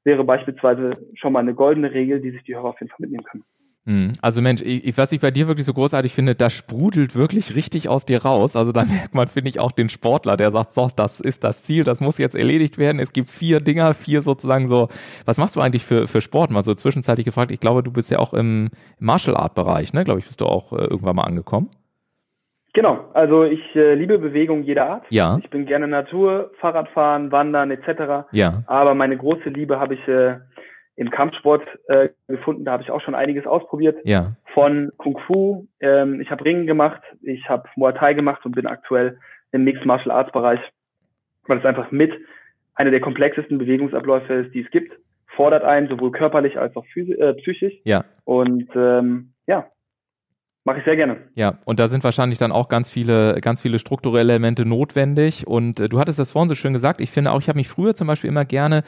wäre 0.04 0.24
beispielsweise 0.24 0.96
schon 1.14 1.32
mal 1.32 1.40
eine 1.40 1.54
goldene 1.54 1.92
Regel, 1.92 2.20
die 2.20 2.30
sich 2.30 2.42
die 2.44 2.54
Hörer 2.54 2.70
auf 2.70 2.80
jeden 2.80 2.90
Fall 2.90 3.00
mitnehmen 3.00 3.24
können. 3.24 3.44
Mhm. 3.86 4.12
Also 4.22 4.40
Mensch, 4.40 4.62
ich, 4.62 4.96
was 4.96 5.12
ich 5.12 5.20
bei 5.20 5.30
dir 5.30 5.46
wirklich 5.46 5.66
so 5.66 5.74
großartig 5.74 6.14
finde, 6.14 6.34
das 6.34 6.54
sprudelt 6.54 7.14
wirklich 7.14 7.54
richtig 7.54 7.88
aus 7.88 8.06
dir 8.06 8.22
raus. 8.22 8.56
Also 8.56 8.72
da 8.72 8.84
merkt 8.86 9.14
man, 9.14 9.28
finde 9.28 9.50
ich, 9.50 9.60
auch 9.60 9.72
den 9.72 9.88
Sportler, 9.88 10.36
der 10.36 10.50
sagt, 10.50 10.72
so, 10.72 10.88
das 10.94 11.20
ist 11.20 11.44
das 11.44 11.62
Ziel, 11.62 11.84
das 11.84 12.00
muss 12.00 12.18
jetzt 12.18 12.34
erledigt 12.34 12.78
werden. 12.78 12.98
Es 12.98 13.12
gibt 13.12 13.28
vier 13.28 13.60
Dinger, 13.60 13.92
vier 13.92 14.22
sozusagen 14.22 14.66
so. 14.66 14.88
Was 15.26 15.36
machst 15.36 15.56
du 15.56 15.60
eigentlich 15.60 15.84
für, 15.84 16.08
für 16.08 16.20
Sport? 16.20 16.50
Mal 16.50 16.62
so 16.62 16.74
zwischenzeitlich 16.74 17.26
gefragt, 17.26 17.50
ich 17.50 17.60
glaube, 17.60 17.82
du 17.82 17.92
bist 17.92 18.10
ja 18.10 18.18
auch 18.18 18.32
im 18.32 18.70
Martial 18.98 19.36
Art 19.36 19.54
Bereich, 19.54 19.92
ne? 19.92 20.04
Glaube 20.04 20.20
ich, 20.20 20.26
bist 20.26 20.40
du 20.40 20.46
auch 20.46 20.72
äh, 20.72 20.84
irgendwann 20.84 21.16
mal 21.16 21.24
angekommen. 21.24 21.68
Genau, 22.74 23.08
also 23.14 23.44
ich 23.44 23.74
äh, 23.76 23.94
liebe 23.94 24.18
Bewegung 24.18 24.64
jeder 24.64 24.86
Art. 24.90 25.04
Ja. 25.08 25.38
Ich 25.40 25.48
bin 25.48 25.64
gerne 25.64 25.86
Natur, 25.86 26.50
Fahrradfahren, 26.58 27.30
Wandern 27.30 27.70
etc. 27.70 28.26
Ja. 28.32 28.64
Aber 28.66 28.94
meine 28.94 29.16
große 29.16 29.48
Liebe 29.48 29.78
habe 29.78 29.94
ich 29.94 30.08
äh, 30.08 30.38
im 30.96 31.10
Kampfsport 31.10 31.62
äh, 31.86 32.08
gefunden. 32.26 32.64
Da 32.64 32.72
habe 32.72 32.82
ich 32.82 32.90
auch 32.90 33.00
schon 33.00 33.14
einiges 33.14 33.46
ausprobiert. 33.46 33.98
Ja. 34.04 34.32
Von 34.52 34.90
Kung 34.96 35.18
Fu. 35.24 35.68
Ähm, 35.78 36.20
ich 36.20 36.32
habe 36.32 36.44
Ringen 36.44 36.66
gemacht, 36.66 37.00
ich 37.22 37.48
habe 37.48 37.68
Muay 37.76 37.94
Thai 37.94 38.14
gemacht 38.14 38.44
und 38.44 38.56
bin 38.56 38.66
aktuell 38.66 39.18
im 39.52 39.62
Mixed 39.62 39.86
Martial 39.86 40.10
Arts 40.10 40.32
Bereich, 40.32 40.60
weil 41.46 41.58
es 41.58 41.64
einfach 41.64 41.92
mit 41.92 42.12
einer 42.74 42.90
der 42.90 43.00
komplexesten 43.00 43.56
Bewegungsabläufe 43.56 44.34
ist, 44.34 44.52
die 44.52 44.62
es 44.62 44.70
gibt. 44.72 44.98
Fordert 45.28 45.62
einen 45.62 45.88
sowohl 45.88 46.10
körperlich 46.10 46.58
als 46.58 46.74
auch 46.74 46.86
äh, 46.96 47.34
psychisch. 47.34 47.74
Ja. 47.84 48.04
Und 48.24 48.68
ähm, 48.74 49.30
ja, 49.46 49.68
Mache 50.66 50.78
ich 50.78 50.84
sehr 50.86 50.96
gerne. 50.96 51.18
Ja, 51.34 51.58
und 51.66 51.78
da 51.78 51.88
sind 51.88 52.04
wahrscheinlich 52.04 52.38
dann 52.38 52.50
auch 52.50 52.68
ganz 52.68 52.88
viele, 52.88 53.38
ganz 53.42 53.60
viele 53.60 53.78
strukturelle 53.78 54.32
Elemente 54.32 54.64
notwendig. 54.64 55.46
Und 55.46 55.78
äh, 55.78 55.90
du 55.90 56.00
hattest 56.00 56.18
das 56.18 56.30
vorhin 56.30 56.48
so 56.48 56.54
schön 56.54 56.72
gesagt. 56.72 57.02
Ich 57.02 57.10
finde 57.10 57.32
auch, 57.32 57.40
ich 57.40 57.48
habe 57.48 57.58
mich 57.58 57.68
früher 57.68 57.94
zum 57.94 58.06
Beispiel 58.06 58.28
immer 58.28 58.46
gerne 58.46 58.82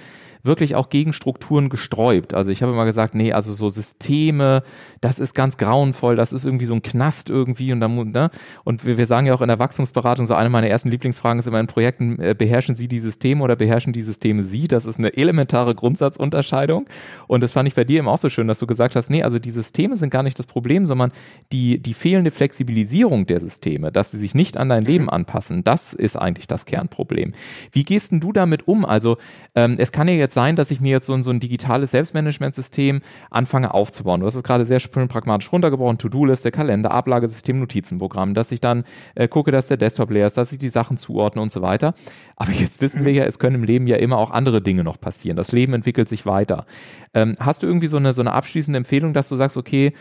wirklich 0.47 0.75
auch 0.75 0.89
gegen 0.89 1.13
Strukturen 1.13 1.69
gesträubt. 1.69 2.33
Also 2.33 2.51
ich 2.51 2.63
habe 2.63 2.73
immer 2.73 2.85
gesagt, 2.85 3.15
nee, 3.15 3.33
also 3.33 3.53
so 3.53 3.69
Systeme, 3.69 4.63
das 5.01 5.19
ist 5.19 5.35
ganz 5.35 5.57
grauenvoll, 5.57 6.17
das 6.17 6.33
ist 6.33 6.45
irgendwie 6.45 6.67
so 6.67 6.75
ein 6.75 6.83
Knast 6.83 7.29
irgendwie 7.29 7.73
und 7.73 7.81
dann, 7.81 8.11
ne? 8.11 8.31
Und 8.65 8.87
wir, 8.87 8.97
wir 8.97 9.07
sagen 9.07 9.27
ja 9.27 9.35
auch 9.35 9.41
in 9.43 9.49
der 9.49 9.59
Wachstumsberatung, 9.59 10.27
so 10.27 10.35
eine 10.35 10.49
meiner 10.49 10.69
ersten 10.69 10.89
Lieblingsfragen 10.89 11.39
ist 11.39 11.47
immer 11.47 11.61
in 11.61 11.67
Projekten, 11.67 12.19
äh, 12.21 12.35
beherrschen 12.37 12.77
Sie 12.77 12.89
die 12.89 13.01
Systeme 13.01 13.43
oder 13.43 13.57
beherrschen 13.57 13.93
die 13.93 14.03
Systeme 14.03 14.43
Sie? 14.43 14.69
Das 14.69 14.87
ist 14.87 14.99
eine 14.99 15.17
elementare 15.17 15.75
Grundsatzunterscheidung. 15.75 16.87
Und 17.27 17.43
das 17.43 17.53
fand 17.53 17.69
ich 17.69 17.75
bei 17.75 17.85
dir 17.85 17.99
eben 17.99 18.09
auch 18.09 18.19
so 18.19 18.31
schön, 18.31 18.49
dass 18.49 18.59
du 18.59 18.67
gesagt 18.67 18.97
hast, 18.97 19.11
nee, 19.11 19.23
also 19.23 19.39
die 19.39 19.51
Systeme 19.51 19.97
sind 19.97 20.11
gar 20.11 20.23
nicht 20.23 20.39
das 20.39 20.47
Problem, 20.47 20.87
sondern 20.87 21.13
die, 21.53 21.66
die 21.75 21.95
fehlende 21.95 22.31
Flexibilisierung 22.31 23.27
der 23.27 23.41
Systeme, 23.41 23.93
dass 23.93 24.11
sie 24.11 24.19
sich 24.19 24.35
nicht 24.35 24.57
an 24.57 24.69
dein 24.69 24.85
Leben 24.85 25.05
mhm. 25.05 25.11
anpassen, 25.11 25.65
das 25.65 25.93
ist 25.93 26.17
eigentlich 26.17 26.47
das 26.47 26.65
Kernproblem. 26.65 27.33
Wie 27.73 27.85
gehst 27.85 28.13
denn 28.13 28.21
du 28.21 28.33
damit 28.33 28.67
um? 28.69 28.85
Also 28.85 29.17
ähm, 29.55 29.77
es 29.79 29.93
kann 29.93 30.09
ja 30.09 30.15
jetzt 30.15 30.35
sein, 30.35 30.57
dass 30.57 30.71
ich 30.71 30.81
mir 30.81 30.93
jetzt 30.93 31.07
so, 31.07 31.21
so 31.23 31.31
ein 31.31 31.41
digitales 31.41 31.91
Selbstmanagementsystem 31.91 33.01
anfange 33.31 33.75
aufzubauen. 33.75 34.21
Du 34.21 34.27
hast 34.27 34.35
es 34.35 34.43
gerade 34.43 34.65
sehr 34.65 34.81
schön 34.81 35.09
pragmatisch 35.09 35.53
runtergebrochen, 35.53 35.99
To-Do-Liste, 35.99 36.51
Kalender, 36.51 36.91
Ablagesystem, 36.93 37.59
Notizenprogramm, 37.59 38.35
dass 38.35 38.53
ich 38.53 38.61
dann 38.61 38.85
äh, 39.15 39.29
gucke, 39.29 39.51
dass 39.51 39.67
der 39.67 39.77
Desktop 39.77 40.11
leer 40.11 40.27
ist, 40.27 40.37
dass 40.37 40.53
ich 40.53 40.59
die 40.59 40.69
Sachen 40.69 40.97
zuordne 40.97 41.43
und 41.43 41.53
so 41.53 41.63
weiter. 41.63 41.95
Aber 42.37 42.53
jetzt 42.53 42.81
wissen 42.81 43.05
wir 43.05 43.13
ja, 43.13 43.25
es 43.25 43.39
können 43.39 43.57
im 43.57 43.65
Leben 43.65 43.87
ja 43.87 43.97
immer 43.97 44.19
auch 44.19 44.31
andere 44.31 44.63
Dinge 44.63 44.85
noch 44.85 45.01
passieren. 45.01 45.37
Das 45.37 45.53
Leben 45.53 45.73
entwickelt 45.75 46.09
sich 46.09 46.27
weiter. 46.27 46.67
Ähm, 47.15 47.37
hast 47.41 47.63
du 47.63 47.67
irgendwie 47.67 47.87
so 47.87 47.97
eine, 47.97 48.13
so 48.13 48.21
eine 48.21 48.33
abschließende 48.33 48.77
Empfehlung, 48.77 49.15
dass 49.15 49.29
du 49.29 49.37
sagst, 49.37 49.57
okay, 49.57 49.93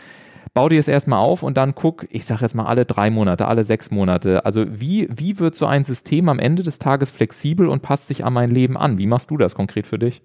bau 0.54 0.68
dir 0.68 0.78
es 0.78 0.88
erstmal 0.88 1.20
auf 1.20 1.42
und 1.42 1.56
dann 1.56 1.74
guck, 1.74 2.06
ich 2.10 2.24
sage 2.24 2.42
jetzt 2.42 2.54
mal 2.54 2.66
alle 2.66 2.84
drei 2.84 3.10
Monate, 3.10 3.46
alle 3.46 3.64
sechs 3.64 3.90
Monate. 3.90 4.44
Also 4.44 4.64
wie, 4.68 5.08
wie 5.10 5.38
wird 5.38 5.54
so 5.54 5.66
ein 5.66 5.84
System 5.84 6.28
am 6.28 6.38
Ende 6.38 6.62
des 6.62 6.78
Tages 6.78 7.10
flexibel 7.10 7.68
und 7.68 7.82
passt 7.82 8.06
sich 8.08 8.24
an 8.24 8.32
mein 8.32 8.50
Leben 8.50 8.76
an? 8.76 8.98
Wie 8.98 9.06
machst 9.06 9.30
du 9.30 9.36
das 9.36 9.54
konkret 9.54 9.86
für 9.86 9.98
dich? 9.98 10.22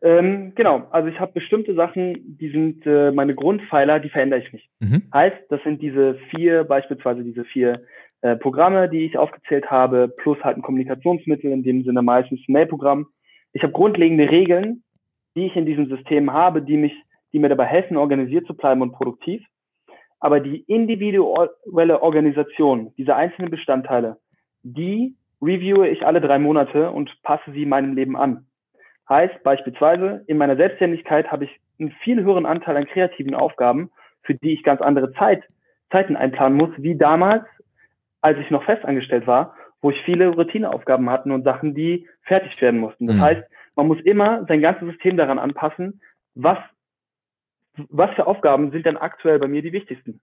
Ähm, 0.00 0.52
genau, 0.54 0.86
also 0.90 1.08
ich 1.08 1.18
habe 1.18 1.32
bestimmte 1.32 1.74
Sachen, 1.74 2.38
die 2.38 2.50
sind 2.50 2.86
äh, 2.86 3.10
meine 3.10 3.34
Grundpfeiler, 3.34 3.98
die 3.98 4.10
verändere 4.10 4.40
ich 4.40 4.52
nicht. 4.52 4.68
Mhm. 4.78 5.02
Heißt, 5.12 5.36
das 5.48 5.60
sind 5.64 5.82
diese 5.82 6.14
vier, 6.30 6.64
beispielsweise 6.64 7.24
diese 7.24 7.44
vier 7.44 7.82
äh, 8.20 8.36
Programme, 8.36 8.88
die 8.88 9.04
ich 9.04 9.18
aufgezählt 9.18 9.70
habe, 9.70 10.08
plus 10.08 10.38
halt 10.42 10.56
ein 10.56 10.62
Kommunikationsmittel, 10.62 11.50
in 11.50 11.64
dem 11.64 11.84
Sinne 11.84 12.02
meistens 12.02 12.40
ein 12.48 12.52
Mailprogramm. 12.52 13.08
Ich 13.52 13.62
habe 13.62 13.72
grundlegende 13.72 14.30
Regeln, 14.30 14.82
die 15.34 15.46
ich 15.46 15.56
in 15.56 15.66
diesem 15.66 15.88
System 15.88 16.32
habe, 16.32 16.62
die 16.62 16.76
mich 16.76 16.92
die 17.32 17.38
mir 17.38 17.48
dabei 17.48 17.66
helfen, 17.66 17.96
organisiert 17.96 18.46
zu 18.46 18.54
bleiben 18.54 18.82
und 18.82 18.92
produktiv. 18.92 19.44
Aber 20.20 20.40
die 20.40 20.60
individuelle 20.62 22.02
Organisation 22.02 22.92
dieser 22.96 23.16
einzelnen 23.16 23.50
Bestandteile, 23.50 24.18
die 24.62 25.14
reviewe 25.40 25.88
ich 25.88 26.04
alle 26.04 26.20
drei 26.20 26.38
Monate 26.38 26.90
und 26.90 27.10
passe 27.22 27.52
sie 27.52 27.66
meinem 27.66 27.94
Leben 27.94 28.16
an. 28.16 28.46
Heißt 29.08 29.42
beispielsweise, 29.42 30.24
in 30.26 30.36
meiner 30.36 30.56
Selbstständigkeit 30.56 31.30
habe 31.30 31.44
ich 31.44 31.60
einen 31.78 31.92
viel 32.02 32.22
höheren 32.22 32.46
Anteil 32.46 32.76
an 32.76 32.86
kreativen 32.86 33.34
Aufgaben, 33.34 33.90
für 34.22 34.34
die 34.34 34.52
ich 34.52 34.64
ganz 34.64 34.80
andere 34.80 35.12
Zeit, 35.12 35.44
Zeiten 35.90 36.16
einplanen 36.16 36.58
muss, 36.58 36.70
wie 36.76 36.96
damals 36.96 37.44
als 38.20 38.38
ich 38.38 38.50
noch 38.50 38.64
festangestellt 38.64 39.26
war, 39.26 39.54
wo 39.80 39.90
ich 39.90 40.02
viele 40.02 40.28
Routineaufgaben 40.28 41.08
hatten 41.10 41.30
und 41.30 41.44
Sachen, 41.44 41.74
die 41.74 42.08
fertig 42.22 42.60
werden 42.60 42.80
mussten. 42.80 43.06
Das 43.06 43.16
mhm. 43.16 43.20
heißt, 43.20 43.42
man 43.76 43.86
muss 43.86 44.00
immer 44.00 44.44
sein 44.48 44.60
ganzes 44.60 44.88
System 44.88 45.16
daran 45.16 45.38
anpassen, 45.38 46.00
was, 46.34 46.58
was 47.88 48.10
für 48.14 48.26
Aufgaben 48.26 48.70
sind 48.70 48.86
denn 48.86 48.96
aktuell 48.96 49.38
bei 49.38 49.48
mir 49.48 49.62
die 49.62 49.72
wichtigsten? 49.72 50.20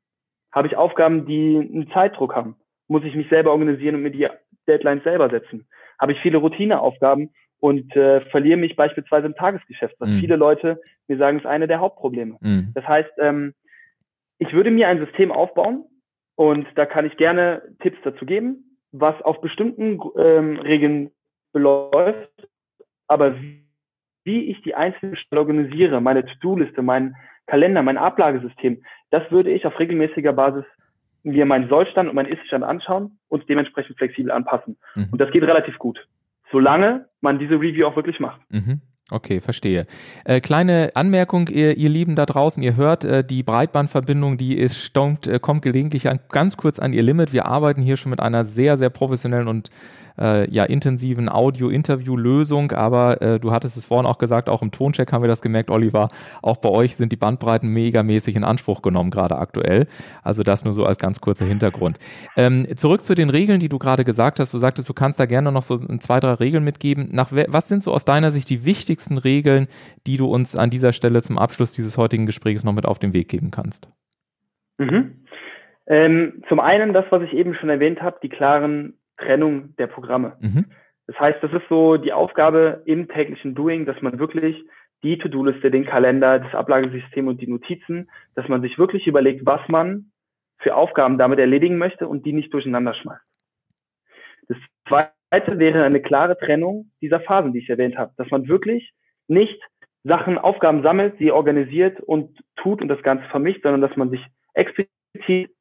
Habe 0.52 0.68
ich 0.68 0.78
Aufgaben, 0.78 1.26
die 1.26 1.58
einen 1.58 1.90
Zeitdruck 1.92 2.36
haben? 2.36 2.56
Muss 2.88 3.04
ich 3.04 3.16
mich 3.16 3.30
selber 3.30 3.52
organisieren 3.52 3.96
und 3.96 4.04
mir 4.04 4.12
die 4.12 4.28
Deadlines 4.68 5.04
selber 5.04 5.30
setzen? 5.30 5.68
Habe 6.00 6.14
ich 6.14 6.20
viele 6.20 6.38
Routineaufgaben 6.38 7.32
und 7.60 7.96
äh, 7.96 8.22
verliere 8.30 8.58
mich 8.58 8.76
beispielsweise 8.76 9.28
im 9.28 9.36
Tagesgeschäft, 9.36 9.96
was 10.00 10.10
mhm. 10.10 10.20
viele 10.20 10.36
Leute 10.36 10.82
mir 11.08 11.18
sagen, 11.18 11.40
ist 11.40 11.46
eine 11.46 11.68
der 11.68 11.80
Hauptprobleme. 11.80 12.38
Mhm. 12.40 12.72
Das 12.74 12.88
heißt, 12.88 13.12
ähm, 13.20 13.54
ich 14.38 14.54
würde 14.54 14.72
mir 14.72 14.88
ein 14.88 15.00
System 15.00 15.32
aufbauen 15.32 15.86
und 16.36 16.68
da 16.76 16.86
kann 16.86 17.06
ich 17.06 17.18
gerne 17.18 17.62
Tipps 17.80 17.98
dazu 18.04 18.26
geben, 18.26 18.78
was 18.92 19.20
auf 19.22 19.42
bestimmten 19.42 20.00
ähm, 20.18 20.58
Regeln 20.60 21.12
beläuft, 21.54 22.48
aber 23.08 23.40
wie, 23.42 23.66
wie 24.24 24.52
ich 24.52 24.62
die 24.62 24.76
einzelnen 24.76 25.18
organisiere, 25.34 26.02
meine 26.02 26.26
To-Do-Liste, 26.26 26.82
mein 26.82 27.16
Kalender, 27.48 27.82
mein 27.84 27.98
Ablagesystem, 27.98 28.82
das 29.12 29.30
würde 29.32 29.52
ich 29.52 29.66
auf 29.66 29.80
regelmäßiger 29.80 30.34
Basis 30.34 30.66
mir 31.24 31.46
meinen 31.46 31.70
Sollstand 31.70 32.10
und 32.10 32.16
meinen 32.16 32.32
Iststand 32.32 32.64
anschauen 32.64 33.18
und 33.30 33.50
dementsprechend 33.50 33.98
flexibel 33.98 34.32
anpassen. 34.32 34.78
Mhm. 34.96 35.10
Und 35.12 35.22
das 35.22 35.32
geht 35.32 35.44
relativ 35.44 35.78
gut, 35.80 36.08
solange 36.52 37.06
man 37.22 37.40
diese 37.40 37.56
Review 37.56 37.88
auch 37.88 37.96
wirklich 37.96 38.20
macht. 38.20 38.42
Mhm. 38.50 38.82
Okay, 39.12 39.40
verstehe. 39.40 39.86
Äh, 40.24 40.42
kleine 40.42 40.90
Anmerkung, 40.96 41.48
ihr, 41.48 41.78
ihr 41.78 41.90
Lieben 41.90 42.16
da 42.16 42.26
draußen, 42.26 42.64
ihr 42.64 42.76
hört, 42.76 43.06
äh, 43.06 43.24
die 43.24 43.44
Breitbandverbindung, 43.44 44.38
die 44.38 44.58
ist 44.58 44.78
stonkt, 44.78 45.28
äh, 45.28 45.40
kommt 45.40 45.62
gelegentlich 45.62 46.10
an, 46.10 46.20
ganz 46.30 46.58
kurz 46.58 46.80
an 46.80 46.92
ihr 46.92 47.04
Limit. 47.04 47.32
Wir 47.32 47.46
arbeiten 47.46 47.84
hier 47.84 47.98
schon 47.98 48.10
mit 48.10 48.20
einer 48.20 48.44
sehr, 48.44 48.78
sehr 48.78 48.90
professionellen 48.90 49.48
und 49.48 49.70
äh, 50.20 50.50
ja, 50.50 50.64
intensiven 50.64 51.30
Audio-Interview-Lösung, 51.30 52.72
aber 52.72 53.22
äh, 53.22 53.40
du 53.40 53.52
hattest 53.52 53.78
es 53.78 53.86
vorhin 53.86 54.06
auch 54.06 54.18
gesagt, 54.18 54.50
auch 54.50 54.62
im 54.62 54.72
Toncheck 54.72 55.12
haben 55.12 55.24
wir 55.24 55.28
das 55.28 55.42
gemerkt, 55.42 55.70
Oliver, 55.70 56.10
auch 56.42 56.58
bei 56.58 56.70
euch 56.70 56.96
sind 56.96 57.12
die 57.12 57.18
Bandbreiten 57.18 57.70
megamäßig 57.70 58.36
in 58.36 58.44
Anspruch 58.44 58.82
genommen, 58.82 59.12
gerade 59.12 59.38
aktuell. 59.38 59.88
Also 60.24 60.44
das 60.44 60.64
nur 60.64 60.74
so 60.74 60.86
als 60.86 60.98
ganz 60.98 61.22
kurzer 61.22 61.46
Hintergrund. 61.46 62.00
Ähm, 62.36 62.66
zurück 62.76 63.04
zu 63.04 63.16
den 63.16 63.30
Regeln, 63.30 63.60
die 63.60 63.70
du 63.70 63.80
gerade 63.80 64.04
gesagt 64.04 64.40
hast. 64.40 64.54
Du 64.54 64.58
sagtest, 64.58 64.90
du 64.90 64.94
kannst 64.94 65.20
da 65.20 65.26
gerne 65.26 65.52
noch 65.52 65.64
so 65.64 65.80
zwei, 65.98 66.20
drei 66.20 66.34
Regeln 66.34 66.64
mitgeben. 66.64 67.10
Nach, 67.12 67.32
was 67.32 67.68
sind 67.68 67.84
so 67.84 67.94
aus 67.94 68.06
deiner 68.06 68.32
Sicht 68.32 68.50
die 68.50 68.66
wichtigsten 68.66 69.18
Regeln, 69.18 69.68
die 70.08 70.18
du 70.18 70.28
uns 70.28 70.56
an 70.56 70.70
dieser 70.70 70.94
Stelle 70.94 71.22
zum 71.22 71.38
Abschluss 71.38 71.74
dieses 71.74 71.98
heutigen 71.98 72.26
Gesprächs 72.26 72.64
noch 72.64 72.74
mit 72.74 72.86
auf 72.86 73.00
den 73.00 73.14
Weg 73.14 73.28
geben 73.28 73.52
kannst? 73.52 73.90
Mhm. 74.78 75.26
Ähm, 75.88 76.44
zum 76.50 76.60
einen 76.60 76.94
das, 76.94 77.06
was 77.10 77.22
ich 77.24 77.34
eben 77.34 77.54
schon 77.56 77.70
erwähnt 77.70 78.02
habe, 78.02 78.18
die 78.22 78.30
klaren 78.30 78.96
Trennung 79.18 79.76
der 79.78 79.88
Programme. 79.88 80.38
Mhm. 80.40 80.66
Das 81.08 81.20
heißt, 81.20 81.44
das 81.44 81.54
ist 81.54 81.68
so 81.70 81.98
die 81.98 82.14
Aufgabe 82.14 82.82
im 82.86 83.08
täglichen 83.08 83.56
Doing, 83.56 83.86
dass 83.86 84.02
man 84.02 84.20
wirklich 84.20 84.64
die 85.04 85.18
To-Do-Liste, 85.18 85.70
den 85.70 85.86
Kalender, 85.86 86.40
das 86.40 86.56
Ablagesystem 86.56 87.28
und 87.28 87.40
die 87.40 87.48
Notizen, 87.48 88.10
dass 88.34 88.48
man 88.48 88.62
sich 88.62 88.80
wirklich 88.80 89.06
überlegt, 89.06 89.46
was 89.46 89.62
man 89.68 90.12
für 90.58 90.76
Aufgaben 90.76 91.18
damit 91.18 91.40
erledigen 91.40 91.78
möchte 91.78 92.08
und 92.08 92.26
die 92.26 92.34
nicht 92.34 92.54
durcheinander 92.54 92.94
schmeißt. 92.94 93.22
Das 94.48 94.58
zweite 94.88 95.60
wäre 95.60 95.84
eine 95.84 96.02
klare 96.02 96.38
Trennung 96.38 96.92
dieser 97.02 97.20
Phasen, 97.20 97.54
die 97.54 97.60
ich 97.60 97.70
erwähnt 97.70 97.98
habe, 97.98 98.14
dass 98.18 98.32
man 98.32 98.48
wirklich 98.48 98.94
nicht 99.28 99.62
Sachen, 100.04 100.38
Aufgaben 100.38 100.84
sammelt, 100.84 101.18
sie 101.18 101.32
organisiert 101.32 102.00
und 102.00 102.40
tut 102.56 102.82
und 102.82 102.88
das 102.88 103.02
Ganze 103.02 103.26
vermischt, 103.30 103.64
sondern 103.64 103.82
dass 103.82 103.96
man 103.98 104.12
sich 104.12 104.24
explizit 104.54 105.52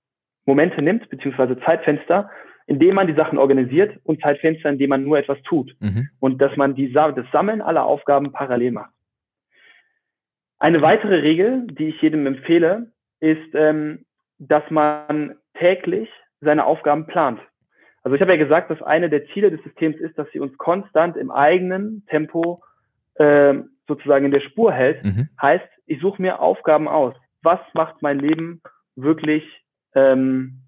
Momente 0.45 0.83
nimmt, 0.83 1.09
beziehungsweise 1.09 1.59
Zeitfenster, 1.61 2.31
indem 2.67 2.95
man 2.95 3.07
die 3.07 3.15
Sachen 3.15 3.39
organisiert 3.39 3.99
und 4.05 4.21
Zeitfenster, 4.23 4.71
indem 4.71 4.91
man 4.91 5.05
nur 5.05 5.19
etwas 5.19 5.41
tut. 5.43 5.75
Mhm. 5.81 6.09
Und 6.21 6.41
dass 6.41 6.57
man 6.57 6.75
die, 6.75 6.93
das 6.93 7.15
Sammeln 7.33 7.61
aller 7.61 7.85
Aufgaben 7.85 8.33
parallel 8.33 8.73
macht. 8.73 8.91
Eine 10.59 10.81
weitere 10.81 11.17
Regel, 11.17 11.67
die 11.67 11.89
ich 11.89 12.01
jedem 12.01 12.27
empfehle, 12.27 12.93
ist, 13.21 13.55
ähm, 13.55 14.05
dass 14.39 14.63
man 14.71 15.37
täglich 15.55 16.09
seine 16.41 16.65
Aufgaben 16.65 17.07
plant. 17.07 17.41
Also 18.03 18.15
ich 18.15 18.21
habe 18.21 18.33
ja 18.33 18.39
gesagt, 18.39 18.71
dass 18.71 18.83
eine 18.83 19.09
der 19.09 19.27
Ziele 19.29 19.51
des 19.51 19.63
Systems 19.63 19.97
ist, 19.97 20.19
dass 20.19 20.31
sie 20.33 20.41
uns 20.41 20.57
konstant 20.59 21.17
im 21.17 21.31
eigenen 21.31 22.05
Tempo 22.07 22.63
äh, 23.15 23.55
sozusagen 23.87 24.27
in 24.27 24.31
der 24.31 24.41
Spur 24.41 24.73
hält. 24.73 25.03
Mhm. 25.05 25.29
Heißt, 25.41 25.69
ich 25.87 26.01
suche 26.01 26.21
mir 26.21 26.41
Aufgaben 26.41 26.89
aus. 26.89 27.15
Was 27.43 27.61
macht 27.75 28.03
mein 28.03 28.19
Leben 28.19 28.63
wirklich 28.97 29.45
ähm, 29.95 30.64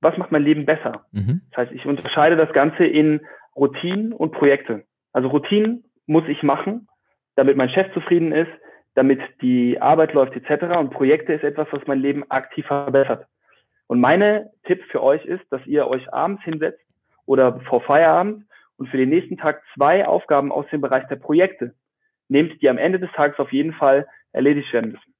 was 0.00 0.16
macht 0.16 0.32
mein 0.32 0.42
Leben 0.42 0.66
besser? 0.66 1.06
Mhm. 1.12 1.42
Das 1.50 1.66
heißt, 1.66 1.72
ich 1.72 1.86
unterscheide 1.86 2.36
das 2.36 2.52
Ganze 2.52 2.84
in 2.84 3.20
Routinen 3.56 4.12
und 4.12 4.32
Projekte. 4.32 4.84
Also 5.12 5.28
Routinen 5.28 5.84
muss 6.06 6.24
ich 6.28 6.42
machen, 6.42 6.88
damit 7.34 7.56
mein 7.56 7.70
Chef 7.70 7.92
zufrieden 7.92 8.32
ist, 8.32 8.50
damit 8.94 9.20
die 9.42 9.80
Arbeit 9.80 10.12
läuft 10.12 10.34
etc. 10.34 10.76
Und 10.78 10.90
Projekte 10.90 11.32
ist 11.32 11.44
etwas, 11.44 11.68
was 11.70 11.86
mein 11.86 12.00
Leben 12.00 12.28
aktiv 12.30 12.66
verbessert. 12.66 13.26
Und 13.86 14.00
meine 14.00 14.50
Tipp 14.64 14.82
für 14.90 15.02
euch 15.02 15.24
ist, 15.24 15.44
dass 15.50 15.64
ihr 15.66 15.86
euch 15.86 16.12
abends 16.12 16.42
hinsetzt 16.44 16.84
oder 17.26 17.60
vor 17.60 17.80
Feierabend 17.80 18.44
und 18.76 18.88
für 18.88 18.96
den 18.96 19.08
nächsten 19.08 19.36
Tag 19.36 19.62
zwei 19.74 20.06
Aufgaben 20.06 20.52
aus 20.52 20.66
dem 20.70 20.80
Bereich 20.80 21.06
der 21.08 21.16
Projekte 21.16 21.74
nehmt, 22.28 22.60
die 22.60 22.68
am 22.68 22.78
Ende 22.78 22.98
des 22.98 23.10
Tages 23.12 23.38
auf 23.38 23.52
jeden 23.52 23.72
Fall 23.72 24.06
erledigt 24.32 24.72
werden 24.72 24.92
müssen. 24.92 25.14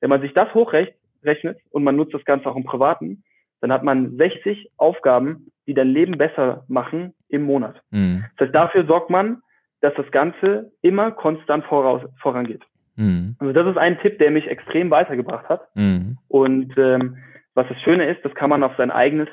Wenn 0.00 0.10
man 0.10 0.22
sich 0.22 0.32
das 0.32 0.52
hochrechnet 0.54 1.60
und 1.70 1.84
man 1.84 1.96
nutzt 1.96 2.14
das 2.14 2.24
Ganze 2.24 2.48
auch 2.48 2.56
im 2.56 2.64
Privaten, 2.64 3.24
dann 3.60 3.72
hat 3.72 3.82
man 3.82 4.16
60 4.16 4.70
Aufgaben, 4.76 5.50
die 5.66 5.74
dein 5.74 5.88
Leben 5.88 6.16
besser 6.16 6.64
machen 6.68 7.14
im 7.28 7.42
Monat. 7.42 7.80
Mhm. 7.90 8.24
Das 8.36 8.46
heißt, 8.46 8.54
dafür 8.54 8.86
sorgt 8.86 9.10
man, 9.10 9.42
dass 9.80 9.94
das 9.94 10.10
Ganze 10.10 10.72
immer 10.82 11.12
konstant 11.12 11.64
voraus, 11.64 12.02
vorangeht. 12.20 12.62
Mhm. 12.96 13.36
Also 13.38 13.52
das 13.52 13.66
ist 13.68 13.78
ein 13.78 13.98
Tipp, 14.00 14.18
der 14.18 14.30
mich 14.30 14.48
extrem 14.48 14.90
weitergebracht 14.90 15.48
hat. 15.48 15.68
Mhm. 15.74 16.18
Und 16.28 16.76
ähm, 16.76 17.18
was 17.54 17.68
das 17.68 17.80
Schöne 17.82 18.06
ist, 18.06 18.24
das 18.24 18.34
kann 18.34 18.50
man 18.50 18.62
auf 18.62 18.72
sein 18.76 18.90
eigenes 18.90 19.28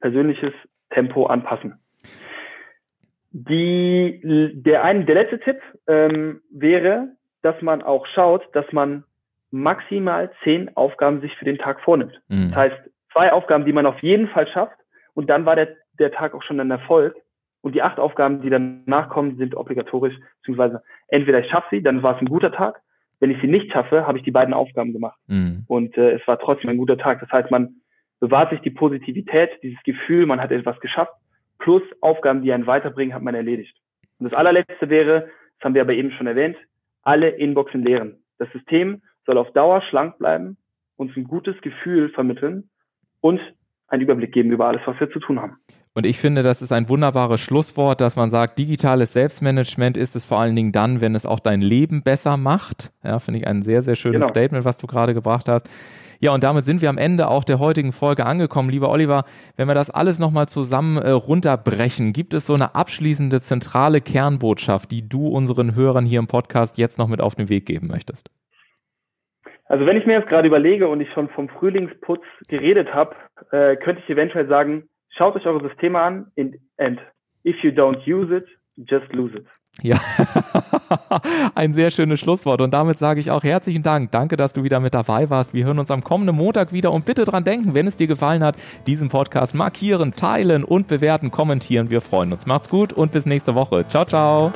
persönliches 0.00 0.52
Tempo 0.90 1.26
anpassen. 1.26 1.74
Die, 3.32 4.20
der, 4.54 4.84
ein, 4.84 5.06
der 5.06 5.14
letzte 5.14 5.38
Tipp 5.38 5.60
ähm, 5.86 6.40
wäre, 6.50 7.12
dass 7.42 7.60
man 7.62 7.82
auch 7.82 8.06
schaut, 8.06 8.48
dass 8.54 8.70
man 8.72 9.04
maximal 9.50 10.30
zehn 10.42 10.76
Aufgaben 10.76 11.20
sich 11.20 11.34
für 11.36 11.44
den 11.44 11.58
Tag 11.58 11.80
vornimmt. 11.80 12.20
Mhm. 12.28 12.50
Das 12.50 12.56
heißt, 12.56 12.90
zwei 13.12 13.32
Aufgaben, 13.32 13.64
die 13.64 13.72
man 13.72 13.86
auf 13.86 14.00
jeden 14.02 14.28
Fall 14.28 14.46
schafft. 14.48 14.76
Und 15.14 15.30
dann 15.30 15.46
war 15.46 15.56
der, 15.56 15.76
der 15.98 16.12
Tag 16.12 16.34
auch 16.34 16.42
schon 16.42 16.60
ein 16.60 16.70
Erfolg. 16.70 17.16
Und 17.62 17.74
die 17.74 17.82
acht 17.82 17.98
Aufgaben, 17.98 18.40
die 18.40 18.50
danach 18.50 19.10
kommen, 19.10 19.36
sind 19.36 19.54
obligatorisch, 19.54 20.14
beziehungsweise 20.38 20.82
entweder 21.08 21.40
ich 21.40 21.50
schaffe 21.50 21.68
sie, 21.70 21.82
dann 21.82 22.02
war 22.02 22.16
es 22.16 22.22
ein 22.22 22.28
guter 22.28 22.52
Tag. 22.52 22.80
Wenn 23.18 23.30
ich 23.30 23.40
sie 23.42 23.48
nicht 23.48 23.70
schaffe, 23.70 24.06
habe 24.06 24.16
ich 24.16 24.24
die 24.24 24.30
beiden 24.30 24.54
Aufgaben 24.54 24.94
gemacht. 24.94 25.18
Mhm. 25.26 25.64
Und 25.66 25.98
äh, 25.98 26.12
es 26.12 26.26
war 26.26 26.38
trotzdem 26.38 26.70
ein 26.70 26.78
guter 26.78 26.96
Tag. 26.96 27.20
Das 27.20 27.30
heißt, 27.30 27.50
man 27.50 27.80
bewahrt 28.18 28.50
sich 28.50 28.60
die 28.60 28.70
Positivität, 28.70 29.50
dieses 29.62 29.82
Gefühl, 29.82 30.24
man 30.24 30.40
hat 30.40 30.52
etwas 30.52 30.80
geschafft, 30.80 31.12
plus 31.58 31.82
Aufgaben, 32.00 32.42
die 32.42 32.52
einen 32.52 32.66
weiterbringen, 32.66 33.14
hat 33.14 33.22
man 33.22 33.34
erledigt. 33.34 33.76
Und 34.18 34.30
das 34.30 34.38
allerletzte 34.38 34.88
wäre, 34.88 35.28
das 35.58 35.64
haben 35.64 35.74
wir 35.74 35.82
aber 35.82 35.92
eben 35.92 36.12
schon 36.12 36.26
erwähnt, 36.26 36.56
alle 37.02 37.28
Inboxen 37.28 37.84
leeren. 37.84 38.22
Das 38.38 38.50
System 38.52 39.02
soll 39.26 39.36
auf 39.36 39.52
Dauer 39.52 39.82
schlank 39.82 40.18
bleiben, 40.18 40.56
uns 40.96 41.14
ein 41.16 41.24
gutes 41.24 41.60
Gefühl 41.60 42.08
vermitteln 42.10 42.70
und 43.20 43.40
einen 43.88 44.02
Überblick 44.02 44.32
geben 44.32 44.50
über 44.50 44.66
alles, 44.66 44.82
was 44.86 44.98
wir 45.00 45.10
zu 45.10 45.18
tun 45.18 45.40
haben. 45.40 45.56
Und 45.94 46.06
ich 46.06 46.18
finde, 46.18 46.44
das 46.44 46.62
ist 46.62 46.70
ein 46.70 46.88
wunderbares 46.88 47.40
Schlusswort, 47.40 48.00
dass 48.00 48.14
man 48.14 48.30
sagt, 48.30 48.58
digitales 48.58 49.12
Selbstmanagement 49.12 49.96
ist 49.96 50.14
es 50.14 50.24
vor 50.24 50.38
allen 50.38 50.54
Dingen 50.54 50.70
dann, 50.70 51.00
wenn 51.00 51.16
es 51.16 51.26
auch 51.26 51.40
dein 51.40 51.60
Leben 51.60 52.02
besser 52.02 52.36
macht. 52.36 52.92
Ja, 53.02 53.18
finde 53.18 53.40
ich 53.40 53.46
ein 53.48 53.62
sehr, 53.62 53.82
sehr 53.82 53.96
schönes 53.96 54.20
genau. 54.20 54.28
Statement, 54.28 54.64
was 54.64 54.78
du 54.78 54.86
gerade 54.86 55.14
gebracht 55.14 55.48
hast. 55.48 55.68
Ja, 56.22 56.32
und 56.32 56.44
damit 56.44 56.64
sind 56.64 56.82
wir 56.82 56.90
am 56.90 56.98
Ende 56.98 57.28
auch 57.28 57.44
der 57.44 57.58
heutigen 57.58 57.92
Folge 57.92 58.26
angekommen. 58.26 58.68
Lieber 58.68 58.90
Oliver, 58.90 59.24
wenn 59.56 59.68
wir 59.68 59.74
das 59.74 59.90
alles 59.90 60.18
nochmal 60.18 60.48
zusammen 60.48 60.98
äh, 60.98 61.10
runterbrechen, 61.10 62.12
gibt 62.12 62.34
es 62.34 62.46
so 62.46 62.54
eine 62.54 62.74
abschließende 62.74 63.40
zentrale 63.40 64.00
Kernbotschaft, 64.00 64.90
die 64.90 65.08
du 65.08 65.26
unseren 65.28 65.74
Hörern 65.74 66.04
hier 66.04 66.18
im 66.18 66.26
Podcast 66.26 66.76
jetzt 66.78 66.98
noch 66.98 67.08
mit 67.08 67.22
auf 67.22 67.34
den 67.34 67.48
Weg 67.48 67.64
geben 67.66 67.88
möchtest? 67.88 68.30
Also 69.70 69.86
wenn 69.86 69.96
ich 69.96 70.04
mir 70.04 70.14
jetzt 70.14 70.28
gerade 70.28 70.48
überlege 70.48 70.88
und 70.88 71.00
ich 71.00 71.12
schon 71.12 71.28
vom 71.28 71.48
Frühlingsputz 71.48 72.24
geredet 72.48 72.92
habe, 72.92 73.14
äh, 73.52 73.76
könnte 73.76 74.02
ich 74.02 74.10
eventuell 74.10 74.48
sagen, 74.48 74.88
schaut 75.10 75.36
euch 75.36 75.46
eure 75.46 75.66
Systeme 75.66 75.96
an 76.00 76.26
and 76.76 77.00
if 77.44 77.62
you 77.62 77.70
don't 77.70 78.04
use 78.04 78.34
it, 78.34 78.48
just 78.76 79.12
lose 79.12 79.36
it. 79.36 79.46
Ja, 79.80 79.96
ein 81.54 81.72
sehr 81.72 81.92
schönes 81.92 82.18
Schlusswort. 82.18 82.60
Und 82.60 82.74
damit 82.74 82.98
sage 82.98 83.20
ich 83.20 83.30
auch 83.30 83.44
herzlichen 83.44 83.84
Dank. 83.84 84.10
Danke, 84.10 84.36
dass 84.36 84.52
du 84.52 84.64
wieder 84.64 84.80
mit 84.80 84.92
dabei 84.92 85.30
warst. 85.30 85.54
Wir 85.54 85.64
hören 85.64 85.78
uns 85.78 85.92
am 85.92 86.02
kommenden 86.02 86.34
Montag 86.34 86.72
wieder. 86.72 86.90
Und 86.90 87.04
bitte 87.04 87.24
dran 87.24 87.44
denken, 87.44 87.72
wenn 87.72 87.86
es 87.86 87.96
dir 87.96 88.08
gefallen 88.08 88.42
hat, 88.42 88.56
diesen 88.88 89.08
Podcast 89.08 89.54
markieren, 89.54 90.16
teilen 90.16 90.64
und 90.64 90.88
bewerten, 90.88 91.30
kommentieren. 91.30 91.92
Wir 91.92 92.00
freuen 92.00 92.32
uns. 92.32 92.46
Macht's 92.46 92.68
gut 92.68 92.92
und 92.92 93.12
bis 93.12 93.24
nächste 93.24 93.54
Woche. 93.54 93.86
Ciao, 93.86 94.04
ciao. 94.04 94.52